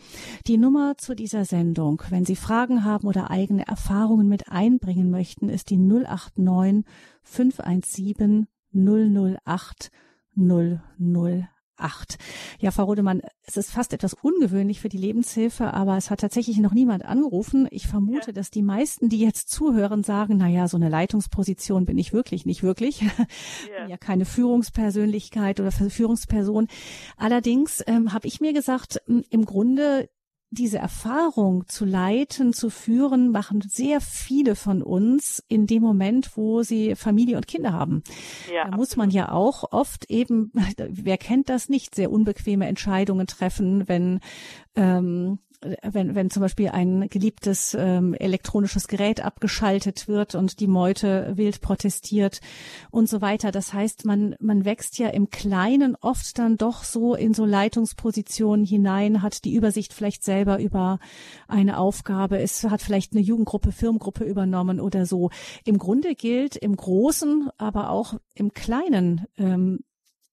Die 0.47 0.59
Nummer 0.59 0.99
zu 0.99 1.15
dieser 1.15 1.47
Sendung, 1.47 2.03
wenn 2.11 2.27
Sie 2.27 2.37
Fragen 2.37 2.85
haben 2.85 3.09
oder 3.09 3.31
eigene 3.31 3.67
Erfahrungen 3.67 4.29
mit 4.29 4.51
einbringen 4.51 5.11
möchten, 5.11 5.49
ist 5.49 5.71
die 5.71 5.79
089 5.79 6.85
517 7.23 8.47
008 8.75 9.91
008 10.37 11.54
acht. 11.77 12.19
Ja, 12.61 12.71
Frau 12.71 12.85
Rodemann, 12.85 13.23
es 13.47 13.57
ist 13.57 13.71
fast 13.71 13.93
etwas 13.93 14.15
ungewöhnlich 14.15 14.81
für 14.81 14.89
die 14.89 14.99
Lebenshilfe, 14.99 15.73
aber 15.73 15.97
es 15.97 16.11
hat 16.11 16.21
tatsächlich 16.21 16.59
noch 16.59 16.73
niemand 16.73 17.05
angerufen. 17.05 17.67
Ich 17.71 17.87
vermute, 17.87 18.29
ja. 18.29 18.33
dass 18.33 18.51
die 18.51 18.63
meisten, 18.63 19.09
die 19.09 19.21
jetzt 19.21 19.51
zuhören, 19.51 20.03
sagen, 20.03 20.37
na 20.39 20.49
ja, 20.49 20.69
so 20.69 20.77
eine 20.77 20.89
Leitungsposition 20.89 21.85
bin 21.85 21.99
ich 21.99 22.13
wirklich 22.13 22.47
nicht 22.47 22.63
wirklich. 22.63 23.03
Ja, 23.77 23.89
ja 23.89 23.97
keine 23.97 24.25
Führungspersönlichkeit 24.25 25.61
oder 25.61 25.73
Führungsperson. 25.73 26.69
Allerdings 27.17 27.83
ähm, 27.87 28.13
habe 28.13 28.27
ich 28.27 28.41
mir 28.41 28.53
gesagt, 28.53 29.01
im 29.07 29.45
Grunde 29.45 30.09
diese 30.55 30.79
Erfahrung 30.79 31.67
zu 31.69 31.85
leiten, 31.85 32.53
zu 32.53 32.71
führen, 32.71 33.31
machen 33.31 33.61
sehr 33.61 34.01
viele 34.01 34.57
von 34.57 34.83
uns 34.83 35.43
in 35.49 35.67
dem 35.67 35.83
Moment, 35.83 36.37
wo 36.37 36.63
sie 36.63 36.95
Familie 36.95 37.37
und 37.37 37.47
Kinder 37.47 37.73
haben. 37.73 38.03
Ja, 38.55 38.71
da 38.71 38.77
muss 38.77 38.97
man 38.97 39.11
ja 39.11 39.33
auch 39.33 39.73
oft 39.73 40.11
eben, 40.11 40.53
wer 40.89 41.19
kennt 41.19 41.49
das 41.49 41.69
nicht, 41.69 41.95
sehr 41.95 42.11
unbequeme 42.11 42.67
Entscheidungen 42.67 43.27
treffen, 43.27 43.89
wenn 43.89 44.21
ähm, 44.77 45.39
wenn, 45.83 46.15
wenn 46.15 46.31
zum 46.31 46.43
Beispiel 46.43 46.69
ein 46.69 47.09
geliebtes 47.09 47.77
ähm, 47.79 48.15
elektronisches 48.15 48.89
Gerät 48.89 49.25
abgeschaltet 49.25 50.09
wird 50.09 50.35
und 50.35 50.61
die 50.61 50.67
Meute 50.67 51.33
wild 51.37 51.61
protestiert 51.61 52.41
und 52.91 53.09
so 53.09 53.21
weiter. 53.21 53.51
Das 53.51 53.73
heißt, 53.73 54.05
man, 54.05 54.37
man 54.41 54.65
wächst 54.65 54.99
ja 54.99 55.09
im 55.09 55.31
Kleinen 55.31 55.97
oft 56.01 56.39
dann 56.39 56.57
doch 56.57 56.85
so 56.85 57.15
in 57.15 57.35
so 57.35 57.45
Leitungspositionen 57.45 58.65
hinein, 58.65 59.23
hat 59.23 59.45
die 59.45 59.55
Übersicht 59.55 59.93
vielleicht 59.93 60.25
selber 60.25 60.61
über 60.61 60.99
eine 61.49 61.79
Aufgabe, 61.79 62.39
es 62.39 62.65
hat 62.65 62.83
vielleicht 62.83 63.13
eine 63.13 63.23
Jugendgruppe, 63.23 63.73
Firmengruppe 63.73 64.25
übernommen 64.25 64.81
oder 64.81 65.07
so. 65.07 65.31
Im 65.65 65.79
Grunde 65.79 66.15
gilt 66.15 66.57
im 66.57 66.77
Großen, 66.77 67.49
aber 67.57 67.91
auch 67.91 68.15
im 68.35 68.53
Kleinen 68.53 69.27
ähm, 69.39 69.81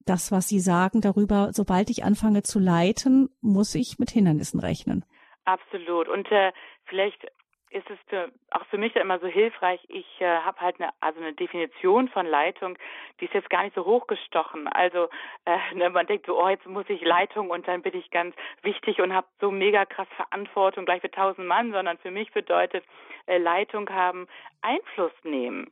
das, 0.05 0.31
was 0.31 0.47
Sie 0.47 0.59
sagen 0.59 1.01
darüber, 1.01 1.51
sobald 1.53 1.89
ich 1.89 2.03
anfange 2.03 2.43
zu 2.43 2.59
leiten, 2.59 3.29
muss 3.41 3.75
ich 3.75 3.99
mit 3.99 4.11
Hindernissen 4.11 4.59
rechnen. 4.59 5.05
Absolut. 5.45 6.07
Und 6.07 6.31
äh, 6.31 6.51
vielleicht 6.85 7.25
ist 7.71 7.89
es 7.89 7.97
für, 8.07 8.29
auch 8.51 8.65
für 8.65 8.77
mich 8.77 8.95
immer 8.95 9.19
so 9.19 9.27
hilfreich. 9.27 9.79
Ich 9.87 10.19
äh, 10.19 10.25
habe 10.25 10.59
halt 10.59 10.79
eine, 10.79 10.91
also 10.99 11.19
eine 11.21 11.33
Definition 11.33 12.09
von 12.09 12.25
Leitung, 12.25 12.77
die 13.19 13.25
ist 13.25 13.33
jetzt 13.33 13.49
gar 13.49 13.63
nicht 13.63 13.75
so 13.75 13.85
hochgestochen. 13.85 14.67
Also 14.67 15.09
äh, 15.45 15.57
ne, 15.75 15.89
man 15.89 16.05
denkt 16.05 16.25
so, 16.25 16.39
oh, 16.39 16.49
jetzt 16.49 16.65
muss 16.67 16.85
ich 16.89 17.01
Leitung 17.01 17.49
und 17.49 17.67
dann 17.67 17.81
bin 17.81 17.95
ich 17.95 18.09
ganz 18.11 18.35
wichtig 18.61 19.01
und 19.01 19.13
habe 19.13 19.27
so 19.39 19.51
mega 19.51 19.85
krass 19.85 20.07
Verantwortung 20.15 20.85
gleich 20.85 21.01
für 21.01 21.11
tausend 21.11 21.47
Mann, 21.47 21.71
sondern 21.71 21.97
für 21.97 22.11
mich 22.11 22.31
bedeutet 22.31 22.83
äh, 23.25 23.37
Leitung 23.37 23.89
haben, 23.89 24.27
Einfluss 24.61 25.13
nehmen. 25.23 25.71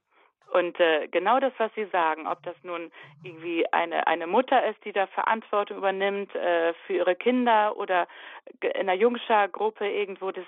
Und 0.51 0.79
äh, 0.79 1.07
genau 1.07 1.39
das, 1.39 1.53
was 1.57 1.71
Sie 1.75 1.85
sagen, 1.85 2.27
ob 2.27 2.41
das 2.43 2.55
nun 2.63 2.91
irgendwie 3.23 3.71
eine 3.71 4.07
eine 4.07 4.25
Mutter 4.25 4.65
ist, 4.65 4.83
die 4.83 4.91
da 4.91 5.05
Verantwortung 5.07 5.77
übernimmt 5.77 6.33
äh, 6.35 6.73
für 6.85 6.93
ihre 6.93 7.15
Kinder 7.15 7.77
oder 7.77 8.07
in 8.61 8.71
einer 8.89 8.93
Jungschar-Gruppe 8.93 9.87
irgendwo, 9.87 10.31
das 10.31 10.45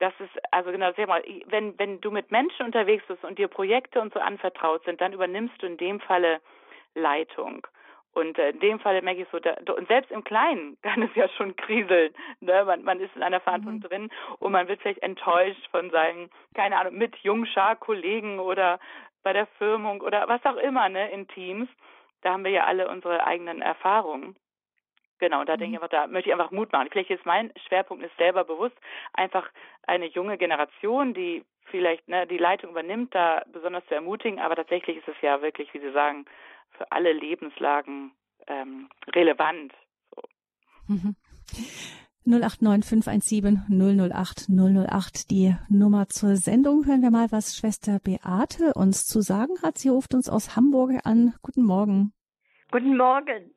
das 0.00 0.12
ist 0.18 0.32
also 0.50 0.72
genau, 0.72 0.90
sag 0.96 1.06
mal, 1.06 1.22
wenn 1.46 1.78
wenn 1.78 2.00
du 2.00 2.10
mit 2.10 2.32
Menschen 2.32 2.66
unterwegs 2.66 3.04
bist 3.06 3.24
und 3.24 3.38
dir 3.38 3.48
Projekte 3.48 4.00
und 4.00 4.12
so 4.12 4.20
anvertraut 4.20 4.84
sind, 4.84 5.00
dann 5.00 5.12
übernimmst 5.12 5.62
du 5.62 5.66
in 5.66 5.76
dem 5.76 6.00
Falle 6.00 6.40
Leitung. 6.94 7.66
Und 8.14 8.38
äh, 8.38 8.50
in 8.50 8.60
dem 8.60 8.80
Fall 8.80 9.00
merke 9.02 9.22
ich 9.22 9.28
so, 9.32 9.40
da, 9.40 9.56
und 9.74 9.88
selbst 9.88 10.10
im 10.10 10.24
Kleinen 10.24 10.78
kann 10.82 11.02
es 11.02 11.14
ja 11.14 11.28
schon 11.28 11.56
kriseln. 11.56 12.14
Ne? 12.40 12.64
Man, 12.64 12.82
man 12.84 13.00
ist 13.00 13.14
in 13.16 13.22
einer 13.22 13.40
Verantwortung 13.40 13.80
mhm. 13.80 13.88
drin 13.88 14.10
und 14.38 14.52
man 14.52 14.68
wird 14.68 14.80
vielleicht 14.82 15.02
enttäuscht 15.02 15.68
von 15.70 15.90
seinen, 15.90 16.30
keine 16.54 16.78
Ahnung, 16.78 16.94
mit 16.96 17.16
Jungschar-Kollegen 17.16 18.38
oder 18.38 18.78
bei 19.24 19.32
der 19.32 19.46
Firmung 19.58 20.00
oder 20.00 20.28
was 20.28 20.44
auch 20.44 20.56
immer, 20.56 20.88
ne, 20.88 21.10
in 21.10 21.26
Teams. 21.28 21.68
Da 22.22 22.32
haben 22.32 22.44
wir 22.44 22.52
ja 22.52 22.64
alle 22.64 22.88
unsere 22.88 23.26
eigenen 23.26 23.60
Erfahrungen. 23.60 24.36
Genau, 25.18 25.44
da 25.44 25.54
mhm. 25.54 25.58
denke 25.58 25.76
ich 25.76 25.82
einfach, 25.82 25.90
da 25.90 26.06
möchte 26.06 26.30
ich 26.30 26.34
einfach 26.34 26.50
Mut 26.50 26.72
machen. 26.72 26.88
Vielleicht 26.90 27.10
ist 27.10 27.26
mein 27.26 27.52
Schwerpunkt 27.66 28.04
ist 28.04 28.16
selber 28.16 28.44
bewusst, 28.44 28.76
einfach 29.12 29.48
eine 29.86 30.06
junge 30.06 30.38
Generation, 30.38 31.14
die 31.14 31.44
vielleicht 31.66 32.06
ne, 32.08 32.26
die 32.26 32.38
Leitung 32.38 32.70
übernimmt, 32.70 33.14
da 33.14 33.42
besonders 33.52 33.86
zu 33.86 33.94
ermutigen. 33.94 34.38
Aber 34.38 34.56
tatsächlich 34.56 34.98
ist 34.98 35.08
es 35.08 35.20
ja 35.22 35.42
wirklich, 35.42 35.72
wie 35.74 35.80
Sie 35.80 35.92
sagen, 35.92 36.26
für 36.76 36.90
alle 36.92 37.12
Lebenslagen 37.12 38.12
ähm, 38.46 38.88
relevant. 39.14 39.72
So. 40.14 40.22
Mhm. 40.88 41.16
089517 42.26 43.66
008 43.68 44.48
008 44.48 45.30
die 45.30 45.54
Nummer 45.68 46.08
zur 46.08 46.36
Sendung. 46.36 46.86
Hören 46.86 47.02
wir 47.02 47.10
mal, 47.10 47.30
was 47.30 47.54
Schwester 47.54 47.98
Beate 48.00 48.72
uns 48.74 49.06
zu 49.06 49.20
sagen 49.20 49.54
hat. 49.62 49.76
Sie 49.76 49.90
ruft 49.90 50.14
uns 50.14 50.30
aus 50.30 50.56
Hamburg 50.56 50.92
an. 51.04 51.34
Guten 51.42 51.64
Morgen. 51.64 52.14
Guten 52.70 52.96
Morgen. 52.96 53.50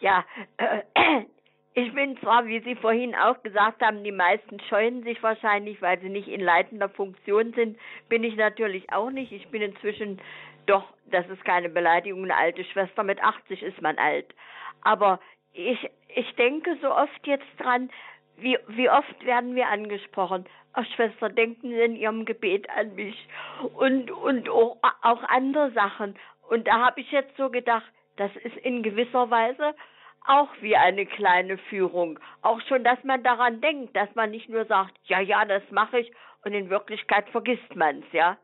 Ja, 0.00 0.24
äh, 0.58 0.82
ich 1.74 1.92
bin 1.94 2.16
zwar, 2.18 2.46
wie 2.46 2.62
Sie 2.62 2.76
vorhin 2.76 3.16
auch 3.16 3.42
gesagt 3.42 3.82
haben, 3.82 4.04
die 4.04 4.12
meisten 4.12 4.60
scheuen 4.68 5.02
sich 5.02 5.20
wahrscheinlich, 5.20 5.82
weil 5.82 6.00
sie 6.00 6.10
nicht 6.10 6.28
in 6.28 6.40
leitender 6.40 6.88
Funktion 6.88 7.54
sind. 7.54 7.76
Bin 8.08 8.22
ich 8.22 8.36
natürlich 8.36 8.92
auch 8.92 9.10
nicht. 9.10 9.32
Ich 9.32 9.48
bin 9.48 9.62
inzwischen 9.62 10.20
doch, 10.66 10.84
das 11.10 11.28
ist 11.28 11.44
keine 11.44 11.68
Beleidigung, 11.68 12.22
eine 12.22 12.36
alte 12.36 12.64
Schwester. 12.64 13.02
Mit 13.02 13.20
80 13.20 13.62
ist 13.62 13.82
man 13.82 13.98
alt. 13.98 14.32
Aber 14.82 15.18
ich, 15.54 15.90
ich 16.08 16.34
denke 16.36 16.76
so 16.82 16.94
oft 16.94 17.26
jetzt 17.26 17.46
dran, 17.58 17.90
wie, 18.36 18.58
wie 18.68 18.90
oft 18.90 19.24
werden 19.24 19.54
wir 19.54 19.68
angesprochen? 19.68 20.44
Ach, 20.72 20.84
Schwester, 20.96 21.28
denken 21.28 21.70
Sie 21.70 21.80
in 21.80 21.96
Ihrem 21.96 22.24
Gebet 22.24 22.68
an 22.70 22.94
mich 22.96 23.28
und, 23.74 24.10
und 24.10 24.48
auch, 24.48 24.76
auch 25.02 25.22
andere 25.24 25.70
Sachen. 25.70 26.16
Und 26.48 26.66
da 26.66 26.80
habe 26.84 27.00
ich 27.00 27.10
jetzt 27.12 27.36
so 27.36 27.48
gedacht, 27.48 27.90
das 28.16 28.34
ist 28.36 28.56
in 28.58 28.82
gewisser 28.82 29.30
Weise 29.30 29.74
auch 30.26 30.48
wie 30.60 30.76
eine 30.76 31.06
kleine 31.06 31.58
Führung. 31.58 32.18
Auch 32.42 32.60
schon, 32.62 32.82
dass 32.82 33.02
man 33.04 33.22
daran 33.22 33.60
denkt, 33.60 33.94
dass 33.94 34.12
man 34.14 34.30
nicht 34.30 34.48
nur 34.48 34.64
sagt, 34.64 34.94
ja, 35.04 35.20
ja, 35.20 35.44
das 35.44 35.62
mache 35.70 36.00
ich 36.00 36.12
und 36.44 36.52
in 36.52 36.70
Wirklichkeit 36.70 37.28
vergisst 37.30 37.76
man's, 37.76 38.04
ja. 38.12 38.36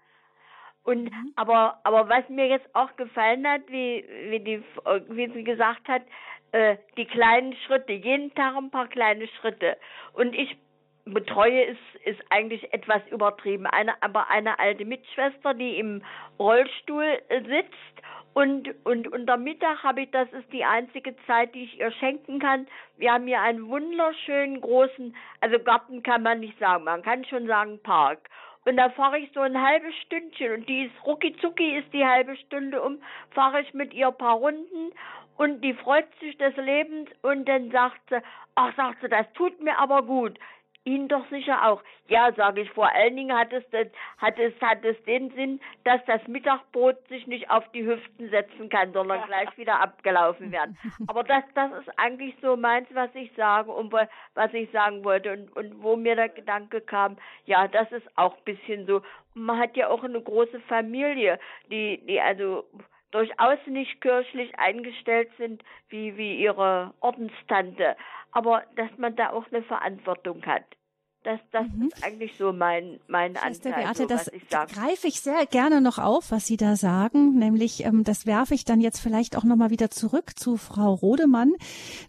Und 0.82 1.04
mhm. 1.04 1.32
aber 1.36 1.80
aber 1.84 2.08
was 2.08 2.28
mir 2.28 2.46
jetzt 2.48 2.74
auch 2.74 2.94
gefallen 2.96 3.46
hat, 3.46 3.62
wie 3.68 4.04
wie 4.28 4.40
die 4.40 4.62
wie 5.08 5.30
sie 5.32 5.44
gesagt 5.44 5.86
hat, 5.88 6.02
äh, 6.52 6.76
die 6.96 7.06
kleinen 7.06 7.54
Schritte, 7.66 7.92
jeden 7.92 8.34
Tag 8.34 8.56
ein 8.56 8.70
paar 8.70 8.88
kleine 8.88 9.28
Schritte. 9.28 9.76
Und 10.12 10.34
ich 10.34 10.56
betreue 11.04 11.64
ist 11.64 11.78
ist 12.04 12.20
eigentlich 12.30 12.72
etwas 12.72 13.02
übertrieben. 13.10 13.66
Eine 13.66 14.02
aber 14.02 14.30
eine 14.30 14.58
alte 14.58 14.84
Mitschwester, 14.84 15.54
die 15.54 15.78
im 15.78 16.02
Rollstuhl 16.38 17.20
sitzt 17.28 18.02
und 18.32 18.74
und 18.84 19.08
unter 19.12 19.36
Mittag 19.36 19.82
habe 19.82 20.02
ich, 20.02 20.10
das 20.10 20.32
ist 20.32 20.52
die 20.52 20.64
einzige 20.64 21.14
Zeit, 21.26 21.54
die 21.54 21.64
ich 21.64 21.78
ihr 21.78 21.90
schenken 21.92 22.38
kann. 22.38 22.66
Wir 22.96 23.12
haben 23.12 23.26
hier 23.26 23.40
einen 23.40 23.68
wunderschönen 23.68 24.60
großen, 24.60 25.14
also 25.40 25.58
Garten 25.58 26.02
kann 26.02 26.22
man 26.22 26.40
nicht 26.40 26.58
sagen, 26.58 26.84
man 26.84 27.02
kann 27.02 27.24
schon 27.24 27.46
sagen 27.46 27.80
Park. 27.82 28.28
Und 28.66 28.76
da 28.76 28.90
fahre 28.90 29.18
ich 29.18 29.30
so 29.32 29.40
ein 29.40 29.60
halbes 29.60 29.94
Stündchen 30.06 30.52
und 30.52 30.68
die 30.68 30.84
ist 30.84 31.06
rucki 31.06 31.30
ist 31.78 31.92
die 31.94 32.04
halbe 32.04 32.36
Stunde 32.36 32.82
um, 32.82 33.02
fahre 33.30 33.62
ich 33.62 33.72
mit 33.72 33.94
ihr 33.94 34.08
ein 34.08 34.18
paar 34.18 34.36
Runden 34.36 34.92
und 35.40 35.62
die 35.62 35.72
freut 35.72 36.06
sich 36.20 36.36
des 36.36 36.54
Lebens 36.56 37.08
und 37.22 37.48
dann 37.48 37.70
sagt 37.70 37.98
sie, 38.10 38.20
ach 38.56 38.76
sagt 38.76 39.00
sie, 39.00 39.08
das 39.08 39.24
tut 39.32 39.58
mir 39.62 39.78
aber 39.78 40.02
gut. 40.02 40.38
Ihnen 40.84 41.08
doch 41.08 41.26
sicher 41.30 41.66
auch. 41.66 41.82
Ja, 42.08 42.30
sage 42.34 42.60
ich, 42.60 42.70
vor 42.72 42.92
allen 42.92 43.16
Dingen 43.16 43.34
hat 43.34 43.50
es, 43.50 43.64
hat, 44.18 44.38
es, 44.38 44.52
hat 44.60 44.84
es 44.84 45.02
den 45.04 45.30
Sinn, 45.30 45.58
dass 45.84 46.04
das 46.04 46.20
Mittagbrot 46.28 46.96
sich 47.08 47.26
nicht 47.26 47.50
auf 47.50 47.66
die 47.72 47.86
Hüften 47.86 48.28
setzen 48.28 48.68
kann, 48.68 48.92
sondern 48.92 49.22
gleich 49.28 49.56
wieder 49.56 49.80
abgelaufen 49.80 50.52
werden. 50.52 50.76
Aber 51.06 51.24
das, 51.24 51.42
das 51.54 51.72
ist 51.80 51.98
eigentlich 51.98 52.34
so 52.42 52.58
meins, 52.58 52.88
was 52.92 53.08
ich 53.14 53.32
sage 53.34 53.72
und 53.72 53.92
was 53.92 54.52
ich 54.52 54.70
sagen 54.72 55.04
wollte 55.04 55.32
und, 55.32 55.56
und 55.56 55.82
wo 55.82 55.96
mir 55.96 56.16
der 56.16 56.28
Gedanke 56.28 56.82
kam, 56.82 57.16
ja, 57.46 57.66
das 57.66 57.90
ist 57.92 58.06
auch 58.18 58.36
ein 58.36 58.44
bisschen 58.44 58.86
so. 58.86 59.00
Man 59.32 59.58
hat 59.58 59.74
ja 59.74 59.88
auch 59.88 60.04
eine 60.04 60.20
große 60.20 60.60
Familie, 60.68 61.38
die, 61.70 62.04
die 62.06 62.20
also 62.20 62.66
durchaus 63.10 63.58
nicht 63.66 64.00
kirchlich 64.00 64.58
eingestellt 64.58 65.30
sind 65.38 65.62
wie, 65.88 66.16
wie 66.16 66.40
ihre 66.40 66.94
Ordenstante, 67.00 67.96
aber 68.32 68.64
dass 68.76 68.90
man 68.98 69.16
da 69.16 69.30
auch 69.30 69.46
eine 69.50 69.62
Verantwortung 69.62 70.44
hat. 70.46 70.64
Das, 71.22 71.38
das 71.52 71.66
mhm. 71.68 71.88
ist 71.88 72.02
eigentlich 72.02 72.32
so 72.38 72.50
mein, 72.50 72.98
mein 73.06 73.36
Anteil, 73.36 73.74
Beate, 73.74 74.02
so, 74.02 74.06
das 74.06 74.30
greife 74.72 75.06
ich 75.06 75.20
sehr 75.20 75.44
gerne 75.44 75.82
noch 75.82 75.98
auf, 75.98 76.30
was 76.30 76.46
Sie 76.46 76.56
da 76.56 76.76
sagen. 76.76 77.38
Nämlich, 77.38 77.84
ähm, 77.84 78.04
das 78.04 78.24
werfe 78.24 78.54
ich 78.54 78.64
dann 78.64 78.80
jetzt 78.80 79.00
vielleicht 79.00 79.36
auch 79.36 79.44
nochmal 79.44 79.68
wieder 79.68 79.90
zurück 79.90 80.38
zu 80.38 80.56
Frau 80.56 80.94
Rodemann. 80.94 81.52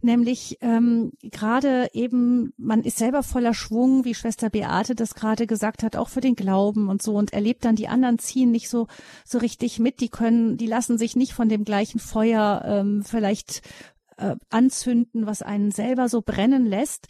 Nämlich 0.02 0.60
ähm, 0.62 1.12
gerade 1.24 1.89
eben, 1.91 2.54
man 2.56 2.84
ist 2.84 3.00
selber 3.00 3.21
voller 3.21 3.54
Schwung, 3.54 4.06
wie 4.06 4.15
Schwester 4.15 4.50
Beate 4.50 4.95
das 4.95 5.13
gerade 5.13 5.45
gesagt 5.45 5.84
hat, 5.84 5.97
auch 5.97 6.08
für 6.08 6.21
den 6.21 6.36
Glauben 6.36 6.88
und 6.88 7.02
so 7.02 7.15
und 7.15 7.34
erlebt 7.34 7.65
dann, 7.65 7.76
die 7.76 7.89
anderen 7.89 8.17
ziehen 8.17 8.52
nicht 8.52 8.69
so, 8.69 8.88
so 9.26 9.39
richtig 9.39 9.78
mit. 9.78 10.00
Die 10.00 10.10
können, 10.10 10.56
die 10.56 10.67
lassen 10.67 10.97
sich 10.97 11.17
nicht 11.17 11.34
von 11.34 11.50
dem 11.50 11.65
gleichen 11.65 12.00
Feuer 12.00 12.63
ähm, 12.65 13.04
vielleicht 13.04 13.62
äh, 14.21 14.36
anzünden, 14.49 15.25
was 15.25 15.41
einen 15.41 15.71
selber 15.71 16.07
so 16.07 16.21
brennen 16.21 16.65
lässt. 16.65 17.07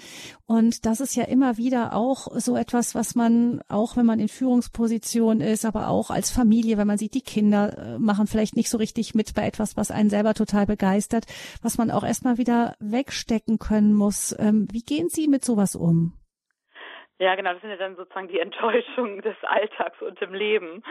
Und 0.48 0.86
das 0.86 1.02
ist 1.02 1.16
ja 1.16 1.26
immer 1.26 1.58
wieder 1.58 1.94
auch 1.94 2.28
so 2.32 2.56
etwas, 2.56 2.96
was 2.96 3.16
man, 3.16 3.62
auch 3.70 3.98
wenn 3.98 4.06
man 4.06 4.20
in 4.20 4.30
Führungsposition 4.30 5.42
ist, 5.42 5.66
aber 5.66 5.90
auch 5.90 6.10
als 6.10 6.32
Familie, 6.32 6.78
wenn 6.78 6.88
man 6.88 6.98
sieht, 6.98 7.14
die 7.14 7.22
Kinder 7.22 7.78
äh, 7.78 8.00
machen 8.00 8.28
vielleicht 8.28 8.56
nicht 8.56 8.70
so 8.70 8.78
richtig 8.78 9.14
mit 9.14 9.34
bei 9.36 9.46
etwas, 9.46 9.78
was 9.78 9.92
einen 9.92 10.10
selber 10.10 10.34
total 10.34 10.66
begeistert, 10.66 11.26
was 11.62 11.78
man 11.78 11.92
auch 11.92 12.04
erstmal 12.04 12.38
wieder 12.38 12.76
wegstecken 12.80 13.60
können 13.60 13.94
muss. 13.94 14.36
Ähm, 14.40 14.68
wie 14.72 14.84
gehen 14.84 15.10
Sie 15.10 15.28
mit 15.28 15.44
sowas 15.44 15.76
um? 15.76 16.14
Ja, 17.22 17.36
genau, 17.36 17.54
das 17.54 17.62
sind 17.62 17.70
ja 17.70 17.78
dann 17.78 17.96
sozusagen 17.96 18.30
die 18.30 18.40
Enttäuschungen 18.40 19.22
des 19.22 19.36
Alltags 19.44 20.02
und 20.02 20.20
im 20.24 20.34
Leben. 20.34 20.82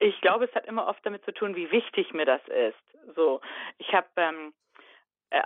Ich 0.00 0.20
glaube, 0.20 0.46
es 0.46 0.54
hat 0.56 0.66
immer 0.66 0.88
oft 0.88 0.98
damit 1.06 1.24
zu 1.24 1.32
tun, 1.32 1.54
wie 1.54 1.70
wichtig 1.70 2.12
mir 2.12 2.24
das 2.24 2.40
ist. 2.48 3.14
So, 3.14 3.40
ich 3.78 3.94
habe 3.94 4.08
ähm, 4.16 4.52
äh, 4.52 4.65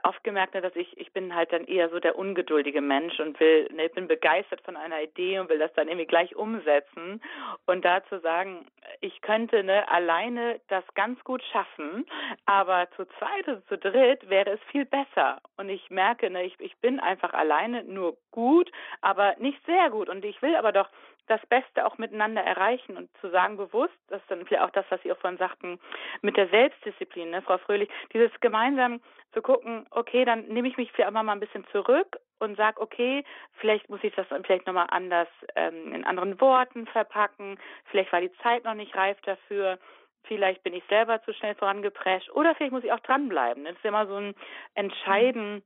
oft 0.02 0.22
gemerkt, 0.24 0.54
ne, 0.54 0.60
dass 0.60 0.76
ich, 0.76 0.98
ich 0.98 1.12
bin 1.12 1.34
halt 1.34 1.52
dann 1.52 1.64
eher 1.64 1.88
so 1.88 1.98
der 2.00 2.18
ungeduldige 2.18 2.80
Mensch 2.80 3.18
und 3.18 3.38
will, 3.40 3.68
ne, 3.72 3.88
bin 3.88 4.08
begeistert 4.08 4.60
von 4.62 4.76
einer 4.76 5.02
Idee 5.02 5.38
und 5.38 5.48
will 5.48 5.58
das 5.58 5.72
dann 5.74 5.88
irgendwie 5.88 6.06
gleich 6.06 6.36
umsetzen. 6.36 7.22
Und 7.66 7.84
da 7.84 8.04
zu 8.04 8.20
sagen, 8.20 8.66
ich 9.00 9.20
könnte 9.22 9.64
ne, 9.64 9.88
alleine 9.88 10.60
das 10.68 10.84
ganz 10.94 11.22
gut 11.24 11.42
schaffen, 11.52 12.06
aber 12.46 12.88
zu 12.96 13.06
zweit 13.18 13.48
oder 13.48 13.66
zu 13.66 13.78
dritt 13.78 14.28
wäre 14.28 14.50
es 14.50 14.60
viel 14.70 14.84
besser. 14.84 15.40
Und 15.56 15.68
ich 15.68 15.90
merke, 15.90 16.30
ne, 16.30 16.44
ich, 16.44 16.58
ich 16.60 16.76
bin 16.78 17.00
einfach 17.00 17.32
alleine 17.32 17.84
nur 17.84 18.16
gut, 18.30 18.70
aber 19.00 19.34
nicht 19.38 19.64
sehr 19.66 19.90
gut. 19.90 20.08
Und 20.08 20.24
ich 20.24 20.40
will 20.42 20.56
aber 20.56 20.72
doch 20.72 20.88
das 21.30 21.44
Beste 21.46 21.86
auch 21.86 21.96
miteinander 21.98 22.42
erreichen 22.42 22.96
und 22.96 23.08
zu 23.20 23.30
sagen 23.30 23.56
bewusst, 23.56 23.94
das 24.08 24.20
ist 24.20 24.30
dann 24.30 24.44
vielleicht 24.44 24.64
auch 24.64 24.70
das, 24.70 24.84
was 24.88 25.00
Sie 25.02 25.12
auch 25.12 25.18
vorhin 25.18 25.38
sagten, 25.38 25.78
mit 26.22 26.36
der 26.36 26.48
Selbstdisziplin, 26.48 27.30
ne, 27.30 27.42
Frau 27.42 27.58
Fröhlich, 27.58 27.88
dieses 28.12 28.32
gemeinsam 28.40 29.00
zu 29.32 29.40
gucken, 29.40 29.86
okay, 29.90 30.24
dann 30.24 30.46
nehme 30.48 30.68
ich 30.68 30.76
mich 30.76 30.90
für 30.92 31.06
einmal 31.06 31.22
mal 31.22 31.32
ein 31.32 31.40
bisschen 31.40 31.64
zurück 31.70 32.18
und 32.40 32.56
sag, 32.56 32.80
okay, 32.80 33.24
vielleicht 33.54 33.88
muss 33.88 34.02
ich 34.02 34.14
das 34.14 34.26
vielleicht 34.44 34.66
nochmal 34.66 34.88
anders 34.90 35.28
ähm, 35.54 35.92
in 35.92 36.04
anderen 36.04 36.40
Worten 36.40 36.86
verpacken, 36.86 37.58
vielleicht 37.84 38.12
war 38.12 38.20
die 38.20 38.32
Zeit 38.42 38.64
noch 38.64 38.74
nicht 38.74 38.96
reif 38.96 39.20
dafür, 39.22 39.78
vielleicht 40.24 40.62
bin 40.64 40.74
ich 40.74 40.84
selber 40.88 41.22
zu 41.22 41.32
schnell 41.32 41.54
vorangeprescht 41.54 42.30
oder 42.32 42.54
vielleicht 42.54 42.72
muss 42.72 42.84
ich 42.84 42.92
auch 42.92 43.00
dranbleiben. 43.00 43.64
Das 43.64 43.74
ist 43.76 43.84
immer 43.84 44.06
so 44.06 44.16
ein 44.16 44.34
Entscheiden, 44.74 45.62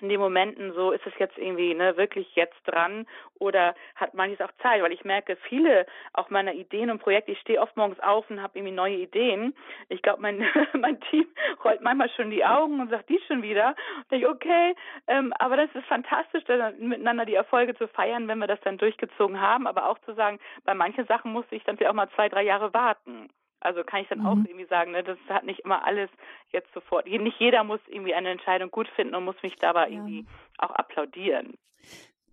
in 0.00 0.08
den 0.08 0.20
Momenten 0.20 0.72
so, 0.72 0.92
ist 0.92 1.06
es 1.06 1.12
jetzt 1.18 1.36
irgendwie 1.38 1.74
ne, 1.74 1.96
wirklich 1.96 2.34
jetzt 2.34 2.58
dran 2.64 3.06
oder 3.38 3.74
hat 3.94 4.14
manches 4.14 4.40
auch 4.40 4.52
Zeit? 4.62 4.82
Weil 4.82 4.92
ich 4.92 5.04
merke, 5.04 5.36
viele 5.48 5.86
auch 6.12 6.30
meiner 6.30 6.54
Ideen 6.54 6.90
und 6.90 7.00
Projekte, 7.00 7.32
ich 7.32 7.40
stehe 7.40 7.60
oft 7.60 7.76
morgens 7.76 8.00
auf 8.00 8.28
und 8.30 8.42
habe 8.42 8.58
irgendwie 8.58 8.74
neue 8.74 8.96
Ideen. 8.96 9.54
Ich 9.88 10.02
glaube, 10.02 10.22
mein, 10.22 10.46
mein 10.74 11.00
Team 11.02 11.26
rollt 11.64 11.80
manchmal 11.80 12.10
schon 12.10 12.30
die 12.30 12.44
Augen 12.44 12.80
und 12.80 12.90
sagt, 12.90 13.08
die 13.08 13.20
schon 13.26 13.42
wieder. 13.42 13.74
Und 14.10 14.18
ich, 14.18 14.26
okay, 14.26 14.74
ähm, 15.06 15.32
aber 15.38 15.56
das 15.56 15.70
ist 15.74 15.86
fantastisch, 15.86 16.44
dann 16.44 16.78
miteinander 16.78 17.24
die 17.24 17.34
Erfolge 17.34 17.74
zu 17.76 17.88
feiern, 17.88 18.28
wenn 18.28 18.38
wir 18.38 18.46
das 18.46 18.60
dann 18.60 18.78
durchgezogen 18.78 19.40
haben, 19.40 19.66
aber 19.66 19.88
auch 19.88 19.98
zu 20.00 20.14
sagen, 20.14 20.38
bei 20.64 20.74
manchen 20.74 21.06
Sachen 21.06 21.32
musste 21.32 21.54
ich 21.54 21.64
dann 21.64 21.76
vielleicht 21.76 21.90
auch 21.90 21.94
mal 21.94 22.10
zwei, 22.10 22.28
drei 22.28 22.42
Jahre 22.42 22.72
warten. 22.74 23.28
Also 23.60 23.82
kann 23.82 24.02
ich 24.02 24.08
dann 24.08 24.20
mhm. 24.20 24.26
auch 24.26 24.36
irgendwie 24.36 24.66
sagen, 24.66 24.92
ne, 24.92 25.02
das 25.02 25.18
hat 25.28 25.44
nicht 25.44 25.60
immer 25.60 25.84
alles 25.84 26.10
jetzt 26.50 26.72
sofort. 26.72 27.06
Nicht 27.06 27.40
jeder 27.40 27.64
muss 27.64 27.80
irgendwie 27.88 28.14
eine 28.14 28.30
Entscheidung 28.30 28.70
gut 28.70 28.88
finden 28.88 29.14
und 29.14 29.24
muss 29.24 29.42
mich 29.42 29.56
dabei 29.56 29.88
ja. 29.88 29.96
irgendwie 29.96 30.26
auch 30.58 30.70
applaudieren. 30.70 31.58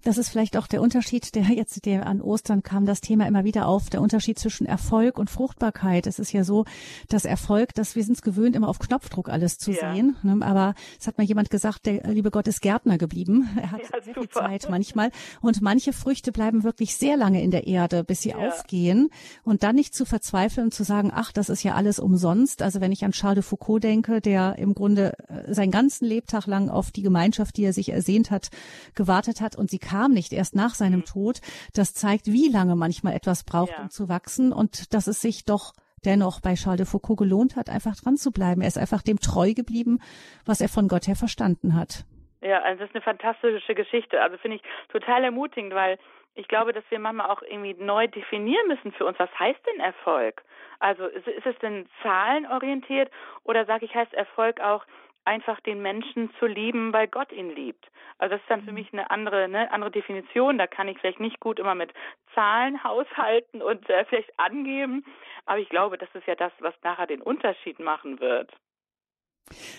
Das 0.06 0.20
ist 0.20 0.30
vielleicht 0.30 0.56
auch 0.56 0.68
der 0.68 0.84
Unterschied, 0.84 1.34
der 1.34 1.45
jetzt 1.45 1.84
der 1.88 2.06
an 2.06 2.22
Ostern 2.22 2.62
kam, 2.62 2.86
das 2.86 3.01
Thema 3.01 3.26
immer 3.26 3.43
wieder 3.43 3.68
auf, 3.68 3.89
der 3.89 4.01
Unterschied 4.01 4.38
zwischen 4.38 4.68
Erfolg 4.68 5.18
und 5.18 5.32
Fruchtbarkeit. 5.32 6.06
Es 6.06 6.20
ist 6.20 6.32
ja 6.32 6.43
so, 6.43 6.66
dass 7.10 7.26
Erfolg, 7.26 7.74
dass 7.74 7.95
wir 7.95 8.03
sind 8.03 8.14
es 8.14 8.22
gewöhnt, 8.22 8.56
immer 8.56 8.70
auf 8.70 8.78
Knopfdruck 8.78 9.30
alles 9.30 9.58
zu 9.58 9.72
ja. 9.72 9.93
sehen. 9.93 10.16
Ne? 10.22 10.45
Aber 10.45 10.76
es 10.99 11.08
hat 11.08 11.18
mal 11.18 11.24
jemand 11.24 11.49
gesagt, 11.49 11.88
der 11.88 12.03
liebe 12.03 12.30
Gott 12.30 12.47
ist 12.47 12.62
Gärtner 12.62 12.97
geblieben. 12.99 13.49
Er 13.66 13.72
hat 13.72 13.82
ja, 13.82 14.01
sehr 14.03 14.14
viel 14.14 14.30
Zeit 14.30 14.68
manchmal. 14.70 15.10
Und 15.41 15.60
manche 15.64 15.91
Früchte 15.91 16.32
bleiben 16.32 16.64
wirklich 16.64 16.95
sehr 16.97 17.18
lange 17.18 17.41
in 17.41 17.49
der 17.49 17.66
Erde, 17.66 18.03
bis 18.03 18.22
sie 18.22 18.30
ja. 18.30 18.38
aufgehen. 18.38 19.10
Und 19.43 19.64
dann 19.64 19.76
nicht 19.76 19.95
zu 19.95 20.06
verzweifeln 20.06 20.68
und 20.68 20.72
zu 20.72 20.84
sagen, 20.84 21.12
ach, 21.12 21.32
das 21.32 21.49
ist 21.49 21.64
ja 21.64 21.74
alles 21.74 21.97
umsonst. 21.97 22.62
Also 22.62 22.80
wenn 22.80 22.91
ich 22.91 23.06
an 23.06 23.12
Charles 23.12 23.38
de 23.38 23.43
Foucault 23.43 23.84
denke, 23.84 24.22
der 24.22 24.60
im 24.60 24.76
Grunde 24.76 25.14
äh, 25.30 25.51
seinen 25.51 25.72
ganzen 25.72 26.06
Lebtag 26.06 26.45
lang 26.45 26.70
auf 26.70 26.91
die 26.91 27.01
Gemeinschaft, 27.01 27.58
die 27.58 27.64
er 27.64 27.74
sich 27.74 27.89
ersehnt 27.89 28.30
hat, 28.30 28.49
gewartet 28.93 29.41
hat 29.41 29.56
und 29.56 29.72
sie 29.72 29.80
kam 29.95 30.05
kam 30.05 30.11
nicht 30.11 30.33
erst 30.33 30.55
nach 30.55 30.75
seinem 30.75 31.01
mhm. 31.01 31.05
Tod. 31.05 31.41
Das 31.73 31.93
zeigt, 31.93 32.27
wie 32.27 32.49
lange 32.49 32.75
manchmal 32.75 33.13
etwas 33.13 33.43
braucht, 33.43 33.71
ja. 33.71 33.81
um 33.81 33.89
zu 33.89 34.09
wachsen 34.09 34.51
und 34.51 34.93
dass 34.93 35.07
es 35.07 35.21
sich 35.21 35.45
doch 35.45 35.73
dennoch 36.05 36.41
bei 36.41 36.53
Charles 36.53 36.77
de 36.77 36.85
Foucault 36.85 37.17
gelohnt 37.17 37.55
hat, 37.55 37.69
einfach 37.69 37.95
dran 37.95 38.17
zu 38.17 38.31
bleiben. 38.31 38.61
Er 38.61 38.67
ist 38.67 38.77
einfach 38.77 39.01
dem 39.01 39.17
treu 39.17 39.53
geblieben, 39.53 39.99
was 40.45 40.61
er 40.61 40.69
von 40.69 40.87
Gott 40.87 41.07
her 41.07 41.15
verstanden 41.15 41.75
hat. 41.75 42.05
Ja, 42.41 42.61
also 42.61 42.81
das 42.81 42.89
ist 42.89 42.95
eine 42.95 43.01
fantastische 43.01 43.73
Geschichte. 43.73 44.21
Also 44.21 44.37
finde 44.37 44.57
ich 44.57 44.63
total 44.91 45.23
ermutigend, 45.23 45.73
weil 45.73 45.97
ich 46.35 46.47
glaube, 46.47 46.73
dass 46.73 46.83
wir 46.89 46.99
manchmal 46.99 47.31
auch 47.31 47.41
irgendwie 47.41 47.73
neu 47.73 48.07
definieren 48.07 48.67
müssen 48.67 48.91
für 48.91 49.05
uns, 49.05 49.17
was 49.17 49.31
heißt 49.39 49.61
denn 49.65 49.79
Erfolg? 49.79 50.43
Also 50.79 51.05
ist, 51.05 51.27
ist 51.27 51.45
es 51.45 51.57
denn 51.59 51.87
zahlenorientiert 52.03 53.09
oder 53.43 53.65
sage 53.65 53.85
ich, 53.85 53.95
heißt 53.95 54.13
Erfolg 54.13 54.59
auch, 54.59 54.85
einfach 55.26 55.59
den 55.61 55.82
Menschen 55.82 56.32
zu 56.39 56.45
lieben, 56.45 56.93
weil 56.93 57.07
Gott 57.07 57.32
ihn 57.32 57.49
liebt. 57.49 57.86
Also 58.17 58.36
das 58.36 58.41
ist 58.41 58.49
dann 58.49 58.63
für 58.63 58.71
mhm. 58.71 58.76
mich 58.76 58.93
eine 58.93 59.11
andere, 59.11 59.47
ne, 59.47 59.71
andere 59.71 59.91
Definition. 59.91 60.57
Da 60.57 60.67
kann 60.67 60.88
ich 60.88 60.97
vielleicht 60.99 61.19
nicht 61.19 61.39
gut 61.39 61.59
immer 61.59 61.76
mit 61.76 61.91
Zahlen 62.34 62.84
haushalten 62.84 63.61
und 63.61 63.89
äh, 63.89 64.05
vielleicht 64.05 64.32
angeben, 64.39 65.03
aber 65.45 65.59
ich 65.59 65.69
glaube, 65.69 65.97
das 65.97 66.09
ist 66.13 66.28
ja 66.28 66.36
das, 66.36 66.51
was 66.59 66.73
nachher 66.84 67.07
den 67.07 67.21
Unterschied 67.21 67.80
machen 67.80 68.19
wird. 68.19 68.51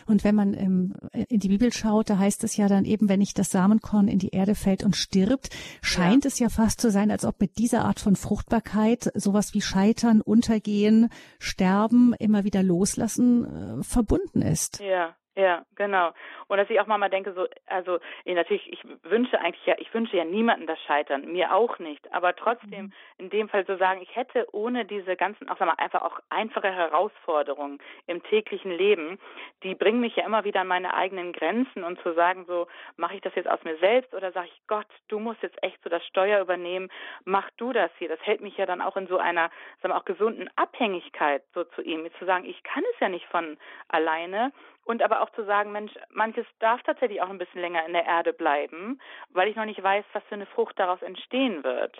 Und 0.06 0.22
wenn 0.22 0.34
man 0.34 0.54
ähm, 0.54 0.94
in 1.28 1.40
die 1.40 1.48
Bibel 1.48 1.72
schaut, 1.72 2.08
da 2.08 2.18
heißt 2.18 2.44
es 2.44 2.56
ja 2.56 2.68
dann 2.68 2.84
eben, 2.84 3.08
wenn 3.08 3.18
nicht 3.18 3.38
das 3.38 3.50
Samenkorn 3.50 4.06
in 4.06 4.20
die 4.20 4.28
Erde 4.28 4.54
fällt 4.54 4.84
und 4.84 4.94
stirbt, 4.94 5.48
scheint 5.82 6.24
ja. 6.24 6.28
es 6.28 6.38
ja 6.38 6.48
fast 6.48 6.80
zu 6.80 6.90
sein, 6.90 7.10
als 7.10 7.24
ob 7.24 7.40
mit 7.40 7.58
dieser 7.58 7.84
Art 7.84 7.98
von 7.98 8.14
Fruchtbarkeit 8.14 9.10
sowas 9.14 9.54
wie 9.54 9.60
Scheitern, 9.60 10.20
Untergehen, 10.20 11.10
Sterben, 11.40 12.14
immer 12.20 12.44
wieder 12.44 12.62
loslassen 12.62 13.80
äh, 13.80 13.82
verbunden 13.82 14.40
ist. 14.40 14.78
Ja, 14.80 15.16
ja, 15.36 15.66
genau. 15.74 16.12
Und 16.48 16.56
dass 16.56 16.70
ich 16.70 16.80
auch 16.80 16.86
mal 16.86 17.10
denke, 17.10 17.34
so, 17.34 17.46
also 17.66 17.98
natürlich, 18.24 18.72
ich 18.72 18.82
wünsche 19.02 19.38
eigentlich 19.38 19.66
ja, 19.66 19.74
ich 19.76 19.92
wünsche 19.92 20.16
ja 20.16 20.24
niemanden 20.24 20.66
das 20.66 20.80
Scheitern, 20.80 21.30
mir 21.30 21.54
auch 21.54 21.78
nicht. 21.78 22.10
Aber 22.14 22.34
trotzdem, 22.34 22.86
mhm. 22.86 22.92
in 23.18 23.30
dem 23.30 23.48
Fall 23.50 23.66
so 23.66 23.76
sagen, 23.76 24.00
ich 24.00 24.16
hätte 24.16 24.46
ohne 24.52 24.86
diese 24.86 25.14
ganzen, 25.14 25.50
auch 25.50 25.58
sag 25.58 25.66
mal, 25.66 25.74
einfach 25.76 26.00
auch 26.00 26.20
einfache 26.30 26.72
Herausforderungen 26.72 27.80
im 28.06 28.22
täglichen 28.22 28.70
Leben, 28.70 29.18
die 29.62 29.74
bringen 29.74 30.00
mich 30.00 30.16
ja 30.16 30.24
immer 30.24 30.44
wieder 30.44 30.62
an 30.62 30.68
meine 30.68 30.94
eigenen 30.94 31.34
Grenzen 31.34 31.84
und 31.84 32.00
zu 32.00 32.14
sagen, 32.14 32.46
so, 32.46 32.66
mache 32.96 33.16
ich 33.16 33.20
das 33.20 33.34
jetzt 33.34 33.50
aus 33.50 33.62
mir 33.64 33.76
selbst 33.76 34.14
oder 34.14 34.32
sage 34.32 34.48
ich, 34.48 34.62
Gott, 34.68 34.86
du 35.08 35.18
musst 35.18 35.42
jetzt 35.42 35.62
echt 35.62 35.82
so 35.82 35.90
das 35.90 36.04
Steuer 36.06 36.40
übernehmen, 36.40 36.88
mach 37.26 37.50
du 37.58 37.74
das 37.74 37.90
hier. 37.98 38.08
Das 38.08 38.20
hält 38.22 38.40
mich 38.40 38.56
ja 38.56 38.64
dann 38.64 38.80
auch 38.80 38.96
in 38.96 39.06
so 39.06 39.18
einer, 39.18 39.50
sagen 39.82 39.92
wir 39.92 39.98
auch 39.98 40.06
gesunden 40.06 40.48
Abhängigkeit 40.56 41.42
so 41.52 41.64
zu 41.64 41.82
ihm, 41.82 42.08
zu 42.18 42.24
sagen, 42.24 42.46
ich 42.46 42.62
kann 42.62 42.84
es 42.94 43.00
ja 43.00 43.10
nicht 43.10 43.26
von 43.26 43.58
alleine 43.88 44.50
und 44.86 45.02
aber 45.02 45.20
auch 45.20 45.30
zu 45.32 45.44
sagen, 45.44 45.72
Mensch, 45.72 45.92
manches 46.10 46.46
darf 46.60 46.82
tatsächlich 46.84 47.20
auch 47.20 47.28
ein 47.28 47.38
bisschen 47.38 47.60
länger 47.60 47.84
in 47.86 47.92
der 47.92 48.06
Erde 48.06 48.32
bleiben, 48.32 49.00
weil 49.30 49.48
ich 49.48 49.56
noch 49.56 49.64
nicht 49.64 49.82
weiß, 49.82 50.04
was 50.12 50.22
für 50.28 50.36
eine 50.36 50.46
Frucht 50.46 50.78
daraus 50.78 51.02
entstehen 51.02 51.64
wird. 51.64 51.96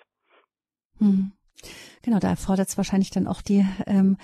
Hm. 0.99 1.33
Genau, 2.03 2.19
da 2.21 2.29
erfordert 2.29 2.69
es 2.69 2.77
wahrscheinlich 2.77 3.11
dann 3.11 3.27
auch 3.27 3.43
die 3.43 3.65
ähm, 3.87 4.19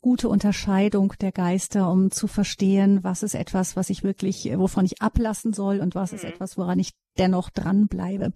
gute 0.00 0.28
Unterscheidung 0.28 1.12
der 1.20 1.32
Geister, 1.32 1.90
um 1.90 2.10
zu 2.10 2.26
verstehen, 2.26 3.04
was 3.04 3.22
ist 3.22 3.34
etwas, 3.34 3.76
was 3.76 3.88
ich 3.90 4.02
wirklich, 4.02 4.50
wovon 4.56 4.84
ich 4.84 5.00
ablassen 5.00 5.52
soll 5.52 5.80
und 5.80 5.94
was 5.94 6.10
mhm. 6.10 6.16
ist 6.16 6.24
etwas, 6.24 6.58
woran 6.58 6.78
ich 6.80 6.92
dennoch 7.18 7.50
dranbleibe. 7.50 8.32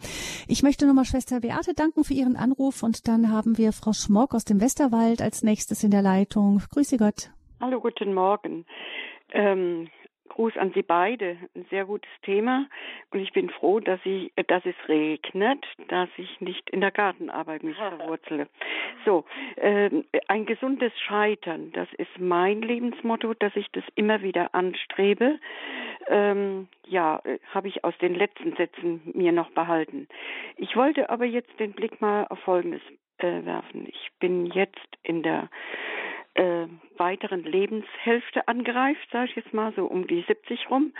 Ich 0.46 0.62
möchte 0.62 0.86
nochmal 0.86 1.04
Schwester 1.04 1.40
Beate 1.40 1.74
danken 1.74 2.04
für 2.04 2.14
Ihren 2.14 2.36
Anruf 2.36 2.82
und 2.82 3.08
dann 3.08 3.32
haben 3.32 3.58
wir 3.58 3.72
Frau 3.72 3.92
Schmock 3.92 4.34
aus 4.34 4.44
dem 4.44 4.60
Westerwald 4.60 5.22
als 5.22 5.42
nächstes 5.42 5.82
in 5.82 5.90
der 5.90 6.02
Leitung. 6.02 6.62
Grüße 6.70 6.98
Gott. 6.98 7.30
Hallo, 7.60 7.80
guten 7.80 8.12
Morgen. 8.12 8.66
Ähm, 9.32 9.88
Gruß 10.32 10.56
an 10.56 10.72
Sie 10.74 10.82
beide. 10.82 11.36
Ein 11.54 11.66
sehr 11.68 11.84
gutes 11.84 12.10
Thema. 12.22 12.66
Und 13.10 13.20
ich 13.20 13.32
bin 13.32 13.50
froh, 13.50 13.80
dass, 13.80 14.00
ich, 14.04 14.32
dass 14.46 14.64
es 14.64 14.74
regnet, 14.88 15.62
dass 15.88 16.08
ich 16.16 16.40
nicht 16.40 16.70
in 16.70 16.80
der 16.80 16.90
Gartenarbeit 16.90 17.62
mich 17.62 17.76
verwurzele. 17.98 18.48
So, 19.04 19.24
äh, 19.56 19.90
ein 20.28 20.46
gesundes 20.46 20.92
Scheitern, 21.00 21.70
das 21.72 21.88
ist 21.98 22.18
mein 22.18 22.62
Lebensmotto, 22.62 23.34
dass 23.34 23.54
ich 23.56 23.70
das 23.72 23.84
immer 23.94 24.22
wieder 24.22 24.54
anstrebe. 24.54 25.38
Ähm, 26.08 26.68
ja, 26.86 27.22
habe 27.52 27.68
ich 27.68 27.84
aus 27.84 27.96
den 27.98 28.14
letzten 28.14 28.56
Sätzen 28.56 29.02
mir 29.14 29.32
noch 29.32 29.50
behalten. 29.50 30.08
Ich 30.56 30.76
wollte 30.76 31.10
aber 31.10 31.26
jetzt 31.26 31.60
den 31.60 31.72
Blick 31.72 32.00
mal 32.00 32.26
auf 32.30 32.38
Folgendes 32.40 32.82
äh, 33.18 33.44
werfen. 33.44 33.86
Ich 33.86 34.10
bin 34.18 34.46
jetzt 34.46 34.80
in 35.02 35.22
der 35.22 35.50
äh, 36.34 36.66
weiteren 36.96 37.44
Lebenshälfte 37.44 38.46
angreift, 38.48 39.08
sage 39.10 39.30
ich 39.30 39.36
jetzt 39.36 39.52
mal 39.52 39.72
so 39.74 39.86
um 39.86 40.06
die 40.06 40.24
70 40.26 40.70
rum, 40.70 40.92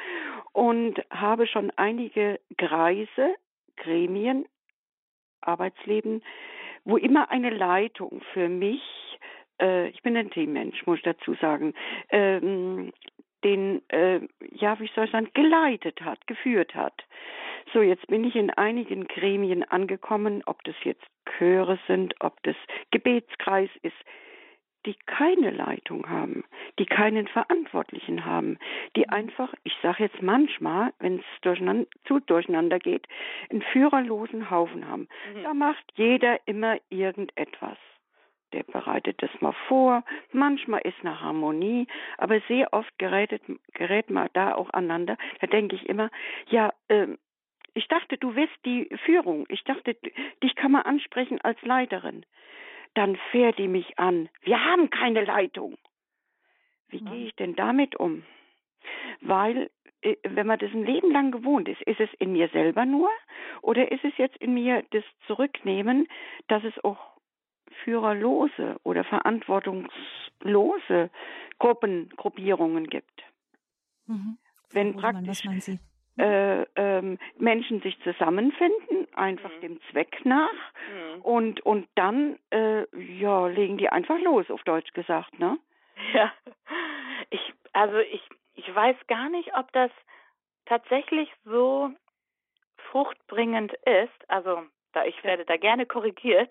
und 0.53 1.01
habe 1.11 1.47
schon 1.47 1.71
einige 1.77 2.41
Kreise, 2.59 3.35
Gremien, 3.77 4.47
Arbeitsleben, 5.41 6.23
wo 6.85 6.97
immer 6.97 7.31
eine 7.31 7.51
Leitung 7.51 8.23
für 8.33 8.49
mich, 8.49 8.83
äh, 9.61 9.89
ich 9.89 10.03
bin 10.03 10.17
ein 10.17 10.31
Teammensch, 10.31 10.87
muss 10.87 10.99
ich 10.99 11.05
dazu 11.05 11.35
sagen, 11.35 11.75
ähm, 12.11 12.93
den, 13.45 13.83
äh, 13.89 14.21
ja, 14.53 14.79
wie 14.79 14.91
soll 14.95 15.07
ich 15.07 15.11
sagen, 15.11 15.31
geleitet 15.35 16.01
hat, 16.03 16.27
geführt 16.27 16.75
hat. 16.75 17.05
So, 17.73 17.81
jetzt 17.81 18.07
bin 18.07 18.25
ich 18.25 18.37
in 18.37 18.51
einigen 18.51 19.07
Gremien 19.07 19.65
angekommen, 19.65 20.43
ob 20.47 20.63
das 20.65 20.77
jetzt 20.85 21.05
Chöre 21.39 21.79
sind, 21.87 22.15
ob 22.21 22.43
das 22.43 22.57
Gebetskreis 22.91 23.71
ist 23.83 23.97
die 24.87 24.97
keine 25.07 25.51
Leitung 25.51 26.09
haben, 26.09 26.45
die 26.79 26.87
keinen 26.87 27.29
Verantwortlichen 27.29 28.25
haben, 28.25 28.59
die 28.97 29.07
mhm. 29.07 29.13
einfach, 29.13 29.55
ich 29.65 29.77
sage 29.83 30.05
jetzt 30.05 30.23
manchmal, 30.23 30.93
wenn 30.99 31.19
es 31.19 31.25
durcheinander, 31.43 31.87
zu 32.05 32.21
durcheinander 32.21 32.79
geht, 32.79 33.07
einen 33.51 33.63
führerlosen 33.63 34.51
Haufen 34.51 34.89
haben. 34.89 35.09
Mhm. 35.35 35.43
Da 35.43 35.55
macht 35.55 35.85
jeder 35.95 36.39
immer 36.47 36.77
irgendetwas. 36.91 37.79
Der 38.53 38.65
bereitet 38.65 39.23
das 39.23 39.31
mal 39.41 39.55
vor, 39.67 40.05
manchmal 40.31 40.83
ist 40.83 40.99
eine 41.01 41.21
Harmonie, 41.21 41.87
aber 42.19 42.41
sehr 42.49 42.73
oft 42.75 42.99
gerät, 42.99 43.41
gerät 43.73 44.11
man 44.11 44.29
da 44.35 44.55
auch 44.55 44.71
aneinander. 44.71 45.17
Da 45.41 45.47
denke 45.47 45.77
ich 45.77 45.89
immer, 45.89 46.11
ja, 46.49 46.73
ähm, 46.91 47.19
ich 47.75 47.89
dachte, 47.89 48.19
du 48.19 48.35
wirst 48.35 48.53
die 48.67 48.91
Führung. 49.07 49.47
Ich 49.49 49.65
dachte, 49.65 49.97
dich 50.43 50.55
kann 50.55 50.73
man 50.73 50.83
ansprechen 50.83 51.41
als 51.41 51.61
Leiterin 51.63 52.27
dann 52.95 53.17
fährt 53.31 53.59
die 53.59 53.69
mich 53.69 53.99
an. 53.99 54.29
Wir 54.43 54.65
haben 54.65 54.91
keine 54.91 55.25
Leitung. 55.25 55.77
Wie 56.89 57.03
ja. 57.03 57.11
gehe 57.11 57.27
ich 57.27 57.35
denn 57.37 57.55
damit 57.55 57.97
um? 57.97 58.25
Weil, 59.21 59.71
äh, 60.03 60.17
wenn 60.25 60.47
man 60.47 60.59
das 60.59 60.71
ein 60.73 60.85
Leben 60.85 61.11
lang 61.11 61.33
gewohnt 61.33 61.69
ist, 61.69 61.81
ist 61.83 62.01
es 62.01 62.11
in 62.19 62.33
mir 62.33 62.49
selber 62.49 62.85
nur 62.85 63.09
oder 63.63 63.91
ist 63.91 64.05
es 64.05 64.13
jetzt 64.19 64.37
in 64.39 64.55
mir 64.55 64.85
das 64.91 65.05
Zurücknehmen, 65.27 66.09
dass 66.49 66.65
es 66.65 66.85
auch 66.85 66.99
führerlose 67.85 68.79
oder 68.83 69.05
verantwortungslose 69.05 71.11
Gruppen, 71.59 72.11
Gruppierungen 72.17 72.89
gibt? 72.89 73.23
Mhm. 74.07 74.37
Wenn 74.71 74.97
praktisch, 74.97 75.47
was 75.47 75.65
Sie? 75.65 75.79
Äh, 76.19 76.63
ähm, 76.77 77.19
Menschen 77.39 77.81
sich 77.81 77.99
zusammenfinden, 78.03 79.09
einfach 79.15 79.55
mhm. 79.57 79.61
dem 79.61 79.81
Zweck 79.91 80.25
nach. 80.25 80.51
Mhm. 80.51 81.23
Und, 81.23 81.61
und 81.61 81.89
dann, 81.95 82.39
äh, 82.51 82.85
ja, 82.97 83.47
legen 83.47 83.79
die 83.79 83.89
einfach 83.89 84.19
los, 84.21 84.51
auf 84.51 84.63
Deutsch 84.65 84.93
gesagt, 84.93 85.39
ne? 85.39 85.59
Ja. 86.15 86.33
Ich, 87.31 87.55
also 87.73 87.99
ich, 87.99 88.23
ich 88.55 88.75
weiß 88.75 88.97
gar 89.07 89.29
nicht, 89.29 89.57
ob 89.57 89.71
das 89.73 89.91
tatsächlich 90.67 91.31
so 91.45 91.91
fruchtbringend 92.91 93.73
ist, 93.85 94.29
also 94.31 94.63
da 94.93 95.05
ich 95.05 95.23
werde 95.25 95.45
da 95.45 95.57
gerne 95.57 95.87
korrigiert, 95.87 96.51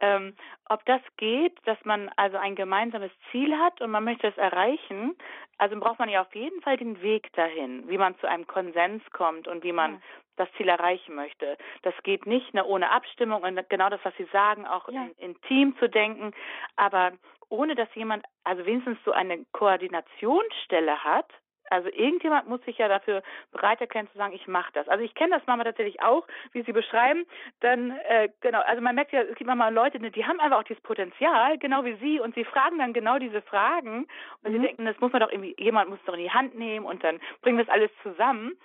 ähm, 0.00 0.34
ob 0.68 0.84
das 0.84 1.00
geht, 1.16 1.56
dass 1.64 1.78
man 1.84 2.10
also 2.16 2.36
ein 2.36 2.54
gemeinsames 2.54 3.10
Ziel 3.30 3.56
hat 3.58 3.80
und 3.80 3.90
man 3.90 4.04
möchte 4.04 4.28
es 4.28 4.36
erreichen. 4.36 5.16
Also 5.58 5.78
braucht 5.78 5.98
man 5.98 6.08
ja 6.08 6.20
auf 6.22 6.34
jeden 6.34 6.60
Fall 6.62 6.76
den 6.76 7.02
Weg 7.02 7.32
dahin, 7.32 7.88
wie 7.88 7.98
man 7.98 8.18
zu 8.18 8.28
einem 8.28 8.46
Konsens 8.46 9.02
kommt 9.12 9.48
und 9.48 9.64
wie 9.64 9.72
man 9.72 9.94
ja. 9.94 10.00
das 10.36 10.48
Ziel 10.56 10.68
erreichen 10.68 11.14
möchte. 11.14 11.56
Das 11.82 11.94
geht 12.02 12.26
nicht 12.26 12.54
ne, 12.54 12.64
ohne 12.64 12.90
Abstimmung 12.90 13.42
und 13.42 13.68
genau 13.68 13.88
das, 13.88 14.00
was 14.04 14.16
Sie 14.16 14.28
sagen, 14.32 14.66
auch 14.66 14.88
ja. 14.88 15.06
in, 15.18 15.30
in 15.30 15.40
Team 15.42 15.76
zu 15.78 15.88
denken, 15.88 16.32
aber 16.76 17.12
ohne 17.48 17.74
dass 17.74 17.92
jemand 17.94 18.24
also 18.44 18.64
wenigstens 18.66 18.98
so 19.04 19.12
eine 19.12 19.44
Koordinationsstelle 19.52 21.02
hat, 21.02 21.30
also 21.70 21.88
irgendjemand 21.88 22.48
muss 22.48 22.62
sich 22.64 22.78
ja 22.78 22.88
dafür 22.88 23.22
bereit 23.52 23.80
erkennen 23.80 24.08
zu 24.12 24.18
sagen, 24.18 24.32
ich 24.34 24.46
mache 24.46 24.72
das. 24.72 24.88
Also 24.88 25.04
ich 25.04 25.14
kenne 25.14 25.36
das 25.36 25.46
Mama 25.46 25.64
tatsächlich 25.64 26.02
auch, 26.02 26.26
wie 26.52 26.62
Sie 26.62 26.72
beschreiben. 26.72 27.24
Dann 27.60 27.90
äh, 28.08 28.28
genau, 28.40 28.60
also 28.60 28.82
man 28.82 28.94
merkt 28.94 29.12
ja, 29.12 29.22
es 29.22 29.34
gibt 29.36 29.46
manchmal 29.46 29.72
Leute, 29.72 29.98
die 29.98 30.24
haben 30.24 30.40
einfach 30.40 30.58
auch 30.58 30.64
dieses 30.64 30.82
Potenzial, 30.82 31.58
genau 31.58 31.84
wie 31.84 31.96
Sie, 31.96 32.20
und 32.20 32.34
sie 32.34 32.44
fragen 32.44 32.78
dann 32.78 32.92
genau 32.92 33.18
diese 33.18 33.42
Fragen 33.42 34.06
und 34.42 34.50
mhm. 34.50 34.56
sie 34.56 34.66
denken, 34.66 34.84
das 34.84 34.98
muss 35.00 35.12
man 35.12 35.20
doch 35.20 35.30
irgendwie, 35.30 35.54
jemand 35.58 35.90
muss 35.90 35.98
doch 36.06 36.14
in 36.14 36.20
die 36.20 36.30
Hand 36.30 36.54
nehmen 36.56 36.86
und 36.86 37.04
dann 37.04 37.20
bringen 37.42 37.58
wir 37.58 37.64
das 37.64 37.74
alles 37.74 37.90
zusammen 38.02 38.56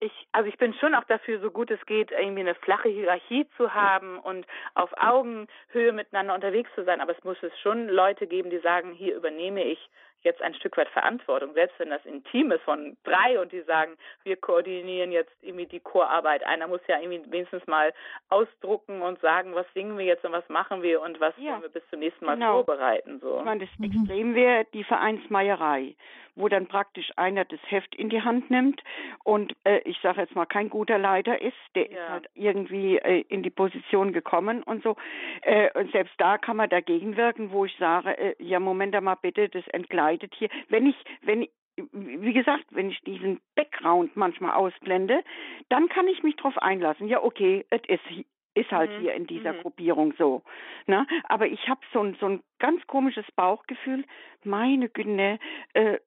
ich, 0.00 0.12
also 0.32 0.48
ich 0.48 0.58
bin 0.58 0.74
schon 0.74 0.94
auch 0.94 1.04
dafür, 1.04 1.40
so 1.40 1.50
gut 1.50 1.70
es 1.70 1.84
geht, 1.86 2.10
irgendwie 2.10 2.40
eine 2.40 2.54
flache 2.54 2.88
Hierarchie 2.88 3.46
zu 3.56 3.72
haben 3.72 4.18
und 4.18 4.46
auf 4.74 4.90
Augenhöhe 4.98 5.92
miteinander 5.92 6.34
unterwegs 6.34 6.70
zu 6.74 6.84
sein. 6.84 7.00
Aber 7.00 7.16
es 7.16 7.24
muss 7.24 7.42
es 7.42 7.58
schon 7.60 7.88
Leute 7.88 8.26
geben, 8.26 8.50
die 8.50 8.58
sagen, 8.58 8.92
hier 8.92 9.16
übernehme 9.16 9.64
ich 9.64 9.78
jetzt 10.26 10.42
ein 10.42 10.54
Stück 10.54 10.76
weit 10.76 10.88
Verantwortung, 10.88 11.54
selbst 11.54 11.78
wenn 11.78 11.88
das 11.88 12.04
ein 12.06 12.22
Team 12.24 12.50
ist 12.50 12.62
von 12.62 12.96
drei 13.04 13.40
und 13.40 13.52
die 13.52 13.62
sagen, 13.62 13.92
wir 14.24 14.36
koordinieren 14.36 15.12
jetzt 15.12 15.32
irgendwie 15.40 15.66
die 15.66 15.80
Chorarbeit. 15.80 16.44
Einer 16.44 16.66
muss 16.68 16.80
ja 16.88 17.00
irgendwie 17.00 17.30
wenigstens 17.30 17.66
mal 17.66 17.94
ausdrucken 18.28 19.00
und 19.00 19.20
sagen, 19.20 19.54
was 19.54 19.66
singen 19.72 19.96
wir 19.96 20.04
jetzt 20.04 20.24
und 20.24 20.32
was 20.32 20.48
machen 20.48 20.82
wir 20.82 21.00
und 21.00 21.20
was 21.20 21.32
ja. 21.38 21.60
wir 21.62 21.68
bis 21.68 21.82
zum 21.90 22.00
nächsten 22.00 22.26
Mal 22.26 22.34
genau. 22.34 22.54
vorbereiten. 22.54 23.20
So. 23.20 23.38
Ich 23.38 23.44
meine, 23.44 23.64
das 23.64 23.78
mhm. 23.78 23.84
Extrem 23.84 24.34
wäre 24.34 24.66
die 24.74 24.84
Vereinsmeierei, 24.84 25.94
wo 26.34 26.48
dann 26.48 26.66
praktisch 26.66 27.10
einer 27.16 27.44
das 27.44 27.60
Heft 27.68 27.94
in 27.94 28.10
die 28.10 28.22
Hand 28.22 28.50
nimmt 28.50 28.82
und 29.24 29.54
äh, 29.64 29.78
ich 29.84 29.98
sage 30.02 30.20
jetzt 30.20 30.34
mal 30.34 30.44
kein 30.44 30.68
guter 30.68 30.98
Leiter 30.98 31.40
ist, 31.40 31.54
der 31.74 31.90
ja. 31.90 31.96
ist 31.96 32.08
halt 32.10 32.30
irgendwie 32.34 32.98
äh, 32.98 33.24
in 33.28 33.42
die 33.42 33.50
Position 33.50 34.12
gekommen 34.12 34.62
und 34.64 34.82
so. 34.82 34.96
Äh, 35.42 35.70
und 35.78 35.92
selbst 35.92 36.14
da 36.18 36.36
kann 36.36 36.56
man 36.56 36.68
dagegen 36.68 37.16
wirken, 37.16 37.52
wo 37.52 37.64
ich 37.64 37.76
sage, 37.78 38.18
äh, 38.18 38.34
ja 38.38 38.58
Moment 38.60 39.00
mal 39.00 39.14
bitte, 39.14 39.48
das 39.48 39.66
entgleitet 39.68 40.15
arbeitet 40.16 40.34
hier. 40.34 40.48
Wenn 40.68 40.86
ich, 40.86 40.96
wenn 41.22 41.46
wie 41.92 42.32
gesagt, 42.32 42.64
wenn 42.70 42.88
ich 42.88 43.00
diesen 43.02 43.38
Background 43.54 44.16
manchmal 44.16 44.52
ausblende, 44.52 45.22
dann 45.68 45.90
kann 45.90 46.08
ich 46.08 46.22
mich 46.22 46.34
darauf 46.36 46.56
einlassen. 46.56 47.06
Ja, 47.06 47.22
okay, 47.22 47.66
es 47.70 47.82
ist 47.86 48.24
ist 48.54 48.72
halt 48.72 48.90
mhm. 48.90 49.00
hier 49.02 49.12
in 49.12 49.26
dieser 49.26 49.52
mhm. 49.52 49.60
Gruppierung 49.60 50.14
so. 50.16 50.42
Ne? 50.86 51.06
Aber 51.24 51.46
ich 51.46 51.68
habe 51.68 51.82
so 51.92 52.00
ein, 52.00 52.16
so 52.18 52.24
ein 52.24 52.42
ganz 52.58 52.86
komisches 52.86 53.26
Bauchgefühl, 53.32 54.06
meine 54.44 54.88
Güte, 54.88 55.38
äh, 55.74 55.98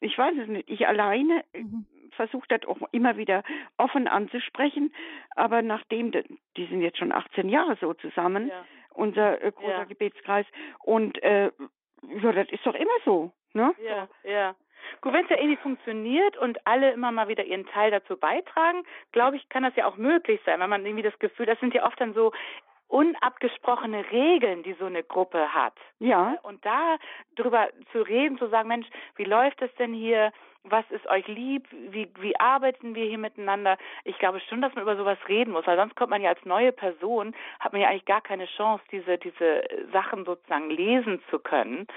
ich 0.00 0.16
weiß 0.16 0.32
es 0.38 0.48
nicht, 0.48 0.70
ich 0.70 0.88
alleine 0.88 1.44
mhm. 1.52 1.84
versuche 2.12 2.48
das 2.48 2.64
auch 2.64 2.78
immer 2.92 3.18
wieder 3.18 3.42
offen 3.76 4.08
anzusprechen, 4.08 4.94
aber 5.36 5.60
nachdem, 5.60 6.12
die 6.12 6.64
sind 6.64 6.80
jetzt 6.80 6.96
schon 6.96 7.12
18 7.12 7.50
Jahre 7.50 7.76
so 7.78 7.92
zusammen, 7.92 8.48
ja. 8.48 8.64
unser 8.94 9.42
äh, 9.44 9.52
großer 9.52 9.80
ja. 9.80 9.84
Gebetskreis, 9.84 10.46
und 10.78 11.22
äh, 11.22 11.50
ja, 12.22 12.32
das 12.32 12.48
ist 12.48 12.64
doch 12.64 12.74
immer 12.74 12.98
so. 13.04 13.32
Ne? 13.54 13.74
Ja, 13.84 14.08
ja. 14.24 14.54
Gut, 15.00 15.12
wenn 15.12 15.24
es 15.24 15.30
ja 15.30 15.36
irgendwie 15.36 15.56
funktioniert 15.56 16.36
und 16.36 16.66
alle 16.66 16.92
immer 16.92 17.12
mal 17.12 17.28
wieder 17.28 17.44
ihren 17.44 17.66
Teil 17.66 17.90
dazu 17.90 18.16
beitragen, 18.16 18.82
glaube 19.12 19.36
ich, 19.36 19.48
kann 19.48 19.62
das 19.62 19.76
ja 19.76 19.86
auch 19.86 19.96
möglich 19.96 20.40
sein, 20.44 20.60
wenn 20.60 20.70
man 20.70 20.84
irgendwie 20.84 21.04
das 21.04 21.18
Gefühl, 21.18 21.46
das 21.46 21.60
sind 21.60 21.72
ja 21.74 21.86
oft 21.86 22.00
dann 22.00 22.14
so 22.14 22.32
unabgesprochene 22.88 24.10
Regeln, 24.10 24.62
die 24.62 24.74
so 24.74 24.84
eine 24.84 25.02
Gruppe 25.02 25.54
hat. 25.54 25.72
Ja. 25.98 26.36
Und 26.42 26.64
da 26.66 26.98
drüber 27.36 27.68
zu 27.90 28.02
reden, 28.02 28.36
zu 28.38 28.48
sagen, 28.48 28.68
Mensch, 28.68 28.86
wie 29.16 29.24
läuft 29.24 29.62
es 29.62 29.74
denn 29.76 29.94
hier? 29.94 30.30
Was 30.64 30.84
ist 30.90 31.06
euch 31.08 31.26
lieb? 31.26 31.66
Wie, 31.70 32.08
wie 32.20 32.38
arbeiten 32.38 32.94
wir 32.94 33.04
hier 33.04 33.18
miteinander? 33.18 33.78
Ich 34.04 34.16
glaube 34.18 34.40
schon, 34.40 34.62
dass 34.62 34.74
man 34.74 34.82
über 34.82 34.96
sowas 34.96 35.18
reden 35.28 35.52
muss, 35.52 35.66
weil 35.66 35.76
sonst 35.76 35.96
kommt 35.96 36.10
man 36.10 36.22
ja 36.22 36.30
als 36.30 36.44
neue 36.44 36.70
Person, 36.70 37.34
hat 37.58 37.72
man 37.72 37.82
ja 37.82 37.88
eigentlich 37.88 38.04
gar 38.04 38.20
keine 38.20 38.46
Chance, 38.46 38.84
diese, 38.92 39.18
diese 39.18 39.64
Sachen 39.92 40.24
sozusagen 40.24 40.70
lesen 40.70 41.20
zu 41.30 41.40
können. 41.40 41.88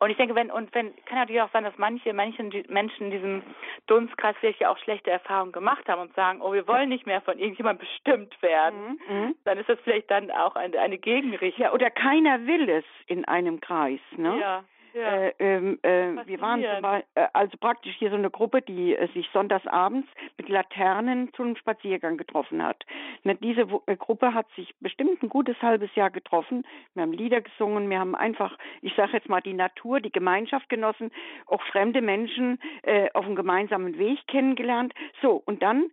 Und 0.00 0.08
ich 0.10 0.16
denke, 0.16 0.34
wenn, 0.34 0.50
und 0.50 0.74
wenn, 0.74 0.94
kann 1.04 1.18
natürlich 1.18 1.42
auch 1.42 1.52
sein, 1.52 1.64
dass 1.64 1.76
manche, 1.76 2.14
manche 2.14 2.42
Menschen 2.68 3.06
in 3.06 3.10
diesem 3.10 3.42
Dunstkreis 3.86 4.34
vielleicht 4.40 4.60
ja 4.60 4.70
auch 4.70 4.78
schlechte 4.78 5.10
Erfahrungen 5.10 5.52
gemacht 5.52 5.86
haben 5.88 6.00
und 6.00 6.14
sagen, 6.14 6.40
oh, 6.40 6.54
wir 6.54 6.66
wollen 6.66 6.88
nicht 6.88 7.06
mehr 7.06 7.20
von 7.20 7.38
irgendjemandem 7.38 7.86
bestimmt 7.86 8.42
werden. 8.42 8.98
Mhm. 9.08 9.16
mhm. 9.16 9.34
Dann 9.44 9.58
ist 9.58 9.68
das 9.68 9.78
vielleicht 9.84 10.10
dann 10.10 10.30
auch 10.30 10.56
eine, 10.56 10.78
eine 10.78 10.96
Gegenrichtung. 10.96 11.64
Ja, 11.64 11.72
oder 11.72 11.90
keiner 11.90 12.46
will 12.46 12.68
es 12.68 12.84
in 13.06 13.26
einem 13.26 13.60
Kreis, 13.60 14.00
ne? 14.16 14.38
Ja. 14.40 14.64
Ja. 14.92 15.26
Äh, 15.26 15.34
ähm, 15.38 15.78
äh, 15.82 16.26
wir 16.26 16.40
waren 16.40 16.62
Beispiel, 16.62 17.08
äh, 17.14 17.28
also 17.32 17.56
praktisch 17.58 17.94
hier 17.96 18.10
so 18.10 18.16
eine 18.16 18.30
Gruppe, 18.30 18.62
die 18.62 18.96
äh, 18.96 19.08
sich 19.12 19.28
sonntagsabends 19.32 20.08
mit 20.36 20.48
Laternen 20.48 21.32
zu 21.34 21.42
einem 21.42 21.56
Spaziergang 21.56 22.16
getroffen 22.16 22.62
hat. 22.62 22.84
Ne, 23.22 23.36
diese 23.36 23.62
äh, 23.86 23.96
Gruppe 23.96 24.34
hat 24.34 24.46
sich 24.56 24.74
bestimmt 24.80 25.22
ein 25.22 25.28
gutes 25.28 25.60
halbes 25.62 25.94
Jahr 25.94 26.10
getroffen. 26.10 26.66
Wir 26.94 27.02
haben 27.02 27.12
Lieder 27.12 27.40
gesungen, 27.40 27.88
wir 27.88 28.00
haben 28.00 28.14
einfach, 28.14 28.58
ich 28.82 28.94
sage 28.94 29.12
jetzt 29.12 29.28
mal, 29.28 29.40
die 29.40 29.54
Natur, 29.54 30.00
die 30.00 30.12
Gemeinschaft 30.12 30.68
genossen, 30.68 31.10
auch 31.46 31.62
fremde 31.64 32.00
Menschen 32.00 32.58
äh, 32.82 33.10
auf 33.14 33.24
einem 33.24 33.36
gemeinsamen 33.36 33.98
Weg 33.98 34.26
kennengelernt. 34.26 34.92
So, 35.22 35.42
und 35.44 35.62
dann 35.62 35.90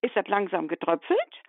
ist 0.00 0.14
das 0.16 0.28
langsam 0.28 0.68
getröpfelt 0.68 1.42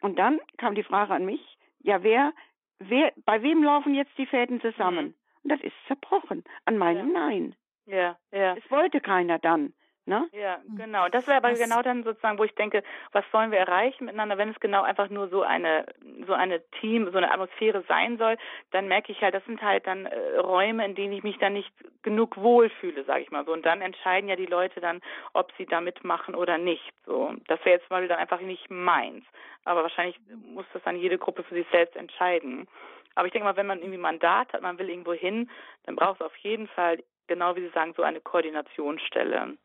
und 0.00 0.18
dann 0.18 0.40
kam 0.58 0.74
die 0.74 0.82
Frage 0.82 1.14
an 1.14 1.24
mich, 1.24 1.40
ja, 1.80 2.02
wer, 2.02 2.32
wer, 2.78 3.12
bei 3.24 3.42
wem 3.42 3.62
laufen 3.62 3.94
jetzt 3.94 4.16
die 4.18 4.26
Fäden 4.26 4.60
zusammen? 4.60 5.14
Und 5.44 5.50
das 5.50 5.60
ist 5.60 5.74
zerbrochen 5.86 6.42
an 6.64 6.78
meinem 6.78 7.12
ja. 7.12 7.20
Nein. 7.20 7.56
Ja, 7.86 8.16
ja. 8.32 8.56
Es 8.56 8.70
wollte 8.70 9.00
keiner 9.00 9.38
dann. 9.38 9.74
Ne? 10.06 10.28
Ja, 10.32 10.58
genau. 10.76 11.08
Das 11.08 11.26
wäre 11.26 11.38
aber 11.38 11.48
das 11.50 11.58
genau 11.58 11.80
dann 11.80 12.04
sozusagen, 12.04 12.38
wo 12.38 12.44
ich 12.44 12.54
denke, 12.54 12.82
was 13.12 13.24
wollen 13.32 13.50
wir 13.50 13.58
erreichen 13.58 14.04
miteinander, 14.04 14.36
wenn 14.36 14.50
es 14.50 14.60
genau 14.60 14.82
einfach 14.82 15.08
nur 15.08 15.28
so 15.28 15.42
eine 15.42 15.86
so 16.26 16.34
eine 16.34 16.62
Team, 16.80 17.10
so 17.10 17.16
eine 17.16 17.32
Atmosphäre 17.32 17.82
sein 17.88 18.18
soll, 18.18 18.36
dann 18.70 18.86
merke 18.86 19.12
ich 19.12 19.22
halt, 19.22 19.34
das 19.34 19.44
sind 19.46 19.62
halt 19.62 19.86
dann 19.86 20.04
äh, 20.04 20.36
Räume, 20.36 20.84
in 20.84 20.94
denen 20.94 21.14
ich 21.14 21.22
mich 21.22 21.38
dann 21.38 21.54
nicht 21.54 21.72
genug 22.02 22.36
wohlfühle, 22.36 23.04
sage 23.04 23.22
ich 23.22 23.30
mal 23.30 23.46
so. 23.46 23.54
Und 23.54 23.64
dann 23.64 23.80
entscheiden 23.80 24.28
ja 24.28 24.36
die 24.36 24.44
Leute 24.44 24.82
dann, 24.82 25.00
ob 25.32 25.50
sie 25.56 25.64
da 25.64 25.80
mitmachen 25.80 26.34
oder 26.34 26.58
nicht. 26.58 26.92
So, 27.06 27.32
das 27.46 27.58
wäre 27.64 27.78
jetzt 27.78 27.88
mal 27.88 28.06
dann 28.06 28.18
einfach 28.18 28.42
nicht 28.42 28.70
meins. 28.70 29.24
Aber 29.64 29.84
wahrscheinlich 29.84 30.20
muss 30.28 30.66
das 30.74 30.82
dann 30.82 30.96
jede 30.96 31.16
Gruppe 31.16 31.44
für 31.44 31.54
sich 31.54 31.66
selbst 31.72 31.96
entscheiden. 31.96 32.68
Aber 33.14 33.26
ich 33.26 33.32
denke 33.32 33.44
mal, 33.44 33.56
wenn 33.56 33.66
man 33.66 33.78
irgendwie 33.80 33.98
Mandat 33.98 34.52
hat, 34.52 34.62
man 34.62 34.78
will 34.78 34.88
irgendwo 34.90 35.12
hin, 35.12 35.50
dann 35.84 35.96
braucht 35.96 36.20
es 36.20 36.26
auf 36.26 36.36
jeden 36.38 36.66
Fall, 36.68 37.02
genau 37.26 37.56
wie 37.56 37.62
Sie 37.62 37.70
sagen, 37.70 37.94
so 37.96 38.02
eine 38.02 38.20
Koordinationsstelle. 38.20 39.56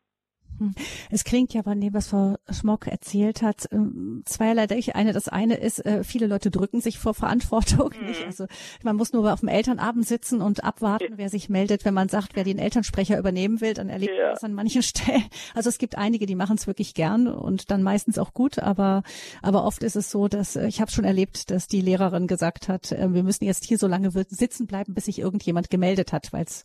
Hm. 0.60 0.74
Es 1.10 1.24
klingt 1.24 1.54
ja 1.54 1.62
von 1.62 1.80
dem, 1.80 1.94
was 1.94 2.08
Frau 2.08 2.36
Schmock 2.48 2.86
erzählt 2.86 3.42
hat, 3.42 3.66
ähm, 3.72 4.22
zweierlei. 4.26 4.60
Eine, 4.94 5.12
das 5.12 5.28
eine 5.28 5.56
ist, 5.56 5.84
äh, 5.84 6.04
viele 6.04 6.26
Leute 6.26 6.50
drücken 6.50 6.80
sich 6.80 6.98
vor 6.98 7.14
Verantwortung. 7.14 7.92
Mhm. 7.98 8.06
Nicht? 8.06 8.24
Also 8.24 8.46
man 8.82 8.96
muss 8.96 9.12
nur 9.12 9.32
auf 9.32 9.40
dem 9.40 9.48
Elternabend 9.48 10.06
sitzen 10.06 10.40
und 10.40 10.62
abwarten, 10.62 11.14
wer 11.16 11.30
sich 11.30 11.48
meldet. 11.48 11.84
Wenn 11.84 11.94
man 11.94 12.08
sagt, 12.08 12.36
wer 12.36 12.44
den 12.44 12.58
Elternsprecher 12.58 13.18
übernehmen 13.18 13.60
will, 13.60 13.74
dann 13.74 13.88
erlebt 13.88 14.12
ja. 14.16 14.24
man 14.24 14.34
das 14.34 14.44
an 14.44 14.54
manchen 14.54 14.82
Stellen. 14.90 15.24
Also 15.54 15.68
es 15.68 15.78
gibt 15.78 15.96
einige, 15.98 16.26
die 16.26 16.34
machen 16.34 16.56
es 16.56 16.66
wirklich 16.66 16.94
gern 16.94 17.26
und 17.26 17.70
dann 17.70 17.82
meistens 17.82 18.18
auch 18.18 18.34
gut. 18.34 18.58
Aber 18.58 19.02
aber 19.42 19.64
oft 19.64 19.82
ist 19.82 19.96
es 19.96 20.10
so, 20.10 20.28
dass 20.28 20.56
äh, 20.56 20.66
ich 20.66 20.80
habe 20.80 20.90
schon 20.90 21.04
erlebt, 21.04 21.50
dass 21.50 21.66
die 21.66 21.80
Lehrerin 21.80 22.26
gesagt 22.26 22.68
hat, 22.68 22.92
äh, 22.92 23.12
wir 23.12 23.22
müssen 23.22 23.44
jetzt 23.44 23.64
hier 23.64 23.78
so 23.78 23.86
lange 23.86 24.10
sitzen 24.10 24.66
bleiben, 24.66 24.94
bis 24.94 25.06
sich 25.06 25.18
irgendjemand 25.18 25.70
gemeldet 25.70 26.12
hat, 26.12 26.32
weil 26.32 26.44
es 26.44 26.64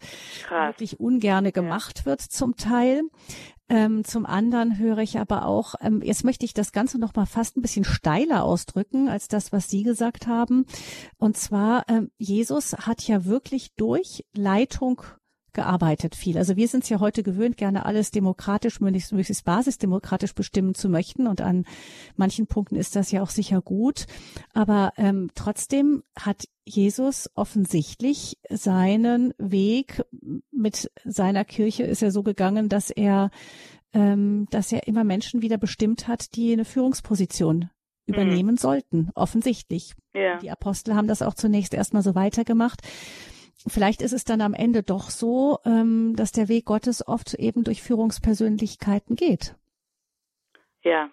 wirklich 0.49 0.99
ungerne 0.99 1.51
gemacht 1.51 1.99
ja. 1.99 2.05
wird 2.05 2.21
zum 2.21 2.55
Teil. 2.55 3.03
Ähm, 3.67 4.03
zum 4.03 4.25
anderen 4.25 4.77
höre 4.77 4.99
ich 4.99 5.17
aber 5.17 5.45
auch, 5.45 5.75
ähm, 5.81 6.01
jetzt 6.03 6.23
möchte 6.23 6.45
ich 6.45 6.53
das 6.53 6.71
Ganze 6.71 6.99
noch 6.99 7.15
mal 7.15 7.25
fast 7.25 7.57
ein 7.57 7.61
bisschen 7.61 7.83
steiler 7.83 8.43
ausdrücken 8.43 9.09
als 9.09 9.27
das, 9.27 9.51
was 9.51 9.69
Sie 9.69 9.83
gesagt 9.83 10.27
haben. 10.27 10.65
Und 11.17 11.35
zwar, 11.35 11.85
ähm, 11.89 12.11
Jesus 12.17 12.73
hat 12.73 13.07
ja 13.07 13.25
wirklich 13.25 13.73
durch 13.75 14.25
Leitung 14.35 15.01
gearbeitet 15.55 16.15
viel. 16.15 16.37
Also 16.37 16.55
wir 16.55 16.67
sind 16.67 16.83
es 16.83 16.89
ja 16.89 16.99
heute 16.99 17.23
gewöhnt, 17.23 17.57
gerne 17.57 17.85
alles 17.87 18.11
demokratisch, 18.11 18.79
möglichst, 18.79 19.11
möglichst 19.11 19.43
basisdemokratisch 19.43 20.35
bestimmen 20.35 20.75
zu 20.75 20.89
möchten. 20.89 21.25
Und 21.25 21.41
an 21.41 21.65
manchen 22.15 22.45
Punkten 22.45 22.75
ist 22.75 22.95
das 22.95 23.11
ja 23.11 23.23
auch 23.23 23.31
sicher 23.31 23.61
gut. 23.61 24.05
Aber 24.53 24.93
ähm, 24.97 25.31
trotzdem 25.33 26.03
hat 26.15 26.43
Jesus 26.63 27.29
offensichtlich 27.33 28.37
seinen 28.49 29.33
Weg 29.39 30.03
mit 30.51 30.91
seiner 31.03 31.45
Kirche 31.45 31.83
ist 31.83 32.03
er 32.03 32.11
so 32.11 32.21
gegangen, 32.21 32.69
dass 32.69 32.91
er 32.91 33.31
ähm, 33.93 34.47
dass 34.51 34.71
er 34.71 34.87
immer 34.87 35.05
Menschen 35.05 35.41
wieder 35.41 35.57
bestimmt 35.57 36.07
hat, 36.07 36.35
die 36.35 36.51
eine 36.51 36.65
Führungsposition 36.65 37.69
mhm. 38.05 38.13
übernehmen 38.13 38.55
mhm. 38.55 38.57
sollten, 38.57 39.09
offensichtlich. 39.15 39.93
Ja. 40.13 40.37
Die 40.39 40.51
Apostel 40.51 40.95
haben 40.95 41.07
das 41.07 41.21
auch 41.21 41.33
zunächst 41.33 41.73
erstmal 41.73 42.03
so 42.03 42.13
weitergemacht 42.13 42.81
vielleicht 43.67 44.01
ist 44.01 44.13
es 44.13 44.23
dann 44.23 44.41
am 44.41 44.53
Ende 44.53 44.83
doch 44.83 45.09
so, 45.09 45.59
ähm, 45.65 46.15
dass 46.15 46.31
der 46.31 46.47
Weg 46.47 46.65
Gottes 46.65 47.07
oft 47.07 47.33
eben 47.35 47.63
durch 47.63 47.81
Führungspersönlichkeiten 47.81 49.15
geht. 49.15 49.55
Ja. 50.83 51.09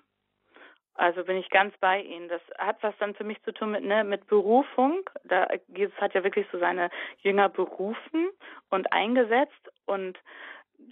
Also 0.94 1.24
bin 1.24 1.38
ich 1.38 1.48
ganz 1.48 1.74
bei 1.78 2.02
Ihnen. 2.02 2.28
Das 2.28 2.42
hat 2.58 2.76
was 2.82 2.94
dann 2.98 3.14
für 3.14 3.24
mich 3.24 3.42
zu 3.42 3.52
tun 3.52 3.72
mit, 3.72 3.82
ne, 3.82 4.04
mit 4.04 4.26
Berufung. 4.26 5.00
Da, 5.24 5.48
Jesus 5.74 5.96
hat 5.96 6.14
ja 6.14 6.22
wirklich 6.22 6.46
so 6.52 6.58
seine 6.58 6.90
Jünger 7.22 7.48
berufen 7.48 8.28
und 8.68 8.92
eingesetzt 8.92 9.72
und 9.86 10.18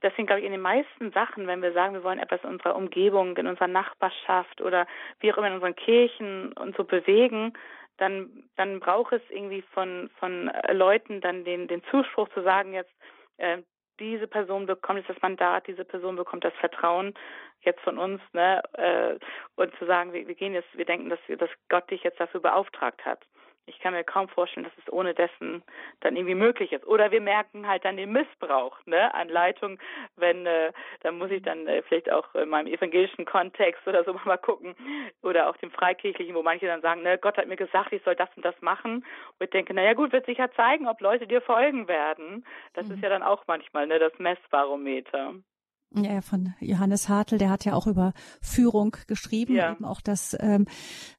deswegen 0.02 0.26
glaube 0.26 0.40
ich, 0.40 0.46
in 0.46 0.52
den 0.52 0.60
meisten 0.60 1.12
Sachen, 1.12 1.46
wenn 1.46 1.62
wir 1.62 1.72
sagen, 1.72 1.94
wir 1.94 2.04
wollen 2.04 2.18
etwas 2.18 2.42
in 2.42 2.50
unserer 2.50 2.76
Umgebung, 2.76 3.36
in 3.36 3.46
unserer 3.46 3.68
Nachbarschaft 3.68 4.60
oder 4.60 4.86
wie 5.20 5.32
auch 5.32 5.36
immer 5.36 5.48
in 5.48 5.54
unseren 5.54 5.76
Kirchen 5.76 6.52
und 6.54 6.76
so 6.76 6.84
bewegen, 6.84 7.52
dann, 8.00 8.44
dann 8.56 8.80
braucht 8.80 9.12
es 9.12 9.22
irgendwie 9.28 9.62
von, 9.74 10.10
von 10.18 10.50
Leuten 10.72 11.20
dann 11.20 11.44
den, 11.44 11.68
den 11.68 11.82
Zuspruch 11.90 12.28
zu 12.30 12.42
sagen, 12.42 12.72
jetzt, 12.72 12.92
äh, 13.36 13.58
diese 13.98 14.26
Person 14.26 14.64
bekommt 14.64 15.00
jetzt 15.00 15.10
das 15.10 15.20
Mandat, 15.20 15.66
diese 15.66 15.84
Person 15.84 16.16
bekommt 16.16 16.44
das 16.44 16.54
Vertrauen 16.54 17.12
jetzt 17.60 17.80
von 17.80 17.98
uns, 17.98 18.22
ne, 18.32 18.62
äh, 18.72 19.18
und 19.56 19.76
zu 19.76 19.84
sagen, 19.84 20.14
wir, 20.14 20.26
wir 20.26 20.34
gehen 20.34 20.54
jetzt, 20.54 20.74
wir 20.76 20.86
denken, 20.86 21.10
dass, 21.10 21.20
dass 21.38 21.50
Gott 21.68 21.90
dich 21.90 22.02
jetzt 22.02 22.18
dafür 22.18 22.40
beauftragt 22.40 23.04
hat 23.04 23.20
ich 23.70 23.78
kann 23.78 23.94
mir 23.94 24.04
kaum 24.04 24.28
vorstellen, 24.28 24.64
dass 24.64 24.84
es 24.84 24.92
ohne 24.92 25.14
dessen 25.14 25.62
dann 26.00 26.16
irgendwie 26.16 26.34
möglich 26.34 26.72
ist. 26.72 26.86
Oder 26.86 27.10
wir 27.10 27.20
merken 27.20 27.66
halt 27.66 27.84
dann 27.84 27.96
den 27.96 28.12
Missbrauch 28.12 28.76
ne, 28.84 29.14
an 29.14 29.28
Leitung, 29.28 29.78
wenn, 30.16 30.44
äh, 30.44 30.72
dann 31.02 31.18
muss 31.18 31.30
ich 31.30 31.42
dann 31.42 31.66
äh, 31.66 31.82
vielleicht 31.82 32.10
auch 32.10 32.34
in 32.34 32.48
meinem 32.48 32.66
evangelischen 32.66 33.24
Kontext 33.24 33.86
oder 33.86 34.04
so 34.04 34.12
mal 34.24 34.38
gucken 34.38 34.74
oder 35.22 35.48
auch 35.48 35.56
dem 35.58 35.70
Freikirchlichen, 35.70 36.34
wo 36.34 36.42
manche 36.42 36.66
dann 36.66 36.82
sagen, 36.82 37.02
ne, 37.02 37.16
Gott 37.16 37.38
hat 37.38 37.46
mir 37.46 37.56
gesagt, 37.56 37.92
ich 37.92 38.02
soll 38.02 38.16
das 38.16 38.28
und 38.36 38.44
das 38.44 38.60
machen. 38.60 38.96
Und 39.38 39.44
ich 39.44 39.50
denke, 39.50 39.72
naja 39.72 39.94
gut, 39.94 40.12
wird 40.12 40.26
sicher 40.26 40.50
zeigen, 40.52 40.88
ob 40.88 41.00
Leute 41.00 41.26
dir 41.26 41.40
folgen 41.40 41.88
werden. 41.88 42.44
Das 42.74 42.86
mhm. 42.86 42.94
ist 42.94 43.02
ja 43.02 43.08
dann 43.08 43.22
auch 43.22 43.44
manchmal 43.46 43.86
ne, 43.86 43.98
das 43.98 44.18
Messbarometer. 44.18 45.34
Ja, 45.94 46.20
von 46.20 46.54
Johannes 46.60 47.08
Hartl, 47.08 47.38
der 47.38 47.50
hat 47.50 47.64
ja 47.64 47.74
auch 47.74 47.88
über 47.88 48.12
Führung 48.40 48.96
geschrieben, 49.08 49.54
ja. 49.54 49.72
eben 49.72 49.84
auch 49.84 50.00
das 50.00 50.36
ähm, 50.38 50.66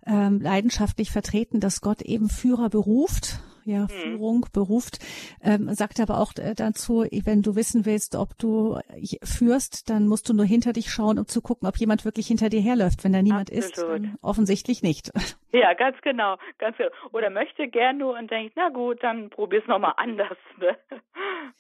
ähm, 0.05 0.39
leidenschaftlich 0.39 1.11
vertreten, 1.11 1.59
dass 1.59 1.81
Gott 1.81 2.01
eben 2.01 2.29
Führer 2.29 2.69
beruft 2.69 3.41
ja, 3.65 3.81
mhm. 3.81 3.87
Führung 3.87 4.45
beruft, 4.53 4.99
ähm, 5.41 5.73
sagt 5.73 5.99
aber 5.99 6.19
auch 6.19 6.33
äh, 6.37 6.53
dazu, 6.55 7.05
wenn 7.23 7.41
du 7.41 7.55
wissen 7.55 7.85
willst, 7.85 8.15
ob 8.15 8.37
du 8.37 8.79
äh, 8.89 9.17
führst, 9.23 9.89
dann 9.89 10.07
musst 10.07 10.29
du 10.29 10.33
nur 10.33 10.45
hinter 10.45 10.73
dich 10.73 10.91
schauen, 10.91 11.19
um 11.19 11.27
zu 11.27 11.41
gucken, 11.41 11.67
ob 11.67 11.77
jemand 11.77 12.05
wirklich 12.05 12.27
hinter 12.27 12.49
dir 12.49 12.61
herläuft. 12.61 13.03
Wenn 13.03 13.13
da 13.13 13.21
niemand 13.21 13.51
Absolut. 13.51 14.05
ist, 14.05 14.09
offensichtlich 14.21 14.83
nicht. 14.83 15.11
Ja, 15.53 15.73
ganz 15.73 15.97
genau, 16.01 16.37
ganz 16.59 16.77
genau. 16.77 16.91
Oder 17.11 17.29
möchte 17.29 17.67
gern 17.67 17.97
nur 17.97 18.17
und 18.17 18.31
denkt, 18.31 18.53
na 18.55 18.69
gut, 18.69 19.03
dann 19.03 19.29
probier's 19.29 19.67
nochmal 19.67 19.95
anders. 19.97 20.37
Ne? 20.57 20.77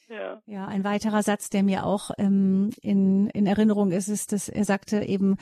Ja. 0.07 0.41
ja, 0.45 0.65
ein 0.67 0.83
weiterer 0.83 1.23
Satz, 1.23 1.49
der 1.49 1.63
mir 1.63 1.85
auch 1.85 2.11
ähm, 2.17 2.71
in, 2.81 3.29
in 3.29 3.47
Erinnerung 3.47 3.91
ist, 3.91 4.09
ist, 4.09 4.33
dass 4.33 4.49
er 4.49 4.65
sagte 4.65 5.03
eben, 5.03 5.37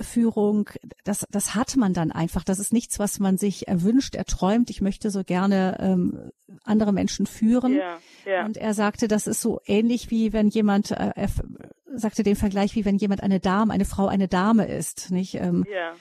Führung, 0.00 0.70
das, 1.04 1.26
das 1.30 1.54
hat 1.54 1.76
man 1.76 1.92
dann 1.92 2.10
einfach. 2.10 2.42
Das 2.42 2.58
ist 2.58 2.72
nichts, 2.72 2.98
was 2.98 3.20
man 3.20 3.36
sich 3.36 3.68
erwünscht, 3.68 4.14
erträumt. 4.14 4.70
Ich 4.70 4.80
möchte 4.80 5.10
so 5.10 5.24
gerne 5.24 5.55
ähm, 5.56 6.30
andere 6.64 6.92
Menschen 6.92 7.26
führen. 7.26 7.74
Ja, 7.76 7.98
ja. 8.24 8.44
Und 8.44 8.56
er 8.56 8.74
sagte, 8.74 9.08
das 9.08 9.26
ist 9.26 9.40
so 9.40 9.60
ähnlich 9.66 10.10
wie 10.10 10.32
wenn 10.32 10.48
jemand, 10.48 10.90
äh, 10.90 11.12
er 11.14 11.28
sagte 11.94 12.22
den 12.22 12.36
Vergleich, 12.36 12.74
wie 12.74 12.84
wenn 12.84 12.96
jemand 12.96 13.22
eine 13.22 13.40
Dame, 13.40 13.72
eine 13.72 13.84
Frau 13.84 14.06
eine 14.06 14.28
Dame 14.28 14.66
ist. 14.66 15.10
Nicht? 15.10 15.34
Ähm, 15.34 15.64
ja. 15.72 15.94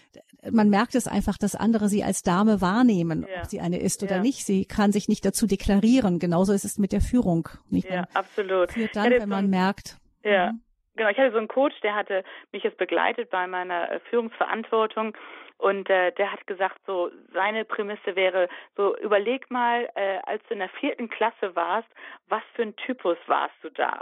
Man 0.52 0.70
merkt 0.70 0.96
es 0.96 1.08
einfach, 1.08 1.38
dass 1.38 1.56
andere 1.56 1.90
sie 1.90 2.04
als 2.04 2.22
Dame 2.22 2.62
wahrnehmen, 2.62 3.26
ob 3.26 3.50
sie 3.50 3.62
eine 3.62 3.80
ist 3.80 4.04
oder 4.04 4.20
nicht. 4.20 4.46
Sie 4.46 4.66
kann 4.66 4.92
sich 4.92 5.08
nicht 5.08 5.26
dazu 5.26 5.48
deklarieren. 5.48 6.20
Genauso 6.20 6.54
ist 6.54 6.66
es 6.66 6.78
mit 6.78 6.92
der 6.92 7.02
Führung. 7.02 7.50
Nicht? 7.70 7.90
Ja, 7.90 8.08
absolut. 8.14 8.74
Führt 8.74 8.96
dann, 8.96 9.10
wenn 9.10 9.30
man 9.30 9.50
merkt. 9.50 9.98
Ja. 10.24 10.54
Mhm. 10.96 10.98
Genau, 10.98 11.10
ich 11.10 11.18
hatte 11.18 11.32
so 11.32 11.38
einen 11.38 11.48
Coach, 11.48 11.80
der 11.82 11.96
hatte 11.96 12.24
mich 12.52 12.64
jetzt 12.64 12.78
begleitet 12.78 13.30
bei 13.30 13.48
meiner 13.48 13.92
äh, 13.92 14.00
Führungsverantwortung 14.10 15.16
und 15.58 15.90
äh, 15.90 16.12
der 16.14 16.32
hat 16.32 16.46
gesagt, 16.48 16.80
so 16.86 17.12
seine 17.34 17.66
Prämisse 17.66 18.16
wäre, 18.16 18.50
so 18.76 18.98
überleg 18.98 19.50
mal, 19.50 19.90
äh, 19.96 20.20
als 20.26 20.44
du 20.48 20.54
in 20.54 20.60
der 20.60 20.70
vierten 20.70 21.10
Klasse 21.10 21.56
warst, 21.56 21.88
was 22.28 22.44
für 22.56 22.64
ein 22.64 22.76
Typus 22.76 23.18
warst 23.28 23.56
du 23.62 23.70
da? 23.70 24.02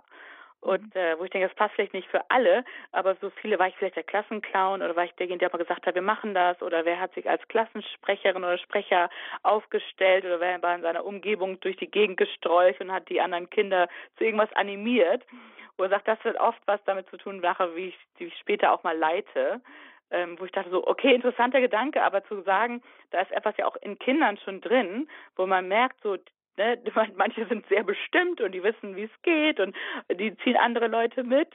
Und 0.61 0.95
äh, 0.95 1.19
wo 1.19 1.25
ich 1.25 1.29
denke, 1.29 1.49
das 1.49 1.57
passt 1.57 1.75
vielleicht 1.75 1.93
nicht 1.93 2.07
für 2.07 2.21
alle, 2.31 2.63
aber 2.93 3.15
so 3.15 3.29
viele 3.31 3.59
war 3.59 3.67
ich 3.67 3.75
vielleicht 3.75 3.97
der 3.97 4.03
Klassenclown 4.03 4.81
oder 4.81 4.95
war 4.95 5.03
ich 5.03 5.11
derjenige, 5.15 5.39
der 5.39 5.51
mal 5.51 5.57
gesagt 5.57 5.85
hat, 5.85 5.93
wir 5.93 6.01
machen 6.01 6.33
das 6.33 6.61
oder 6.61 6.85
wer 6.85 7.01
hat 7.01 7.13
sich 7.15 7.29
als 7.29 7.45
Klassensprecherin 7.49 8.45
oder 8.45 8.57
Sprecher 8.57 9.09
aufgestellt 9.43 10.23
oder 10.23 10.39
wer 10.39 10.61
war 10.63 10.75
in 10.75 10.81
seiner 10.81 11.03
Umgebung 11.05 11.59
durch 11.59 11.75
die 11.75 11.91
Gegend 11.91 12.15
gestrolcht 12.15 12.79
und 12.79 12.93
hat 12.93 13.09
die 13.09 13.19
anderen 13.19 13.49
Kinder 13.49 13.89
zu 14.17 14.23
irgendwas 14.23 14.53
animiert. 14.53 15.23
Wo 15.77 15.83
er 15.83 15.89
sagt, 15.89 16.07
das 16.07 16.23
wird 16.23 16.39
oft 16.39 16.61
was 16.65 16.83
damit 16.85 17.09
zu 17.09 17.17
tun, 17.17 17.39
nachher, 17.39 17.75
wie 17.75 17.87
ich, 17.87 17.99
wie 18.17 18.25
ich 18.25 18.37
später 18.37 18.71
auch 18.71 18.83
mal 18.83 18.97
leite 18.97 19.61
ähm, 20.13 20.39
wo 20.39 20.45
ich 20.45 20.51
dachte 20.51 20.69
so, 20.69 20.87
okay, 20.87 21.13
interessanter 21.13 21.59
Gedanke, 21.59 22.01
aber 22.01 22.23
zu 22.25 22.41
sagen, 22.43 22.81
da 23.11 23.21
ist 23.21 23.31
etwas 23.31 23.57
ja 23.57 23.65
auch 23.65 23.75
in 23.77 23.97
Kindern 23.99 24.37
schon 24.37 24.61
drin, 24.61 25.09
wo 25.35 25.45
man 25.47 25.67
merkt, 25.67 25.99
so, 26.01 26.17
ne, 26.55 26.79
manche 27.15 27.45
sind 27.47 27.67
sehr 27.67 27.83
bestimmt 27.83 28.39
und 28.39 28.53
die 28.53 28.63
wissen, 28.63 28.95
wie 28.95 29.03
es 29.03 29.21
geht 29.23 29.59
und 29.59 29.75
die 30.09 30.37
ziehen 30.37 30.55
andere 30.55 30.87
Leute 30.87 31.23
mit. 31.23 31.49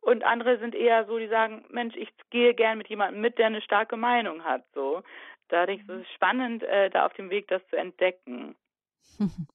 Und 0.00 0.22
andere 0.22 0.58
sind 0.58 0.74
eher 0.74 1.06
so, 1.06 1.18
die 1.18 1.28
sagen, 1.28 1.64
Mensch, 1.70 1.96
ich 1.96 2.10
gehe 2.28 2.54
gern 2.54 2.76
mit 2.76 2.88
jemandem 2.88 3.22
mit, 3.22 3.38
der 3.38 3.46
eine 3.46 3.62
starke 3.62 3.96
Meinung 3.96 4.44
hat. 4.44 4.62
So, 4.74 5.02
da 5.48 5.64
denke 5.64 5.82
ich, 5.82 5.88
es 5.88 6.02
ist 6.02 6.12
spannend, 6.12 6.62
äh, 6.62 6.90
da 6.90 7.06
auf 7.06 7.14
dem 7.14 7.30
Weg 7.30 7.48
das 7.48 7.66
zu 7.68 7.76
entdecken. 7.76 8.54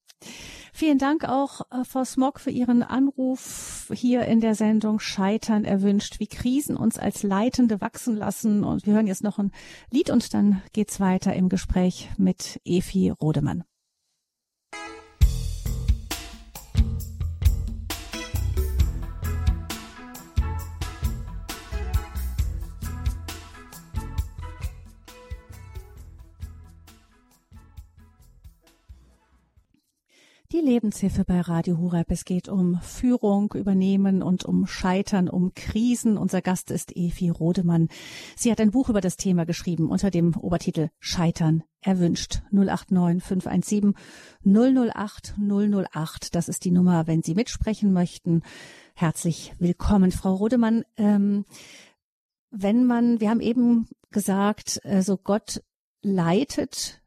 Vielen 0.74 0.98
Dank 0.98 1.26
auch, 1.26 1.62
äh, 1.72 1.84
Frau 1.84 2.04
Smog, 2.04 2.40
für 2.40 2.52
Ihren 2.52 2.84
Anruf 2.84 3.92
hier 3.94 4.26
in 4.26 4.40
der 4.40 4.56
Sendung 4.56 5.00
Scheitern 5.00 5.66
erwünscht, 5.66 6.20
wie 6.20 6.28
Krisen 6.28 6.78
uns 6.78 6.98
als 6.98 7.24
Leitende 7.24 7.82
wachsen 7.82 8.16
lassen. 8.16 8.64
Und 8.64 8.86
wir 8.86 8.94
hören 8.94 9.08
jetzt 9.08 9.24
noch 9.24 9.40
ein 9.40 9.52
Lied 9.92 10.10
und 10.10 10.34
dann 10.34 10.62
geht's 10.74 11.00
weiter 11.00 11.34
im 11.34 11.50
Gespräch 11.50 12.10
mit 12.18 12.62
Efi 12.64 13.10
Rodemann. 13.10 13.64
Die 30.52 30.62
Lebenshilfe 30.62 31.26
bei 31.26 31.42
Radio 31.42 31.78
Hureb. 31.78 32.10
Es 32.10 32.26
geht 32.26 32.50
um 32.50 32.82
Führung, 32.82 33.54
Übernehmen 33.54 34.24
und 34.24 34.46
um 34.46 34.66
Scheitern, 34.66 35.30
um 35.30 35.54
Krisen. 35.54 36.18
Unser 36.18 36.42
Gast 36.42 36.72
ist 36.72 36.92
Evi 36.96 37.30
Rodemann. 37.30 37.88
Sie 38.36 38.50
hat 38.50 38.60
ein 38.60 38.72
Buch 38.72 38.90
über 38.90 39.00
das 39.00 39.16
Thema 39.16 39.46
geschrieben 39.46 39.92
unter 39.92 40.10
dem 40.10 40.36
Obertitel 40.36 40.90
Scheitern 40.98 41.62
erwünscht. 41.82 42.42
089 42.50 43.24
517 43.24 43.94
008 44.44 45.36
008. 45.38 46.34
Das 46.34 46.50
ist 46.50 46.66
die 46.66 46.72
Nummer, 46.72 47.06
wenn 47.06 47.22
Sie 47.22 47.36
mitsprechen 47.36 47.94
möchten. 47.94 48.42
Herzlich 48.96 49.54
willkommen, 49.60 50.12
Frau 50.12 50.34
Rodemann. 50.34 50.84
Ähm, 50.98 51.46
wenn 52.50 52.88
man, 52.88 53.20
wir 53.20 53.30
haben 53.30 53.42
eben 53.42 53.88
gesagt, 54.10 54.82
also 54.84 55.16
Gott 55.16 55.62
leitet 56.02 56.99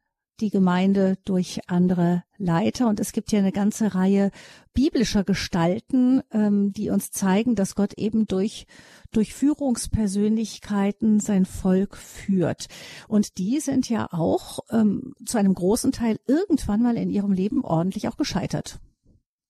die 0.42 0.50
Gemeinde 0.50 1.16
durch 1.24 1.60
andere 1.68 2.24
Leiter. 2.36 2.88
Und 2.88 3.00
es 3.00 3.12
gibt 3.12 3.32
ja 3.32 3.38
eine 3.38 3.52
ganze 3.52 3.94
Reihe 3.94 4.30
biblischer 4.74 5.24
Gestalten, 5.24 6.20
ähm, 6.32 6.72
die 6.72 6.90
uns 6.90 7.10
zeigen, 7.10 7.54
dass 7.54 7.74
Gott 7.74 7.94
eben 7.94 8.26
durch, 8.26 8.66
durch 9.12 9.32
Führungspersönlichkeiten 9.32 11.20
sein 11.20 11.46
Volk 11.46 11.96
führt. 11.96 12.66
Und 13.08 13.38
die 13.38 13.60
sind 13.60 13.88
ja 13.88 14.08
auch 14.10 14.58
ähm, 14.70 15.14
zu 15.24 15.38
einem 15.38 15.54
großen 15.54 15.92
Teil 15.92 16.18
irgendwann 16.26 16.82
mal 16.82 16.96
in 16.96 17.08
ihrem 17.08 17.32
Leben 17.32 17.64
ordentlich 17.64 18.08
auch 18.08 18.16
gescheitert. 18.16 18.80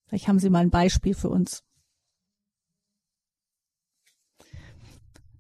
Vielleicht 0.07 0.29
haben 0.29 0.39
Sie 0.39 0.51
mal 0.51 0.61
ein 0.61 0.71
Beispiel 0.71 1.15
für 1.15 1.31
uns. 1.31 1.65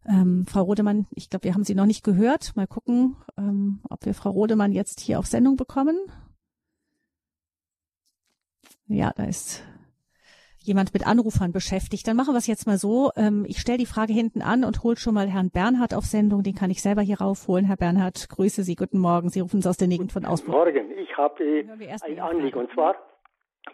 Ähm, 0.09 0.45
Frau 0.49 0.63
Rodemann, 0.63 1.07
ich 1.15 1.31
glaube, 1.31 1.45
wir 1.45 1.55
haben 1.55 1.65
Sie 1.65 1.75
noch 1.75 1.87
nicht 1.87 2.05
gehört. 2.05 2.57
Mal 2.57 2.67
gucken, 2.67 3.17
ähm, 3.39 3.81
ob 3.89 4.05
wir 4.05 4.15
Frau 4.15 4.31
Rodemann 4.31 4.73
jetzt 4.73 5.01
hier 5.01 5.19
auf 5.19 5.27
Sendung 5.27 5.57
bekommen. 5.57 5.97
Ja, 8.87 9.13
da 9.17 9.25
ist 9.25 9.65
jemand 10.59 10.93
mit 10.93 11.07
Anrufern 11.07 11.53
beschäftigt. 11.53 12.07
Dann 12.07 12.17
machen 12.17 12.35
wir 12.35 12.39
es 12.39 12.47
jetzt 12.47 12.67
mal 12.67 12.79
so. 12.79 13.11
Ähm, 13.17 13.45
ich 13.47 13.59
stelle 13.59 13.79
die 13.79 13.87
Frage 13.87 14.13
hinten 14.13 14.43
an 14.43 14.65
und 14.65 14.83
hole 14.83 14.97
schon 14.97 15.15
mal 15.15 15.29
Herrn 15.29 15.51
Bernhard 15.51 15.95
auf 15.95 16.05
Sendung. 16.05 16.43
Den 16.43 16.55
kann 16.55 16.71
ich 16.71 16.83
selber 16.83 17.03
hier 17.03 17.21
raufholen. 17.21 17.65
Herr 17.65 17.77
Bernhard, 17.77 18.29
grüße 18.29 18.63
Sie. 18.63 18.75
Guten 18.75 18.99
Morgen. 18.99 19.29
Sie 19.29 19.41
rufen 19.41 19.57
uns 19.57 19.67
aus 19.67 19.77
der 19.77 19.89
Gegend 19.89 20.13
von 20.13 20.25
Ausbruch. 20.25 20.65
Guten 20.65 20.87
Morgen. 20.87 20.99
Ich 20.99 21.17
habe 21.17 21.43
ein 22.03 22.21
Anliegen. 22.21 22.59
Und 22.59 22.73
zwar, 22.73 22.97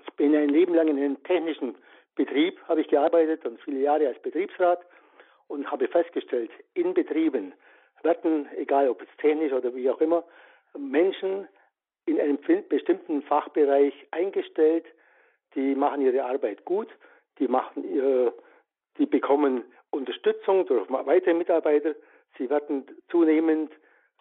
ich 0.07 0.15
bin 0.15 0.35
ein 0.35 0.49
Leben 0.49 0.75
lang 0.75 0.89
in 0.89 0.97
einem 0.97 1.23
technischen 1.25 1.75
Betrieb, 2.15 2.59
habe 2.69 2.81
ich 2.81 2.89
gearbeitet 2.89 3.45
und 3.47 3.61
viele 3.61 3.81
Jahre 3.81 4.09
als 4.09 4.21
Betriebsrat 4.23 4.81
und 5.49 5.71
habe 5.71 5.89
festgestellt, 5.89 6.51
in 6.75 6.95
Betrieben 6.95 7.53
werden, 8.03 8.49
egal 8.57 8.89
ob 8.89 9.03
es 9.03 9.09
technisch 9.19 9.53
oder 9.53 9.75
wie 9.75 9.91
auch 9.91 10.01
immer, 10.01 10.25
Menschen 10.79 11.49
in 12.07 12.21
einem 12.21 12.39
bestimmten 12.69 13.23
Fachbereich 13.23 13.95
eingestellt, 14.13 14.87
die 15.55 15.75
machen 15.75 16.01
ihre 16.03 16.25
Arbeit 16.25 16.65
gut, 16.65 16.89
die 17.39 17.49
machen 17.49 17.85
ihre, 17.93 18.33
die 18.99 19.07
bekommen 19.07 19.65
Unterstützung 19.91 20.67
durch 20.67 20.89
weitere 20.91 21.35
Mitarbeiter, 21.35 21.95
sie 22.37 22.49
werden 22.51 22.87
zunehmend 23.11 23.73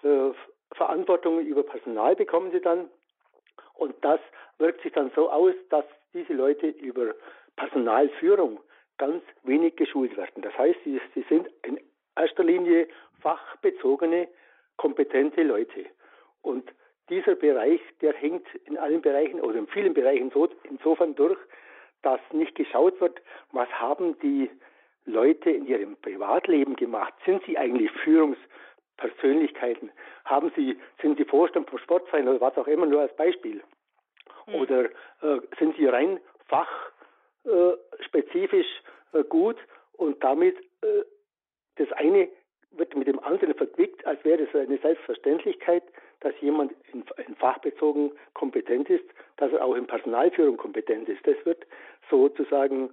äh, 0.04 0.32
Verantwortung 0.74 1.40
über 1.40 1.64
Personal 1.64 2.16
bekommen 2.16 2.52
sie 2.52 2.62
dann. 2.62 2.90
Und 3.74 3.96
das 4.02 4.20
wirkt 4.58 4.82
sich 4.82 4.92
dann 4.94 5.12
so 5.16 5.30
aus, 5.30 5.54
dass 5.70 5.86
diese 6.14 6.34
Leute 6.34 6.68
über 6.68 7.14
Personalführung 7.56 8.60
ganz 8.98 9.24
wenig 9.44 9.76
geschult 9.76 10.16
werden. 10.18 10.42
Das 10.42 10.58
heißt, 10.58 10.80
sie, 10.84 11.00
sie 11.14 11.26
sind 11.30 11.48
in 11.64 11.80
erster 12.16 12.44
Linie 12.44 12.88
fachbezogene, 13.22 14.28
kompetente 14.78 15.44
Leute. 15.44 15.86
Und 16.42 16.72
dieser 17.10 17.36
Bereich, 17.36 17.82
der 18.02 18.14
hängt 18.14 18.48
in 18.66 18.78
allen 18.78 19.02
Bereichen 19.02 19.40
oder 19.42 19.58
in 19.60 19.68
vielen 19.68 19.94
Bereichen 19.94 20.32
so, 20.32 20.50
insofern 20.64 21.16
durch, 21.16 21.38
dass 22.02 22.20
nicht 22.32 22.56
geschaut 22.56 23.00
wird, 23.02 23.22
was 23.52 23.70
haben 23.70 24.20
die 24.20 24.50
Leute 25.06 25.50
in 25.50 25.66
ihrem 25.66 25.96
Privatleben 25.98 26.76
gemacht? 26.76 27.14
Sind 27.26 27.44
sie 27.46 27.58
eigentlich 27.58 27.92
Führungspersönlichkeiten? 28.04 29.92
Haben 30.26 30.52
sie, 30.56 30.78
sind 31.02 31.18
sie 31.18 31.26
Vorstand 31.26 31.70
vom 31.70 31.80
Sportverein 31.80 32.28
oder 32.28 32.42
was 32.42 32.58
auch 32.58 32.68
immer, 32.68 32.86
nur 32.86 33.02
als 33.02 33.16
Beispiel? 33.16 33.64
Hm. 34.46 34.56
Oder 34.56 34.86
äh, 35.22 35.40
sind 35.58 35.76
sie 35.78 35.86
rein 35.86 36.20
fachspezifisch 36.48 36.97
äh, 37.48 37.78
äh, 39.14 39.24
gut 39.24 39.58
und 39.94 40.24
damit 40.24 40.58
äh, 40.82 41.04
das 41.76 41.92
eine 41.94 42.30
wird 42.72 42.96
mit 42.96 43.08
dem 43.08 43.20
anderen 43.20 43.56
verquickt, 43.56 44.06
als 44.06 44.24
wäre 44.24 44.44
es 44.44 44.54
eine 44.54 44.78
Selbstverständlichkeit, 44.78 45.84
dass 46.20 46.34
jemand 46.42 46.74
in, 46.92 47.04
fachbezogen 47.36 48.12
kompetent 48.34 48.90
ist, 48.90 49.06
dass 49.38 49.52
er 49.52 49.64
auch 49.64 49.76
in 49.76 49.88
Personalführung 49.88 50.58
kompetent 50.58 51.08
ist. 51.10 51.26
Das 51.26 51.38
wird 51.46 51.66
sozusagen 52.10 52.92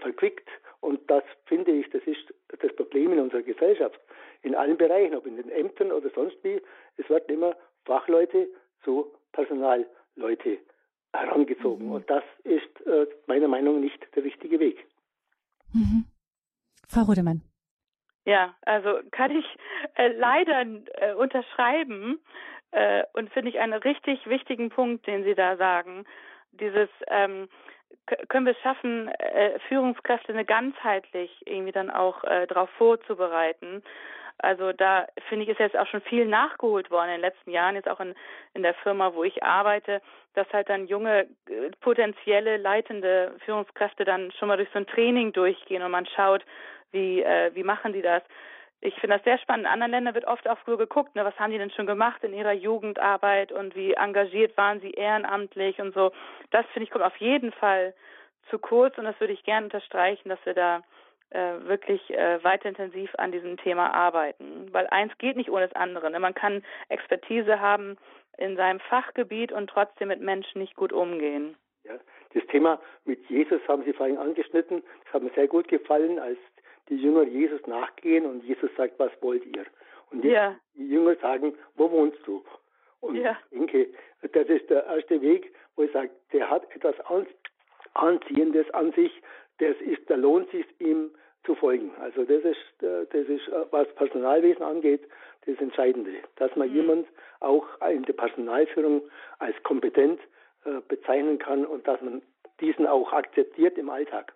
verquickt 0.00 0.48
und 0.80 1.00
das 1.10 1.22
finde 1.44 1.72
ich, 1.72 1.88
das 1.90 2.02
ist 2.04 2.32
das 2.58 2.74
Problem 2.74 3.12
in 3.12 3.20
unserer 3.20 3.42
Gesellschaft. 3.42 4.00
In 4.42 4.54
allen 4.54 4.76
Bereichen, 4.76 5.14
ob 5.14 5.26
in 5.26 5.36
den 5.36 5.50
Ämtern 5.50 5.92
oder 5.92 6.10
sonst 6.10 6.36
wie, 6.42 6.60
es 6.96 7.08
werden 7.10 7.28
immer 7.28 7.56
Fachleute 7.84 8.48
zu 8.82 9.12
Personalleute 9.32 10.58
herangezogen. 11.16 11.86
Mhm. 11.86 11.92
Und 11.92 12.10
das 12.10 12.24
ist 12.44 12.86
äh, 12.86 13.06
meiner 13.26 13.48
Meinung 13.48 13.76
nach 13.76 13.82
nicht 13.82 14.06
der 14.14 14.24
richtige 14.24 14.60
Weg. 14.60 14.86
Mhm. 15.72 16.04
Frau 16.88 17.02
Rudemann. 17.02 17.42
Ja, 18.24 18.54
also 18.62 18.98
kann 19.12 19.30
ich 19.30 19.46
äh, 19.94 20.08
leider 20.08 20.62
äh, 21.00 21.14
unterschreiben 21.14 22.18
äh, 22.72 23.04
und 23.12 23.30
finde 23.30 23.50
ich 23.50 23.60
einen 23.60 23.74
richtig 23.74 24.26
wichtigen 24.26 24.70
Punkt, 24.70 25.06
den 25.06 25.22
Sie 25.22 25.34
da 25.34 25.56
sagen. 25.56 26.04
Dieses 26.50 26.88
ähm, 27.06 27.48
können 28.28 28.46
wir 28.46 28.52
es 28.52 28.62
schaffen, 28.62 29.08
äh, 29.08 29.58
Führungskräfte 29.68 30.32
eine 30.32 30.44
ganzheitlich 30.44 31.30
irgendwie 31.46 31.72
dann 31.72 31.90
auch 31.90 32.24
äh, 32.24 32.46
darauf 32.46 32.70
vorzubereiten. 32.70 33.82
Also 34.38 34.72
da 34.72 35.06
finde 35.28 35.44
ich, 35.44 35.50
ist 35.50 35.60
jetzt 35.60 35.78
auch 35.78 35.86
schon 35.86 36.02
viel 36.02 36.26
nachgeholt 36.26 36.90
worden 36.90 37.08
in 37.08 37.14
den 37.16 37.20
letzten 37.22 37.50
Jahren, 37.50 37.74
jetzt 37.74 37.88
auch 37.88 38.00
in, 38.00 38.14
in 38.54 38.62
der 38.62 38.74
Firma, 38.74 39.14
wo 39.14 39.24
ich 39.24 39.42
arbeite, 39.42 40.02
dass 40.34 40.46
halt 40.52 40.68
dann 40.68 40.86
junge, 40.86 41.26
äh, 41.48 41.70
potenzielle, 41.80 42.58
leitende 42.58 43.34
Führungskräfte 43.44 44.04
dann 44.04 44.30
schon 44.32 44.48
mal 44.48 44.56
durch 44.56 44.68
so 44.72 44.78
ein 44.78 44.86
Training 44.86 45.32
durchgehen 45.32 45.82
und 45.82 45.90
man 45.90 46.06
schaut, 46.06 46.44
wie, 46.92 47.22
äh, 47.22 47.54
wie 47.54 47.64
machen 47.64 47.92
die 47.92 48.02
das? 48.02 48.22
Ich 48.82 48.94
finde 48.96 49.16
das 49.16 49.24
sehr 49.24 49.38
spannend. 49.38 49.66
In 49.66 49.72
anderen 49.72 49.92
Ländern 49.92 50.14
wird 50.14 50.26
oft 50.26 50.46
auch 50.48 50.58
so 50.66 50.76
geguckt, 50.76 51.14
ne, 51.14 51.24
was 51.24 51.38
haben 51.38 51.50
die 51.50 51.58
denn 51.58 51.70
schon 51.70 51.86
gemacht 51.86 52.22
in 52.22 52.34
ihrer 52.34 52.52
Jugendarbeit 52.52 53.50
und 53.52 53.74
wie 53.74 53.94
engagiert 53.94 54.56
waren 54.58 54.80
sie 54.80 54.90
ehrenamtlich 54.90 55.80
und 55.80 55.94
so. 55.94 56.12
Das 56.50 56.66
finde 56.72 56.84
ich 56.84 56.90
kommt 56.90 57.04
auf 57.04 57.16
jeden 57.16 57.52
Fall 57.52 57.94
zu 58.50 58.58
kurz 58.58 58.96
und 58.98 59.04
das 59.04 59.18
würde 59.18 59.32
ich 59.32 59.44
gerne 59.44 59.64
unterstreichen, 59.64 60.28
dass 60.28 60.38
wir 60.44 60.54
da 60.54 60.82
äh, 61.30 61.60
wirklich 61.64 62.10
äh, 62.10 62.42
weiter 62.44 62.68
intensiv 62.68 63.10
an 63.18 63.32
diesem 63.32 63.56
Thema 63.56 63.92
arbeiten. 63.92 64.68
Weil 64.72 64.86
eins 64.88 65.16
geht 65.18 65.36
nicht 65.36 65.50
ohne 65.50 65.66
das 65.66 65.76
andere. 65.76 66.10
Ne? 66.10 66.20
Man 66.20 66.34
kann 66.34 66.62
Expertise 66.88 67.60
haben 67.60 67.96
in 68.38 68.56
seinem 68.56 68.80
Fachgebiet 68.80 69.52
und 69.52 69.68
trotzdem 69.68 70.08
mit 70.08 70.20
Menschen 70.20 70.60
nicht 70.60 70.76
gut 70.76 70.92
umgehen. 70.92 71.56
Ja, 71.84 71.94
das 72.34 72.46
Thema 72.46 72.80
mit 73.04 73.24
Jesus 73.28 73.60
haben 73.68 73.84
Sie 73.84 73.92
vorhin 73.92 74.18
angeschnitten. 74.18 74.82
Das 75.04 75.14
hat 75.14 75.22
mir 75.22 75.30
sehr 75.30 75.48
gut 75.48 75.68
gefallen, 75.68 76.18
als 76.18 76.38
die 76.88 76.96
Jünger 76.96 77.22
Jesus 77.22 77.66
nachgehen 77.66 78.26
und 78.26 78.44
Jesus 78.44 78.70
sagt, 78.76 78.98
was 78.98 79.10
wollt 79.20 79.44
ihr? 79.46 79.64
Und 80.10 80.22
die, 80.22 80.28
ja. 80.28 80.54
die 80.74 80.88
Jünger 80.88 81.16
sagen, 81.16 81.54
wo 81.74 81.90
wohnst 81.90 82.18
du? 82.26 82.44
Und 83.00 83.16
ja. 83.16 83.36
ich 83.50 83.58
denke, 83.58 83.88
das 84.22 84.46
ist 84.48 84.70
der 84.70 84.86
erste 84.86 85.20
Weg, 85.20 85.52
wo 85.74 85.82
ich 85.82 85.92
sage, 85.92 86.10
der 86.32 86.48
hat 86.48 86.70
etwas 86.74 86.94
Anziehendes 87.94 88.68
an 88.70 88.92
sich, 88.92 89.22
das 89.58 89.76
ist, 89.80 90.08
da 90.08 90.16
lohnt 90.16 90.50
sich 90.50 90.66
ihm 90.80 91.10
zu 91.44 91.54
folgen. 91.54 91.92
Also 92.00 92.24
das 92.24 92.42
ist, 92.44 92.82
äh, 92.82 93.06
das 93.10 93.28
ist, 93.28 93.48
äh, 93.48 93.64
was 93.70 93.92
Personalwesen 93.94 94.62
angeht, 94.62 95.02
das 95.46 95.58
Entscheidende, 95.58 96.12
dass 96.36 96.54
man 96.56 96.68
mhm. 96.68 96.74
jemand 96.74 97.08
auch 97.40 97.66
in 97.88 98.02
der 98.02 98.14
Personalführung 98.14 99.02
als 99.38 99.60
kompetent 99.62 100.20
äh, 100.64 100.80
bezeichnen 100.88 101.38
kann 101.38 101.64
und 101.64 101.86
dass 101.86 102.00
man 102.00 102.22
diesen 102.60 102.86
auch 102.86 103.12
akzeptiert 103.12 103.78
im 103.78 103.88
Alltag. 103.88 104.32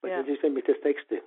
Weil 0.00 0.12
ja. 0.12 0.18
das 0.20 0.28
ist 0.28 0.42
nämlich 0.42 0.64
das 0.64 0.82
Nächste. 0.82 1.20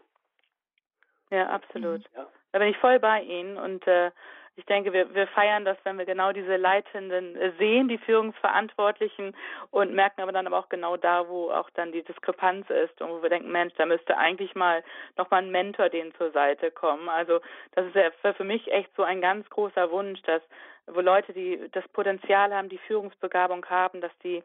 Ja, 1.30 1.47
absolut. 1.47 2.01
Ja. 2.15 2.28
Da 2.51 2.59
bin 2.59 2.69
ich 2.69 2.78
voll 2.78 2.99
bei 2.99 3.21
Ihnen 3.21 3.57
und 3.57 3.86
äh, 3.88 4.11
ich 4.56 4.66
denke, 4.66 4.93
wir, 4.93 5.14
wir 5.16 5.28
feiern 5.28 5.66
das, 5.66 5.78
wenn 5.84 5.97
wir 5.97 6.06
genau 6.06 6.32
diese 6.32 6.58
Leitenden 6.58 7.36
äh, 7.36 7.51
sehen, 7.58 7.88
die 7.88 7.97
Führungsverantwortlichen 7.97 9.36
und 9.72 9.93
merken 9.93 10.22
aber 10.22 10.32
dann 10.32 10.45
aber 10.45 10.60
auch 10.60 10.70
genau 10.70 10.95
da, 10.95 11.28
wo 11.28 11.49
auch 11.49 11.70
dann 11.72 11.91
die 11.91 12.04
Diskrepanz 12.04 12.70
ist 12.70 13.01
und 13.01 13.10
wo 13.10 13.24
wir 13.24 13.30
denken, 13.30 13.51
Mensch, 13.51 13.74
da 13.78 13.86
müsste 13.86 14.18
eigentlich 14.18 14.54
mal 14.54 14.84
nochmal 15.18 15.41
ein 15.41 15.51
Mentor 15.51 15.89
denen 15.89 16.14
zur 16.16 16.32
Seite 16.32 16.70
kommen. 16.70 17.10
Also 17.10 17.39
das 17.74 17.88
ist 17.88 17.95
ja 17.95 18.12
für, 18.22 18.34
für 18.34 18.43
mich 18.43 18.72
echt 18.72 18.89
so 18.95 19.04
ein 19.04 19.22
ganz 19.22 19.49
großer 19.49 19.89
Wunsch, 19.91 20.22
dass 20.24 20.41
wo 20.88 20.99
Leute, 20.99 21.34
die 21.34 21.60
das 21.72 21.88
Potenzial 21.89 22.54
haben, 22.54 22.70
die 22.70 22.78
Führungsbegabung 22.78 23.66
haben, 23.68 24.01
dass 24.01 24.12
die 24.24 24.43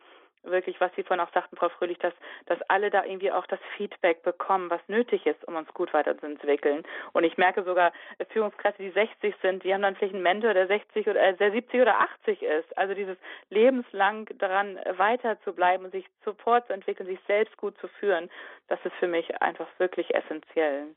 wirklich, 0.50 0.80
was 0.80 0.94
Sie 0.94 1.02
vorhin 1.02 1.24
auch 1.24 1.32
sagten, 1.32 1.56
Frau 1.56 1.68
Fröhlich, 1.68 1.98
dass, 1.98 2.14
dass 2.46 2.60
alle 2.68 2.90
da 2.90 3.04
irgendwie 3.04 3.32
auch 3.32 3.46
das 3.46 3.60
Feedback 3.76 4.22
bekommen, 4.22 4.70
was 4.70 4.80
nötig 4.88 5.26
ist, 5.26 5.46
um 5.46 5.56
uns 5.56 5.72
gut 5.74 5.92
weiterzuentwickeln. 5.94 6.84
Und 7.12 7.24
ich 7.24 7.36
merke 7.36 7.62
sogar 7.62 7.92
Führungskräfte, 8.30 8.82
die 8.82 8.90
60 8.90 9.34
sind, 9.42 9.64
die 9.64 9.72
haben 9.72 9.82
dann 9.82 9.96
vielleicht 9.96 10.14
einen 10.14 10.22
Mentor, 10.22 10.54
der 10.54 10.66
60 10.66 11.08
oder 11.08 11.22
äh, 11.22 11.34
der 11.34 11.52
70 11.52 11.80
oder 11.80 12.00
80 12.00 12.42
ist. 12.42 12.78
Also 12.78 12.94
dieses 12.94 13.16
lebenslang 13.50 14.28
daran 14.38 14.78
weiter 14.96 15.40
zu 15.42 15.52
bleiben 15.52 15.84
und 15.84 15.92
sich 15.92 16.06
sofort 16.24 16.66
zu 16.66 16.72
entwickeln, 16.72 17.06
sich 17.06 17.20
selbst 17.26 17.56
gut 17.56 17.76
zu 17.78 17.88
führen, 17.88 18.30
das 18.68 18.78
ist 18.84 18.94
für 18.96 19.08
mich 19.08 19.40
einfach 19.40 19.68
wirklich 19.78 20.14
essentiell. 20.14 20.88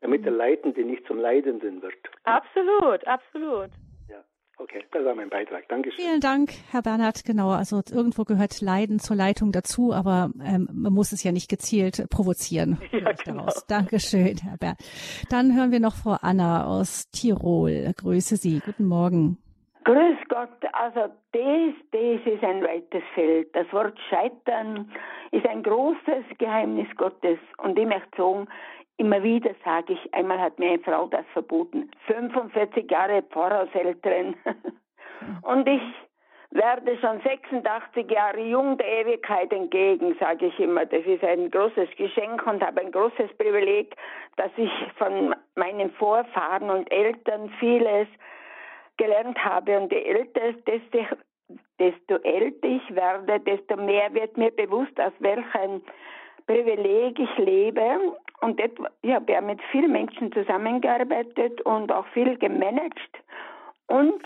Damit 0.00 0.24
der 0.24 0.32
Leitende 0.32 0.82
nicht 0.82 1.06
zum 1.06 1.18
Leidenden 1.18 1.82
wird. 1.82 1.98
Absolut, 2.24 3.06
absolut. 3.06 3.70
Okay, 4.62 4.84
das 4.90 5.04
war 5.06 5.14
mein 5.14 5.30
Beitrag. 5.30 5.66
Dankeschön. 5.68 6.04
Vielen 6.04 6.20
Dank, 6.20 6.50
Herr 6.70 6.82
Bernhard. 6.82 7.24
Genau, 7.24 7.48
also 7.48 7.80
irgendwo 7.90 8.24
gehört 8.24 8.60
Leiden 8.60 8.98
zur 8.98 9.16
Leitung 9.16 9.52
dazu, 9.52 9.94
aber 9.94 10.30
ähm, 10.44 10.68
man 10.70 10.92
muss 10.92 11.12
es 11.12 11.24
ja 11.24 11.32
nicht 11.32 11.48
gezielt 11.48 12.06
provozieren. 12.10 12.78
Ja, 12.92 13.12
genau. 13.12 13.46
Dankeschön, 13.68 14.36
Herr 14.42 14.58
Bernhard. 14.58 14.80
Dann 15.30 15.56
hören 15.56 15.72
wir 15.72 15.80
noch 15.80 15.94
Frau 15.94 16.16
Anna 16.20 16.66
aus 16.66 17.08
Tirol. 17.10 17.92
Grüße 17.96 18.36
Sie. 18.36 18.60
Guten 18.60 18.84
Morgen. 18.84 19.38
Grüß 19.84 20.18
Gott, 20.28 20.50
also 20.72 21.12
das, 21.32 21.74
das 21.92 22.34
ist 22.34 22.44
ein 22.44 22.62
weites 22.62 23.02
Feld. 23.14 23.48
Das 23.54 23.72
Wort 23.72 23.98
Scheitern 24.10 24.90
ist 25.30 25.46
ein 25.46 25.62
großes 25.62 26.36
Geheimnis 26.36 26.88
Gottes. 26.96 27.38
Und 27.58 27.78
ich 27.78 27.86
möchte 27.86 28.10
sagen, 28.16 28.46
Immer 29.00 29.22
wieder 29.22 29.52
sage 29.64 29.94
ich, 29.94 30.12
einmal 30.12 30.38
hat 30.38 30.58
mir 30.58 30.72
eine 30.72 30.78
Frau 30.80 31.06
das 31.06 31.24
verboten. 31.32 31.90
45 32.06 32.90
Jahre 32.90 33.22
Pfarrhaushälterin. 33.22 34.34
Und 35.40 35.66
ich 35.66 35.80
werde 36.50 36.98
schon 36.98 37.18
86 37.22 38.10
Jahre 38.10 38.42
jung 38.42 38.76
der 38.76 38.86
Ewigkeit 39.00 39.50
entgegen, 39.54 40.14
sage 40.20 40.48
ich 40.48 40.60
immer. 40.60 40.84
Das 40.84 41.02
ist 41.06 41.24
ein 41.24 41.50
großes 41.50 41.88
Geschenk 41.96 42.46
und 42.46 42.62
habe 42.62 42.82
ein 42.82 42.92
großes 42.92 43.32
Privileg, 43.38 43.96
dass 44.36 44.50
ich 44.58 44.70
von 44.98 45.34
meinen 45.54 45.90
Vorfahren 45.92 46.68
und 46.68 46.92
Eltern 46.92 47.48
vieles 47.58 48.06
gelernt 48.98 49.42
habe. 49.42 49.80
Und 49.80 49.90
je 49.92 50.02
älter, 50.02 50.52
desto, 50.66 50.98
desto 51.78 52.16
älter 52.16 52.68
ich 52.68 52.94
werde, 52.94 53.40
desto 53.40 53.76
mehr 53.76 54.12
wird 54.12 54.36
mir 54.36 54.50
bewusst, 54.50 55.00
aus 55.00 55.14
welchem 55.20 55.80
Privileg 56.46 57.18
ich 57.18 57.38
lebe 57.38 57.98
und 58.40 58.60
ich 59.02 59.12
habe 59.12 59.32
ja 59.32 59.40
mit 59.40 59.60
vielen 59.70 59.92
Menschen 59.92 60.32
zusammengearbeitet 60.32 61.60
und 61.62 61.92
auch 61.92 62.06
viel 62.08 62.38
gemanagt. 62.38 63.22
Und 63.86 64.22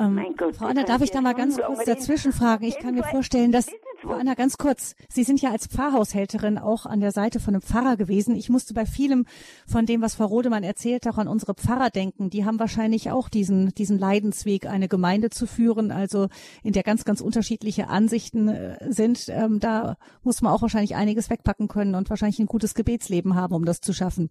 ähm, 0.00 0.34
Frau 0.54 0.66
Anna, 0.66 0.84
darf 0.84 1.02
ich 1.02 1.10
da 1.10 1.20
mal 1.20 1.34
ganz 1.34 1.60
kurz 1.60 1.84
dazwischen 1.84 2.32
fragen? 2.32 2.64
Ich 2.64 2.78
kann 2.78 2.94
mir 2.94 3.04
vorstellen, 3.04 3.52
dass 3.52 3.70
Frau 4.00 4.14
Anna, 4.14 4.32
ganz 4.32 4.56
kurz. 4.56 4.96
Sie 5.10 5.24
sind 5.24 5.42
ja 5.42 5.50
als 5.50 5.66
Pfarrhaushälterin 5.66 6.56
auch 6.56 6.86
an 6.86 7.00
der 7.00 7.12
Seite 7.12 7.38
von 7.38 7.54
einem 7.54 7.60
Pfarrer 7.60 7.98
gewesen. 7.98 8.34
Ich 8.34 8.48
musste 8.48 8.72
bei 8.72 8.86
vielem 8.86 9.26
von 9.66 9.84
dem, 9.84 10.00
was 10.00 10.14
Frau 10.14 10.24
Rodemann 10.24 10.62
erzählt, 10.62 11.06
auch 11.06 11.18
an 11.18 11.28
unsere 11.28 11.54
Pfarrer 11.54 11.90
denken. 11.90 12.30
Die 12.30 12.46
haben 12.46 12.58
wahrscheinlich 12.58 13.10
auch 13.10 13.28
diesen, 13.28 13.74
diesen 13.74 13.98
Leidensweg, 13.98 14.66
eine 14.66 14.88
Gemeinde 14.88 15.28
zu 15.28 15.46
führen, 15.46 15.90
also 15.90 16.28
in 16.62 16.72
der 16.72 16.82
ganz, 16.82 17.04
ganz 17.04 17.20
unterschiedliche 17.20 17.88
Ansichten 17.88 18.48
äh, 18.48 18.90
sind. 18.90 19.28
Ähm, 19.28 19.60
da 19.60 19.96
muss 20.22 20.40
man 20.40 20.52
auch 20.52 20.62
wahrscheinlich 20.62 20.96
einiges 20.96 21.28
wegpacken 21.28 21.68
können 21.68 21.94
und 21.94 22.08
wahrscheinlich 22.08 22.38
ein 22.38 22.46
gutes 22.46 22.74
Gebetsleben 22.74 23.34
haben, 23.34 23.54
um 23.54 23.66
das 23.66 23.82
zu 23.82 23.92
schaffen. 23.92 24.30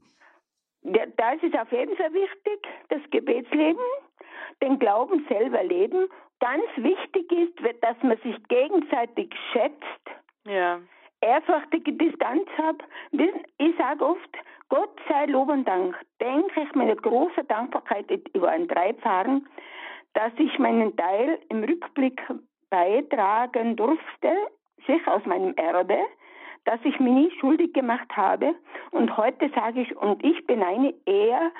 da 0.81 1.33
ist 1.33 1.43
es 1.43 1.53
auf 1.53 1.71
jeden 1.71 1.95
Fall 1.95 2.13
wichtig, 2.13 2.59
das 2.89 3.01
Gebetsleben, 3.11 3.83
den 4.61 4.79
Glauben 4.79 5.25
selber 5.29 5.63
leben. 5.63 6.07
Ganz 6.39 6.65
wichtig 6.77 7.31
ist, 7.31 7.53
dass 7.81 7.97
man 8.01 8.17
sich 8.17 8.35
gegenseitig 8.47 9.33
schätzt. 9.51 9.83
Ja. 10.45 10.79
Ehrfürchtige 11.21 11.93
Distanz 11.93 12.47
hat. 12.57 12.77
Ich 13.57 13.77
sage 13.77 14.05
oft, 14.05 14.37
Gott 14.69 14.95
sei 15.09 15.25
Lob 15.25 15.49
und 15.49 15.67
Dank. 15.67 15.97
Denke 16.21 16.61
ich 16.61 16.75
mit 16.75 17.01
großer 17.01 17.43
Dankbarkeit 17.43 18.05
über 18.33 18.49
ein 18.49 18.67
Dreipfahren, 18.67 19.47
dass 20.13 20.31
ich 20.37 20.57
meinen 20.59 20.95
Teil 20.95 21.39
im 21.49 21.63
Rückblick 21.63 22.21
beitragen 22.69 23.75
durfte, 23.75 24.31
sich 24.87 25.05
aus 25.07 25.25
meinem 25.25 25.53
Erbe, 25.55 25.97
dass 26.65 26.79
ich 26.83 26.99
mich 26.99 27.13
nie 27.13 27.31
schuldig 27.39 27.73
gemacht 27.73 28.15
habe. 28.15 28.55
Und 28.91 29.17
heute 29.17 29.49
sage 29.55 29.81
ich, 29.81 29.95
und 29.97 30.23
ich 30.23 30.45
beneide 30.45 30.93
eher, 31.05 31.51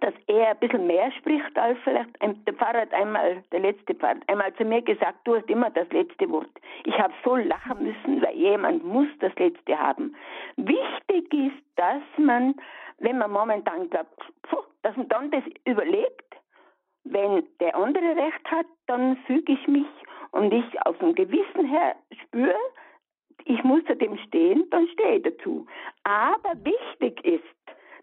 dass 0.00 0.14
er 0.26 0.50
ein 0.50 0.58
bisschen 0.58 0.86
mehr 0.86 1.10
spricht 1.12 1.58
als 1.58 1.78
vielleicht 1.84 2.10
der 2.20 2.54
Pfarrer 2.54 2.82
hat 2.82 2.94
einmal, 2.94 3.42
der 3.52 3.60
letzte 3.60 3.94
Pfarrer, 3.94 4.20
einmal 4.26 4.54
zu 4.54 4.64
mir 4.64 4.82
gesagt, 4.82 5.18
du 5.24 5.36
hast 5.36 5.48
immer 5.48 5.70
das 5.70 5.88
letzte 5.90 6.28
Wort. 6.30 6.50
Ich 6.84 6.98
habe 6.98 7.12
so 7.24 7.36
lachen 7.36 7.82
müssen, 7.82 8.22
weil 8.22 8.34
jemand 8.34 8.84
muss 8.84 9.08
das 9.20 9.34
letzte 9.36 9.78
haben. 9.78 10.14
Wichtig 10.56 11.32
ist, 11.32 11.62
dass 11.76 12.02
man, 12.16 12.54
wenn 12.98 13.18
man 13.18 13.30
momentan 13.30 13.88
glaubt, 13.90 14.08
dass 14.82 14.96
man 14.96 15.08
dann 15.08 15.30
das 15.30 15.42
überlegt, 15.64 16.36
wenn 17.04 17.44
der 17.60 17.74
andere 17.76 18.16
recht 18.16 18.50
hat, 18.50 18.66
dann 18.86 19.16
füge 19.26 19.52
ich 19.52 19.68
mich 19.68 19.86
und 20.32 20.52
ich 20.52 20.86
aus 20.86 20.96
dem 20.98 21.14
Gewissen 21.14 21.66
her 21.66 21.96
spüre, 22.22 22.54
ich 23.44 23.62
muss 23.62 23.84
zu 23.84 23.94
dem 23.94 24.18
stehen, 24.18 24.68
dann 24.70 24.88
stehe 24.88 25.16
ich 25.16 25.22
dazu. 25.22 25.66
Aber 26.02 26.52
wichtig 26.64 27.24
ist, 27.24 27.44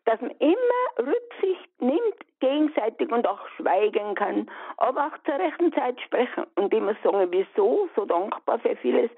dass 0.05 0.19
man 0.21 0.31
immer 0.31 1.07
Rücksicht 1.07 1.81
nimmt, 1.81 2.15
gegenseitig 2.39 3.11
und 3.11 3.25
auch 3.27 3.47
schweigen 3.57 4.15
kann, 4.15 4.49
aber 4.77 5.07
auch 5.07 5.17
zur 5.25 5.39
rechten 5.39 5.71
Zeit 5.73 5.99
sprechen 6.01 6.45
und 6.55 6.73
immer 6.73 6.95
sagen, 7.03 7.27
wieso, 7.31 7.89
so 7.95 8.05
dankbar 8.05 8.59
für 8.59 8.75
vieles. 8.77 9.09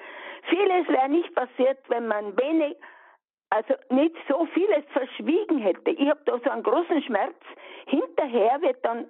Vieles 0.50 0.88
wäre 0.88 1.10
nicht 1.10 1.34
passiert, 1.34 1.80
wenn 1.88 2.08
man 2.08 2.38
wenig, 2.38 2.78
also 3.50 3.74
nicht 3.90 4.16
so 4.30 4.46
vieles 4.54 4.84
verschwiegen 4.92 5.58
hätte. 5.58 5.92
Ich 5.92 6.08
habe 6.08 6.22
da 6.26 6.40
so 6.44 6.50
einen 6.50 6.64
großen 6.64 7.02
Schmerz. 7.04 7.36
Hinterher 7.88 8.62
wird 8.62 8.84
dann 8.86 9.10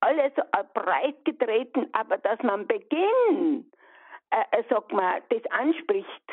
alles 0.00 0.32
breit 0.74 1.24
getreten, 1.24 1.88
aber 1.92 2.18
dass 2.18 2.40
man 2.42 2.66
Beginn, 2.66 3.70
äh, 4.30 4.62
sag 4.68 4.92
mal, 4.92 5.22
das 5.30 5.44
anspricht, 5.50 6.32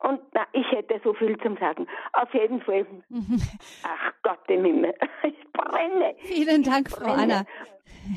und 0.00 0.20
na, 0.32 0.46
ich 0.52 0.70
hätte 0.70 1.00
so 1.02 1.12
viel 1.14 1.36
zum 1.38 1.56
Sagen. 1.56 1.86
Auf 2.12 2.32
jeden 2.32 2.60
Fall. 2.62 2.86
Ach 3.82 4.12
Gott 4.22 4.48
im 4.48 4.64
Himmel. 4.64 4.94
Ich 5.24 5.52
brenne. 5.52 6.14
Vielen 6.20 6.62
Dank, 6.62 6.90
Frau 6.90 7.12
Anna. 7.12 7.44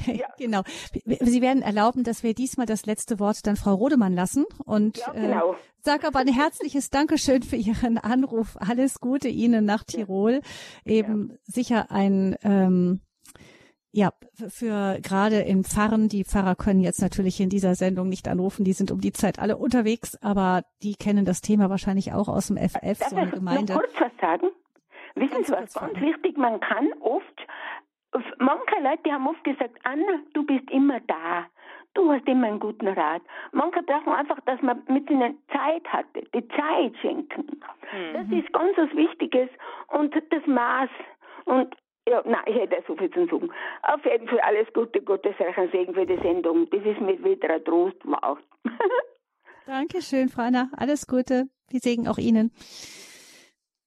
Ja. 0.05 0.27
Genau. 0.37 0.61
Sie 0.93 1.41
werden 1.41 1.61
erlauben, 1.61 2.03
dass 2.03 2.23
wir 2.23 2.33
diesmal 2.33 2.65
das 2.65 2.85
letzte 2.85 3.19
Wort 3.19 3.45
dann 3.45 3.55
Frau 3.55 3.73
Rodemann 3.73 4.13
lassen 4.13 4.45
und 4.65 4.97
ja, 4.97 5.11
genau. 5.11 5.53
äh, 5.53 5.55
sag 5.81 6.05
aber 6.05 6.19
ein 6.19 6.27
herzliches 6.27 6.89
Dankeschön 6.89 7.43
für 7.43 7.57
Ihren 7.57 7.97
Anruf. 7.97 8.57
Alles 8.59 8.99
Gute 8.99 9.27
Ihnen 9.27 9.65
nach 9.65 9.83
Tirol. 9.83 10.41
Eben 10.85 11.29
ja. 11.31 11.35
sicher 11.43 11.91
ein 11.91 12.37
ähm, 12.43 13.01
ja, 13.91 14.11
für 14.49 14.99
gerade 15.01 15.39
in 15.41 15.63
Pfarren, 15.63 16.07
die 16.07 16.23
Pfarrer 16.23 16.55
können 16.55 16.79
jetzt 16.79 17.01
natürlich 17.01 17.39
in 17.41 17.49
dieser 17.49 17.75
Sendung 17.75 18.07
nicht 18.07 18.27
anrufen, 18.27 18.63
die 18.63 18.73
sind 18.73 18.91
um 18.91 19.01
die 19.01 19.11
Zeit 19.11 19.39
alle 19.39 19.57
unterwegs, 19.57 20.17
aber 20.21 20.63
die 20.81 20.95
kennen 20.95 21.25
das 21.25 21.41
Thema 21.41 21.69
wahrscheinlich 21.69 22.13
auch 22.13 22.29
aus 22.29 22.47
dem 22.47 22.57
FF, 22.57 22.99
Darf 22.99 23.09
so 23.09 23.15
eine 23.17 23.31
Gemeinde. 23.31 23.73
Noch 23.73 23.81
kurz 23.81 23.93
was 23.99 24.11
sagen? 24.21 24.47
Wissen 25.15 25.43
Sie 25.43 25.51
was, 25.51 25.73
ganz 25.73 25.99
wichtig, 25.99 26.37
man 26.37 26.59
kann 26.61 26.87
oft, 27.01 27.47
manche 28.39 28.81
Leute 28.81 29.11
haben 29.11 29.27
oft 29.27 29.43
gesagt, 29.43 29.77
Anna, 29.83 30.21
du 30.33 30.45
bist 30.45 30.69
immer 30.71 30.99
da. 31.01 31.45
Du 31.93 32.09
hast 32.09 32.25
immer 32.25 32.47
einen 32.47 32.61
guten 32.61 32.87
Rat. 32.87 33.21
Manche 33.51 33.83
brauchen 33.83 34.13
einfach, 34.13 34.39
dass 34.45 34.61
man 34.61 34.81
mit 34.87 35.09
ihnen 35.09 35.37
Zeit 35.51 35.85
hatte, 35.89 36.23
die 36.33 36.47
Zeit 36.47 36.95
schenken. 37.01 37.59
Mhm. 37.91 38.13
Das 38.13 38.25
ist 38.31 38.53
ganz 38.53 38.77
was 38.77 38.95
Wichtiges 38.95 39.49
und 39.89 40.15
das 40.15 40.45
Maß. 40.47 40.89
Und 41.43 41.75
ja, 42.07 42.21
nein, 42.25 42.43
ich 42.47 42.55
hätte 42.55 42.83
so 42.87 42.95
viel 42.95 43.11
zu 43.11 43.25
sagen. 43.27 43.49
Auf 43.83 44.03
jeden 44.05 44.27
Fall 44.27 44.39
alles 44.39 44.67
Gute, 44.73 45.01
Gottes 45.01 45.35
reichen 45.39 45.69
Segen 45.71 45.93
für 45.93 46.05
die 46.05 46.17
Sendung. 46.17 46.69
Das 46.69 46.83
ist 46.83 46.99
mir 46.99 47.23
wieder 47.23 47.49
ein 47.49 47.63
Trost. 47.63 47.97
Wow. 48.03 48.39
Dankeschön, 49.65 50.29
Frau 50.29 50.43
Anna. 50.43 50.71
Alles 50.75 51.07
Gute. 51.07 51.45
Wir 51.69 51.79
Segen 51.79 52.07
auch 52.07 52.17
Ihnen. 52.17 52.51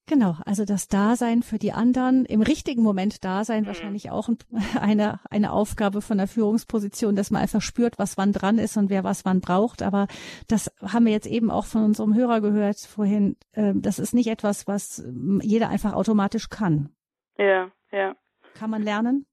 Genau, 0.06 0.36
also 0.44 0.66
das 0.66 0.88
Dasein 0.88 1.42
für 1.42 1.58
die 1.58 1.72
anderen, 1.72 2.26
im 2.26 2.42
richtigen 2.42 2.82
Moment 2.82 3.24
Dasein, 3.24 3.62
mhm. 3.62 3.68
wahrscheinlich 3.68 4.10
auch 4.10 4.28
eine, 4.78 5.20
eine 5.30 5.52
Aufgabe 5.52 6.02
von 6.02 6.18
der 6.18 6.28
Führungsposition, 6.28 7.16
dass 7.16 7.30
man 7.30 7.40
einfach 7.40 7.62
spürt, 7.62 7.98
was 7.98 8.18
wann 8.18 8.32
dran 8.32 8.58
ist 8.58 8.76
und 8.76 8.90
wer 8.90 9.02
was 9.02 9.24
wann 9.24 9.40
braucht. 9.40 9.82
Aber 9.82 10.06
das 10.46 10.70
haben 10.82 11.06
wir 11.06 11.12
jetzt 11.12 11.26
eben 11.26 11.50
auch 11.50 11.64
von 11.64 11.84
unserem 11.84 12.14
Hörer 12.14 12.42
gehört 12.42 12.78
vorhin. 12.80 13.36
Ähm, 13.54 13.80
das 13.80 13.98
ist 13.98 14.12
nicht 14.12 14.28
etwas, 14.28 14.66
was 14.66 15.02
jeder 15.40 15.70
einfach 15.70 15.94
automatisch 15.94 16.50
kann. 16.50 16.90
Ja, 17.38 17.70
ja. 17.94 18.16
Kann 18.58 18.70
man 18.70 18.82
lernen? 18.82 19.26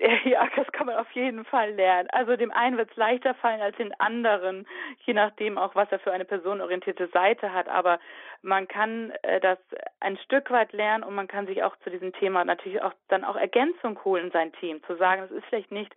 Ja, 0.24 0.48
das 0.54 0.70
kann 0.70 0.86
man 0.86 0.96
auf 0.96 1.10
jeden 1.10 1.44
Fall 1.44 1.72
lernen. 1.72 2.08
Also 2.12 2.36
dem 2.36 2.52
einen 2.52 2.76
wird 2.76 2.88
es 2.90 2.96
leichter 2.96 3.34
fallen 3.34 3.60
als 3.60 3.76
den 3.78 3.92
anderen, 3.98 4.64
je 5.04 5.12
nachdem 5.12 5.58
auch, 5.58 5.74
was 5.74 5.90
er 5.90 5.98
für 5.98 6.12
eine 6.12 6.24
personenorientierte 6.24 7.08
Seite 7.08 7.52
hat. 7.52 7.68
Aber 7.68 7.98
man 8.42 8.68
kann 8.68 9.10
äh, 9.22 9.40
das 9.40 9.58
ein 9.98 10.16
Stück 10.18 10.52
weit 10.52 10.72
lernen 10.72 11.02
und 11.02 11.16
man 11.16 11.26
kann 11.26 11.48
sich 11.48 11.64
auch 11.64 11.76
zu 11.78 11.90
diesem 11.90 12.12
Thema 12.12 12.44
natürlich 12.44 12.80
auch 12.80 12.94
dann 13.08 13.24
auch 13.24 13.34
Ergänzung 13.34 13.98
holen 14.04 14.26
in 14.26 14.30
sein 14.30 14.52
Team. 14.52 14.82
Zu 14.84 14.96
sagen, 14.96 15.22
es 15.22 15.32
ist 15.32 15.46
vielleicht 15.46 15.72
nicht 15.72 15.94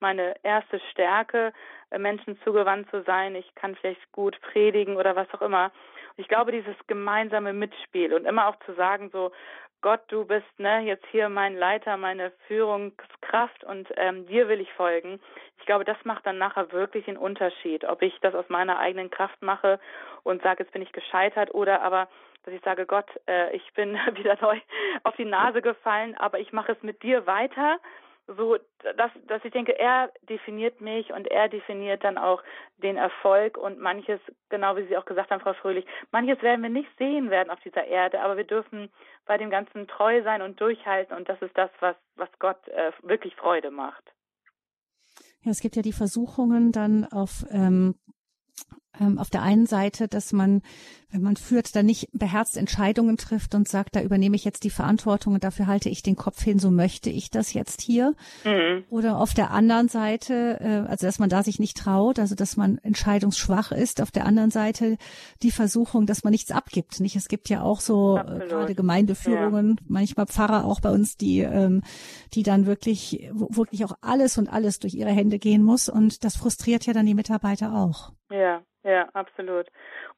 meine 0.00 0.34
erste 0.42 0.80
Stärke, 0.90 1.52
äh, 1.90 1.98
Menschen 1.98 2.38
zugewandt 2.42 2.90
zu 2.90 3.02
sein. 3.04 3.36
Ich 3.36 3.54
kann 3.54 3.76
vielleicht 3.76 4.10
gut 4.12 4.40
predigen 4.40 4.96
oder 4.96 5.14
was 5.14 5.32
auch 5.32 5.42
immer. 5.42 5.70
Ich 6.16 6.28
glaube, 6.28 6.52
dieses 6.52 6.76
gemeinsame 6.86 7.52
Mitspiel 7.52 8.14
und 8.14 8.24
immer 8.24 8.46
auch 8.48 8.56
zu 8.66 8.74
sagen, 8.74 9.10
so, 9.12 9.32
Gott, 9.84 10.00
du 10.08 10.24
bist 10.24 10.46
ne, 10.58 10.80
jetzt 10.80 11.04
hier 11.10 11.28
mein 11.28 11.58
Leiter, 11.58 11.98
meine 11.98 12.32
Führungskraft 12.48 13.64
und 13.64 13.86
ähm, 13.98 14.26
dir 14.26 14.48
will 14.48 14.58
ich 14.62 14.72
folgen. 14.72 15.20
Ich 15.58 15.66
glaube, 15.66 15.84
das 15.84 15.98
macht 16.04 16.24
dann 16.24 16.38
nachher 16.38 16.72
wirklich 16.72 17.06
einen 17.06 17.18
Unterschied, 17.18 17.84
ob 17.84 18.00
ich 18.00 18.18
das 18.22 18.34
aus 18.34 18.48
meiner 18.48 18.78
eigenen 18.78 19.10
Kraft 19.10 19.42
mache 19.42 19.78
und 20.22 20.42
sage, 20.42 20.62
jetzt 20.62 20.72
bin 20.72 20.80
ich 20.80 20.90
gescheitert 20.92 21.52
oder 21.52 21.82
aber, 21.82 22.08
dass 22.44 22.54
ich 22.54 22.62
sage, 22.62 22.86
Gott, 22.86 23.10
äh, 23.28 23.54
ich 23.54 23.74
bin 23.74 23.92
wieder 24.14 24.38
neu 24.40 24.58
auf 25.02 25.16
die 25.16 25.26
Nase 25.26 25.60
gefallen, 25.60 26.16
aber 26.16 26.38
ich 26.38 26.50
mache 26.54 26.72
es 26.72 26.82
mit 26.82 27.02
dir 27.02 27.26
weiter 27.26 27.78
so, 28.26 28.56
dass, 28.96 29.10
dass 29.26 29.44
ich 29.44 29.52
denke, 29.52 29.78
er 29.78 30.10
definiert 30.28 30.80
mich 30.80 31.12
und 31.12 31.26
er 31.28 31.48
definiert 31.48 32.04
dann 32.04 32.16
auch 32.16 32.42
den 32.78 32.96
Erfolg 32.96 33.58
und 33.58 33.78
manches, 33.78 34.20
genau 34.48 34.76
wie 34.76 34.86
Sie 34.86 34.96
auch 34.96 35.04
gesagt 35.04 35.30
haben, 35.30 35.40
Frau 35.40 35.52
Fröhlich, 35.54 35.84
manches 36.10 36.40
werden 36.42 36.62
wir 36.62 36.70
nicht 36.70 36.88
sehen 36.98 37.30
werden 37.30 37.50
auf 37.50 37.60
dieser 37.60 37.84
Erde, 37.84 38.20
aber 38.20 38.36
wir 38.36 38.44
dürfen 38.44 38.90
bei 39.26 39.36
dem 39.36 39.50
Ganzen 39.50 39.86
treu 39.88 40.22
sein 40.22 40.42
und 40.42 40.60
durchhalten 40.60 41.16
und 41.16 41.28
das 41.28 41.40
ist 41.42 41.56
das, 41.56 41.70
was, 41.80 41.96
was 42.16 42.28
Gott 42.38 42.66
äh, 42.68 42.92
wirklich 43.02 43.34
Freude 43.36 43.70
macht. 43.70 44.04
Ja, 45.42 45.50
es 45.50 45.60
gibt 45.60 45.76
ja 45.76 45.82
die 45.82 45.92
Versuchungen 45.92 46.72
dann 46.72 47.04
auf 47.04 47.44
ähm, 47.50 47.94
ähm, 49.00 49.18
auf 49.18 49.30
der 49.30 49.42
einen 49.42 49.66
Seite, 49.66 50.08
dass 50.08 50.32
man, 50.32 50.62
wenn 51.10 51.22
man 51.22 51.36
führt, 51.36 51.74
dann 51.76 51.86
nicht 51.86 52.08
beherzt 52.12 52.56
Entscheidungen 52.56 53.16
trifft 53.16 53.54
und 53.54 53.68
sagt, 53.68 53.96
da 53.96 54.02
übernehme 54.02 54.36
ich 54.36 54.44
jetzt 54.44 54.64
die 54.64 54.70
Verantwortung 54.70 55.34
und 55.34 55.44
dafür 55.44 55.66
halte 55.66 55.88
ich 55.88 56.02
den 56.02 56.16
Kopf 56.16 56.42
hin, 56.42 56.58
so 56.58 56.70
möchte 56.70 57.10
ich 57.10 57.30
das 57.30 57.52
jetzt 57.52 57.80
hier. 57.80 58.14
Mhm. 58.44 58.84
Oder 58.90 59.18
auf 59.18 59.34
der 59.34 59.50
anderen 59.50 59.88
Seite, 59.88 60.58
äh, 60.60 60.88
also 60.88 61.06
dass 61.06 61.18
man 61.18 61.28
da 61.28 61.42
sich 61.42 61.58
nicht 61.58 61.76
traut, 61.76 62.18
also 62.18 62.34
dass 62.34 62.56
man 62.56 62.78
entscheidungsschwach 62.78 63.72
ist. 63.72 64.00
Auf 64.00 64.10
der 64.10 64.26
anderen 64.26 64.50
Seite 64.50 64.96
die 65.42 65.50
Versuchung, 65.50 66.06
dass 66.06 66.24
man 66.24 66.32
nichts 66.32 66.50
abgibt. 66.50 67.00
Nicht? 67.00 67.16
Es 67.16 67.28
gibt 67.28 67.48
ja 67.48 67.62
auch 67.62 67.80
so 67.80 68.18
äh, 68.18 68.46
gerade 68.48 68.74
Gemeindeführungen, 68.74 69.76
ja. 69.80 69.86
manchmal 69.88 70.26
Pfarrer 70.26 70.64
auch 70.64 70.80
bei 70.80 70.90
uns, 70.90 71.16
die, 71.16 71.40
ähm, 71.40 71.82
die 72.34 72.42
dann 72.42 72.66
wirklich, 72.66 73.30
wirklich 73.32 73.84
auch 73.84 73.96
alles 74.00 74.38
und 74.38 74.48
alles 74.48 74.78
durch 74.78 74.94
ihre 74.94 75.10
Hände 75.10 75.38
gehen 75.38 75.62
muss. 75.62 75.88
Und 75.88 76.24
das 76.24 76.36
frustriert 76.36 76.86
ja 76.86 76.92
dann 76.92 77.06
die 77.06 77.14
Mitarbeiter 77.14 77.74
auch. 77.74 78.12
Ja, 78.30 78.62
ja, 78.84 79.08
absolut. 79.14 79.66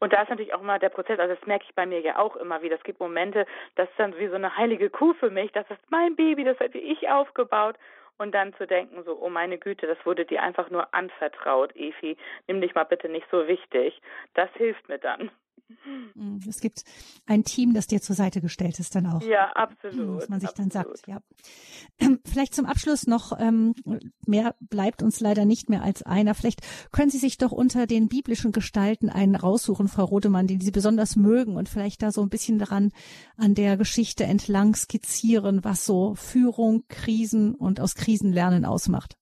Und 0.01 0.13
da 0.13 0.23
ist 0.23 0.29
natürlich 0.29 0.53
auch 0.53 0.61
immer 0.61 0.79
der 0.79 0.89
Prozess, 0.89 1.19
also 1.19 1.35
das 1.35 1.47
merke 1.47 1.65
ich 1.69 1.75
bei 1.75 1.87
mir 1.87 2.01
ja 2.01 2.19
auch 2.19 2.37
immer 2.37 2.63
wieder. 2.63 2.77
Es 2.77 2.83
gibt 2.83 3.01
Momente, 3.01 3.47
das 3.77 3.89
ist 3.89 3.99
dann 3.99 4.17
wie 4.19 4.29
so 4.29 4.35
eine 4.35 4.57
heilige 4.57 4.91
Kuh 4.91 5.15
für 5.15 5.31
mich, 5.31 5.53
das 5.53 5.71
ist 5.71 5.91
mein 5.91 6.17
Baby, 6.17 6.45
das 6.45 6.59
hätte 6.59 6.79
ich 6.79 7.09
aufgebaut. 7.09 7.77
Und 8.19 8.35
dann 8.35 8.55
zu 8.55 8.67
denken, 8.67 9.03
so, 9.05 9.19
oh 9.21 9.29
meine 9.29 9.59
Güte, 9.59 9.87
das 9.87 9.99
wurde 10.07 10.25
dir 10.25 10.43
einfach 10.43 10.71
nur 10.71 10.95
anvertraut, 10.95 11.77
Efi, 11.77 12.17
nimm 12.47 12.63
dich 12.63 12.75
mal 12.75 12.85
bitte 12.85 13.11
nicht 13.11 13.27
so 13.31 13.47
wichtig. 13.47 14.01
Das 14.33 14.49
hilft 14.55 14.89
mir 14.89 14.99
dann. 14.99 15.31
Hm, 16.15 16.41
es 16.49 16.61
gibt 16.61 16.85
ein 17.27 17.43
Team, 17.43 17.75
das 17.75 17.87
dir 17.87 18.01
zur 18.01 18.15
Seite 18.15 18.41
gestellt 18.41 18.79
ist 18.79 18.95
dann 18.95 19.07
auch. 19.07 19.23
Ja, 19.23 19.51
absolut. 19.53 20.23
Was 20.23 20.29
man 20.29 20.41
sich 20.41 20.51
absolut. 20.51 20.75
dann 20.75 20.85
sagt, 20.85 21.09
ja. 21.09 21.21
Vielleicht 22.25 22.55
zum 22.55 22.67
Abschluss 22.67 23.07
noch, 23.07 23.33
ähm, 23.39 23.75
mehr 24.27 24.55
bleibt 24.61 25.03
uns 25.03 25.21
leider 25.21 25.45
nicht 25.45 25.69
mehr 25.69 25.83
als 25.83 26.03
einer. 26.03 26.35
Vielleicht 26.35 26.61
können 26.93 27.11
Sie 27.11 27.19
sich 27.19 27.39
doch 27.39 27.53
unter 27.53 27.87
den 27.87 28.09
biblischen 28.09 28.53
Gestalten 28.53 29.11
einen 29.11 29.35
raussuchen, 29.35 29.89
Frau 29.89 30.05
Rodemann, 30.05 30.47
den 30.47 30.61
Sie 30.61 30.71
besonders 30.71 31.17
mögen 31.17 31.57
und 31.57 31.69
vielleicht 31.69 32.03
da 32.03 32.13
so 32.13 32.23
ein 32.23 32.31
bisschen 32.31 32.59
daran 32.59 32.93
an 33.37 33.55
der 33.55 33.77
Geschichte 33.77 34.25
entlang 34.25 34.75
skizzieren, 34.75 35.65
was 35.65 35.85
so 35.85 36.15
Führung, 36.15 36.85
Krisen 36.89 37.55
und 37.55 37.81
aus 37.81 37.95
Krisen 37.95 38.33
lernen 38.33 38.65
ausmacht. 38.65 39.17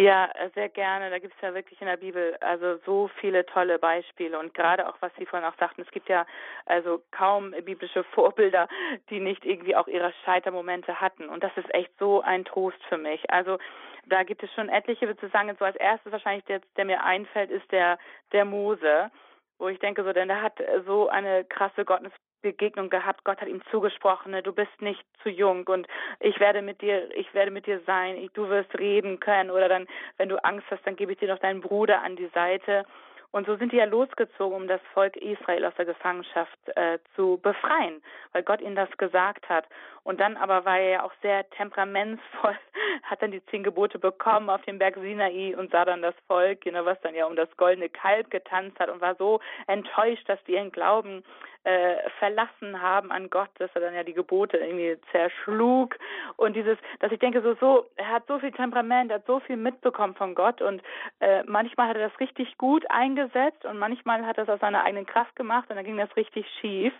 Ja, 0.00 0.30
sehr 0.54 0.68
gerne. 0.68 1.10
Da 1.10 1.18
gibt 1.18 1.34
es 1.34 1.40
ja 1.40 1.52
wirklich 1.54 1.80
in 1.80 1.88
der 1.88 1.96
Bibel 1.96 2.36
also 2.40 2.76
so 2.86 3.08
viele 3.20 3.44
tolle 3.46 3.80
Beispiele 3.80 4.38
und 4.38 4.54
gerade 4.54 4.88
auch, 4.88 4.94
was 5.00 5.10
Sie 5.18 5.26
vorhin 5.26 5.48
auch 5.48 5.56
sagten, 5.58 5.82
es 5.82 5.90
gibt 5.90 6.08
ja 6.08 6.24
also 6.66 7.02
kaum 7.10 7.50
biblische 7.64 8.04
Vorbilder, 8.14 8.68
die 9.10 9.18
nicht 9.18 9.44
irgendwie 9.44 9.74
auch 9.74 9.88
ihre 9.88 10.12
Scheitermomente 10.24 11.00
hatten 11.00 11.28
und 11.28 11.42
das 11.42 11.50
ist 11.56 11.74
echt 11.74 11.90
so 11.98 12.20
ein 12.20 12.44
Trost 12.44 12.78
für 12.88 12.96
mich. 12.96 13.28
Also 13.32 13.58
da 14.06 14.22
gibt 14.22 14.44
es 14.44 14.52
schon 14.54 14.68
etliche, 14.68 15.08
würde 15.08 15.26
ich 15.26 15.32
sagen, 15.32 15.52
so 15.58 15.64
als 15.64 15.74
erstes 15.76 16.12
wahrscheinlich 16.12 16.44
der, 16.44 16.60
der 16.76 16.84
mir 16.84 17.02
einfällt, 17.02 17.50
ist 17.50 17.70
der 17.72 17.98
der 18.32 18.44
Mose 18.44 19.10
wo 19.60 19.66
ich 19.66 19.80
denke 19.80 20.04
so, 20.04 20.12
denn 20.12 20.30
er 20.30 20.40
hat 20.40 20.62
so 20.86 21.08
eine 21.08 21.44
krasse 21.44 21.84
Gottes 21.84 22.12
Begegnung 22.42 22.90
gehabt. 22.90 23.24
Gott 23.24 23.40
hat 23.40 23.48
ihm 23.48 23.62
zugesprochen, 23.70 24.32
ne, 24.32 24.42
du 24.42 24.52
bist 24.52 24.80
nicht 24.80 25.02
zu 25.22 25.28
jung 25.28 25.66
und 25.66 25.86
ich 26.20 26.38
werde 26.40 26.62
mit 26.62 26.80
dir, 26.80 27.14
ich 27.16 27.32
werde 27.34 27.50
mit 27.50 27.66
dir 27.66 27.80
sein, 27.86 28.16
ich, 28.16 28.30
du 28.32 28.48
wirst 28.48 28.78
reden 28.78 29.20
können 29.20 29.50
oder 29.50 29.68
dann, 29.68 29.86
wenn 30.16 30.28
du 30.28 30.42
Angst 30.44 30.66
hast, 30.70 30.86
dann 30.86 30.96
gebe 30.96 31.12
ich 31.12 31.18
dir 31.18 31.28
noch 31.28 31.40
deinen 31.40 31.60
Bruder 31.60 32.02
an 32.02 32.16
die 32.16 32.30
Seite. 32.34 32.84
Und 33.30 33.46
so 33.46 33.56
sind 33.56 33.72
die 33.72 33.76
ja 33.76 33.84
losgezogen, 33.84 34.56
um 34.56 34.68
das 34.68 34.80
Volk 34.94 35.16
Israel 35.16 35.66
aus 35.66 35.74
der 35.76 35.84
Gefangenschaft 35.84 36.58
äh, 36.76 36.98
zu 37.14 37.38
befreien, 37.42 38.02
weil 38.32 38.42
Gott 38.42 38.60
ihnen 38.60 38.76
das 38.76 38.90
gesagt 38.96 39.48
hat. 39.48 39.66
Und 40.02 40.20
dann 40.20 40.38
aber 40.38 40.64
war 40.64 40.78
er 40.78 40.90
ja 40.90 41.02
auch 41.02 41.12
sehr 41.20 41.48
temperamentsvoll, 41.50 42.56
hat 43.02 43.20
dann 43.20 43.30
die 43.30 43.44
zehn 43.46 43.62
Gebote 43.62 43.98
bekommen 43.98 44.48
auf 44.48 44.62
dem 44.62 44.78
Berg 44.78 44.94
Sinai 44.94 45.54
und 45.56 45.70
sah 45.70 45.84
dann 45.84 46.00
das 46.00 46.14
Volk, 46.26 46.62
know, 46.62 46.84
was 46.86 47.00
dann 47.02 47.14
ja 47.14 47.26
um 47.26 47.36
das 47.36 47.54
goldene 47.58 47.90
Kalb 47.90 48.30
getanzt 48.30 48.78
hat 48.80 48.88
und 48.88 49.02
war 49.02 49.14
so 49.16 49.40
enttäuscht, 49.66 50.26
dass 50.28 50.42
die 50.44 50.52
ihren 50.52 50.72
Glauben 50.72 51.22
äh, 51.64 52.08
verlassen 52.18 52.80
haben 52.80 53.10
an 53.10 53.28
Gott, 53.28 53.50
dass 53.58 53.70
er 53.74 53.82
dann 53.82 53.94
ja 53.94 54.02
die 54.02 54.14
Gebote 54.14 54.56
irgendwie 54.56 54.96
zerschlug 55.12 55.96
und 56.36 56.56
dieses, 56.56 56.78
dass 57.00 57.12
ich 57.12 57.18
denke 57.18 57.42
so 57.42 57.54
so, 57.56 57.86
er 57.96 58.08
hat 58.08 58.26
so 58.26 58.38
viel 58.38 58.52
Temperament, 58.52 59.10
er 59.10 59.16
hat 59.16 59.26
so 59.26 59.40
viel 59.40 59.56
mitbekommen 59.56 60.14
von 60.14 60.34
Gott 60.34 60.62
und 60.62 60.82
äh, 61.20 61.42
manchmal 61.44 61.88
hat 61.88 61.96
er 61.96 62.08
das 62.08 62.20
richtig 62.20 62.56
gut 62.56 62.90
eingesetzt 63.18 63.64
und 63.64 63.78
manchmal 63.78 64.24
hat 64.24 64.38
er 64.38 64.44
es 64.44 64.48
aus 64.48 64.60
seiner 64.60 64.84
eigenen 64.84 65.06
Kraft 65.06 65.34
gemacht 65.36 65.68
und 65.68 65.76
dann 65.76 65.84
ging 65.84 65.96
das 65.96 66.14
richtig 66.16 66.46
schief, 66.60 66.92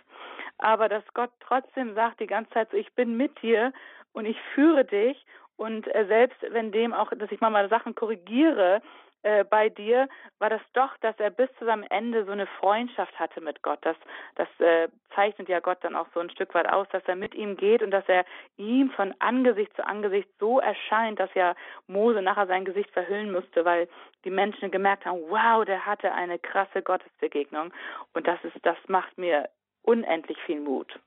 aber 0.57 0.89
dass 0.89 1.03
Gott 1.13 1.31
trotzdem 1.39 1.95
sagt 1.95 2.19
die 2.19 2.27
ganze 2.27 2.51
Zeit 2.51 2.69
so, 2.71 2.77
ich 2.77 2.91
bin 2.93 3.17
mit 3.17 3.41
dir 3.41 3.73
und 4.13 4.25
ich 4.25 4.37
führe 4.53 4.85
dich 4.85 5.25
und 5.57 5.87
äh, 5.93 6.05
selbst 6.07 6.37
wenn 6.49 6.71
dem 6.71 6.93
auch, 6.93 7.11
dass 7.15 7.31
ich 7.31 7.41
mal 7.41 7.49
mal 7.49 7.69
Sachen 7.69 7.95
korrigiere, 7.95 8.81
äh, 9.23 9.43
bei 9.43 9.69
dir 9.69 10.07
war 10.39 10.49
das 10.49 10.61
doch, 10.73 10.95
dass 10.97 11.19
er 11.19 11.29
bis 11.29 11.49
zu 11.59 11.65
seinem 11.65 11.83
Ende 11.89 12.25
so 12.25 12.31
eine 12.31 12.47
Freundschaft 12.47 13.17
hatte 13.19 13.41
mit 13.41 13.61
Gott. 13.61 13.79
Das, 13.81 13.97
das 14.35 14.47
äh, 14.59 14.87
zeichnet 15.13 15.49
ja 15.49 15.59
Gott 15.59 15.79
dann 15.81 15.95
auch 15.95 16.07
so 16.13 16.21
ein 16.21 16.29
Stück 16.29 16.53
weit 16.53 16.69
aus, 16.69 16.87
dass 16.91 17.03
er 17.05 17.15
mit 17.15 17.35
ihm 17.35 17.57
geht 17.57 17.83
und 17.83 17.91
dass 17.91 18.07
er 18.07 18.25
ihm 18.57 18.91
von 18.91 19.13
Angesicht 19.19 19.75
zu 19.75 19.85
Angesicht 19.85 20.29
so 20.39 20.59
erscheint, 20.59 21.19
dass 21.19 21.33
ja 21.33 21.55
Mose 21.87 22.21
nachher 22.21 22.47
sein 22.47 22.63
Gesicht 22.63 22.91
verhüllen 22.91 23.31
musste, 23.31 23.65
weil 23.65 23.89
die 24.23 24.31
Menschen 24.31 24.71
gemerkt 24.71 25.05
haben, 25.05 25.21
wow, 25.27 25.65
der 25.65 25.85
hatte 25.85 26.13
eine 26.13 26.39
krasse 26.39 26.81
Gottesbegegnung. 26.81 27.73
Und 28.13 28.27
das 28.27 28.41
ist, 28.43 28.55
das 28.63 28.77
macht 28.87 29.17
mir 29.17 29.49
unendlich 29.81 30.37
viel 30.45 30.61
Mut. 30.61 30.99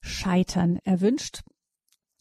Scheitern 0.00 0.78
erwünscht. 0.84 1.42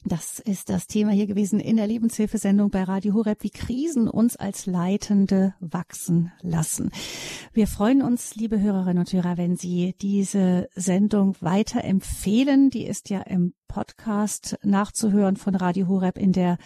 Das 0.06 0.40
ist 0.40 0.70
das 0.70 0.88
Thema 0.88 1.12
hier 1.12 1.28
gewesen 1.28 1.60
in 1.60 1.76
der 1.76 1.86
Lebenshilfesendung 1.86 2.70
bei 2.70 2.84
Radio 2.84 3.14
Horeb, 3.14 3.44
wie 3.44 3.50
Krisen 3.50 4.08
uns 4.08 4.38
als 4.38 4.66
Leitende 4.66 5.56
wachsen 5.60 6.32
lassen. 6.42 6.92
Wir 7.52 7.68
freuen 7.68 8.02
uns, 8.02 8.34
liebe 8.36 8.62
Hörerinnen 8.62 9.00
und 9.00 9.12
Hörer, 9.12 9.38
wenn 9.38 9.58
Sie 9.58 9.96
diese 10.02 10.70
Sendung 10.74 11.36
weiterempfehlen. 11.42 12.70
Die 12.70 12.86
ist 12.86 13.10
ja 13.10 13.20
im 13.22 13.54
Podcast 13.68 14.58
nachzuhören 14.64 15.36
von 15.36 15.56
Radio 15.56 15.90
Horeb 15.90 16.18
in 16.18 16.32
der 16.32 16.58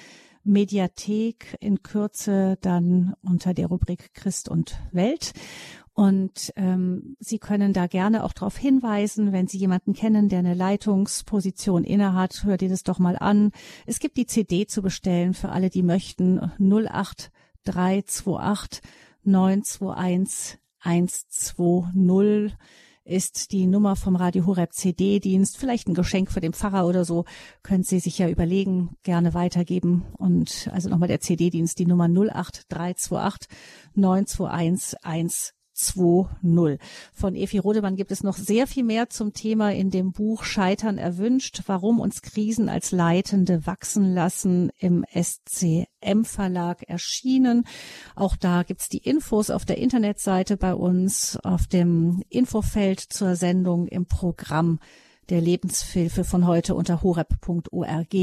Mediathek 0.44 1.58
in 1.60 1.82
Kürze 1.82 2.58
dann 2.62 3.16
unter 3.24 3.56
der 3.56 3.68
Rubrik 3.68 4.14
Christ 4.14 4.48
und 4.48 4.80
Welt. 4.92 5.34
Und 5.94 6.52
ähm, 6.56 7.16
Sie 7.20 7.38
können 7.38 7.72
da 7.72 7.86
gerne 7.86 8.24
auch 8.24 8.34
darauf 8.34 8.58
hinweisen, 8.58 9.32
wenn 9.32 9.48
Sie 9.48 9.60
jemanden 9.60 9.94
kennen, 9.94 10.28
der 10.28 10.40
eine 10.40 10.56
Leitungsposition 10.56 11.84
innehat, 11.84 12.44
hört 12.44 12.64
ihr 12.64 12.70
das 12.70 12.82
doch 12.84 12.98
mal 12.98 13.16
an. 13.16 13.52
Es 13.86 14.00
gibt 14.00 14.18
die 14.18 14.26
CD 14.26 14.66
zu 14.66 14.82
bestellen 14.82 15.36
für 15.36 15.50
alle, 15.50 15.70
die 15.70 15.84
möchten. 15.84 16.40
08328 16.60 18.82
921 19.24 20.58
120 20.80 22.58
ist 23.06 23.52
die 23.52 23.68
Nummer 23.68 23.96
vom 23.96 24.16
Radio 24.16 24.46
Horeb 24.46 24.74
CD-Dienst. 24.74 25.58
Vielleicht 25.58 25.88
ein 25.88 25.94
Geschenk 25.94 26.32
für 26.32 26.42
den 26.42 26.54
Pfarrer 26.54 26.88
oder 26.88 27.06
so. 27.06 27.26
Können 27.62 27.84
Sie 27.84 28.00
sich 28.00 28.18
ja 28.18 28.30
überlegen, 28.30 28.96
gerne 29.04 29.34
weitergeben. 29.34 30.06
Und 30.18 30.70
also 30.72 30.90
nochmal 30.90 31.10
der 31.10 31.20
CD-Dienst, 31.20 31.78
die 31.80 31.86
Nummer 31.86 32.06
08328 32.06 33.50
921 33.94 35.04
120. 35.04 35.54
2.0. 35.84 36.80
Von 37.14 37.36
Efi 37.36 37.58
Rodemann 37.58 37.96
gibt 37.96 38.12
es 38.12 38.24
noch 38.24 38.38
sehr 38.38 38.68
viel 38.68 38.84
mehr 38.84 39.10
zum 39.10 39.34
Thema 39.34 39.74
in 39.74 39.90
dem 39.90 40.12
Buch 40.12 40.44
Scheitern 40.44 40.98
erwünscht, 40.98 41.64
warum 41.68 42.00
uns 42.00 42.22
Krisen 42.22 42.70
als 42.70 42.92
Leitende 42.92 43.66
wachsen 43.66 44.14
lassen 44.14 44.72
im 44.78 45.06
SCM 45.14 46.24
Verlag 46.24 46.84
erschienen. 46.84 47.66
Auch 48.16 48.36
da 48.36 48.64
gibt's 48.64 48.90
die 48.90 49.00
Infos 49.00 49.50
auf 49.50 49.66
der 49.66 49.78
Internetseite 49.78 50.58
bei 50.58 50.74
uns, 50.74 51.38
auf 51.44 51.68
dem 51.68 52.24
Infofeld 52.30 53.00
zur 53.00 53.36
Sendung 53.36 53.88
im 53.88 54.06
Programm 54.06 54.80
der 55.30 55.42
Lebenshilfe 55.42 56.24
von 56.24 56.48
heute 56.48 56.76
unter 56.76 57.02
horeb.org 57.02 58.16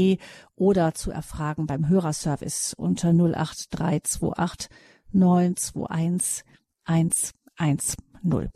oder 0.55 0.93
zu 0.93 1.11
erfragen 1.11 1.65
beim 1.65 1.87
Hörerservice 1.87 2.73
unter 2.73 3.09
08328 3.09 4.69
921 5.11 6.43
1 6.85 7.33
1-0. 7.61 8.49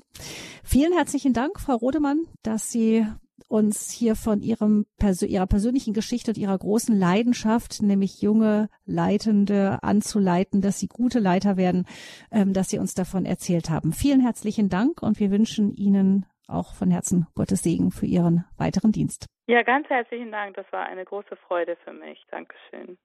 Vielen 0.64 0.94
herzlichen 0.94 1.34
Dank, 1.34 1.60
Frau 1.60 1.76
Rodemann, 1.76 2.26
dass 2.42 2.72
Sie 2.72 3.06
uns 3.48 3.92
hier 3.92 4.16
von 4.16 4.42
ihrem, 4.42 4.86
ihrer 5.22 5.48
persönlichen 5.48 5.94
Geschichte 5.94 6.32
und 6.32 6.38
ihrer 6.38 6.58
großen 6.58 6.98
Leidenschaft, 6.98 7.82
nämlich 7.82 8.22
junge 8.22 8.70
Leitende 8.86 9.80
anzuleiten, 9.84 10.62
dass 10.62 10.80
sie 10.80 10.88
gute 10.88 11.20
Leiter 11.20 11.58
werden, 11.58 11.86
ähm, 12.32 12.54
dass 12.54 12.70
Sie 12.70 12.80
uns 12.80 12.96
davon 12.96 13.26
erzählt 13.26 13.70
haben. 13.70 13.94
Vielen 13.94 14.22
herzlichen 14.22 14.70
Dank 14.70 15.02
und 15.02 15.20
wir 15.20 15.32
wünschen 15.32 15.76
Ihnen 15.76 16.26
auch 16.48 16.74
von 16.74 16.92
Herzen 16.92 17.28
Gottes 17.36 17.64
Segen 17.64 17.92
für 17.92 18.06
Ihren 18.06 18.46
weiteren 18.58 18.92
Dienst. 18.92 19.28
Ja, 19.48 19.62
ganz 19.64 19.88
herzlichen 19.90 20.32
Dank. 20.32 20.56
Das 20.56 20.66
war 20.72 20.86
eine 20.86 21.06
große 21.06 21.36
Freude 21.48 21.78
für 21.84 21.94
mich. 21.94 22.24
Dankeschön. 22.32 22.98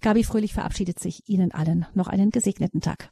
Gabi 0.00 0.24
Fröhlich 0.24 0.54
verabschiedet 0.54 0.98
sich 0.98 1.22
Ihnen 1.26 1.52
allen 1.52 1.86
noch 1.94 2.08
einen 2.08 2.30
gesegneten 2.30 2.80
Tag. 2.80 3.10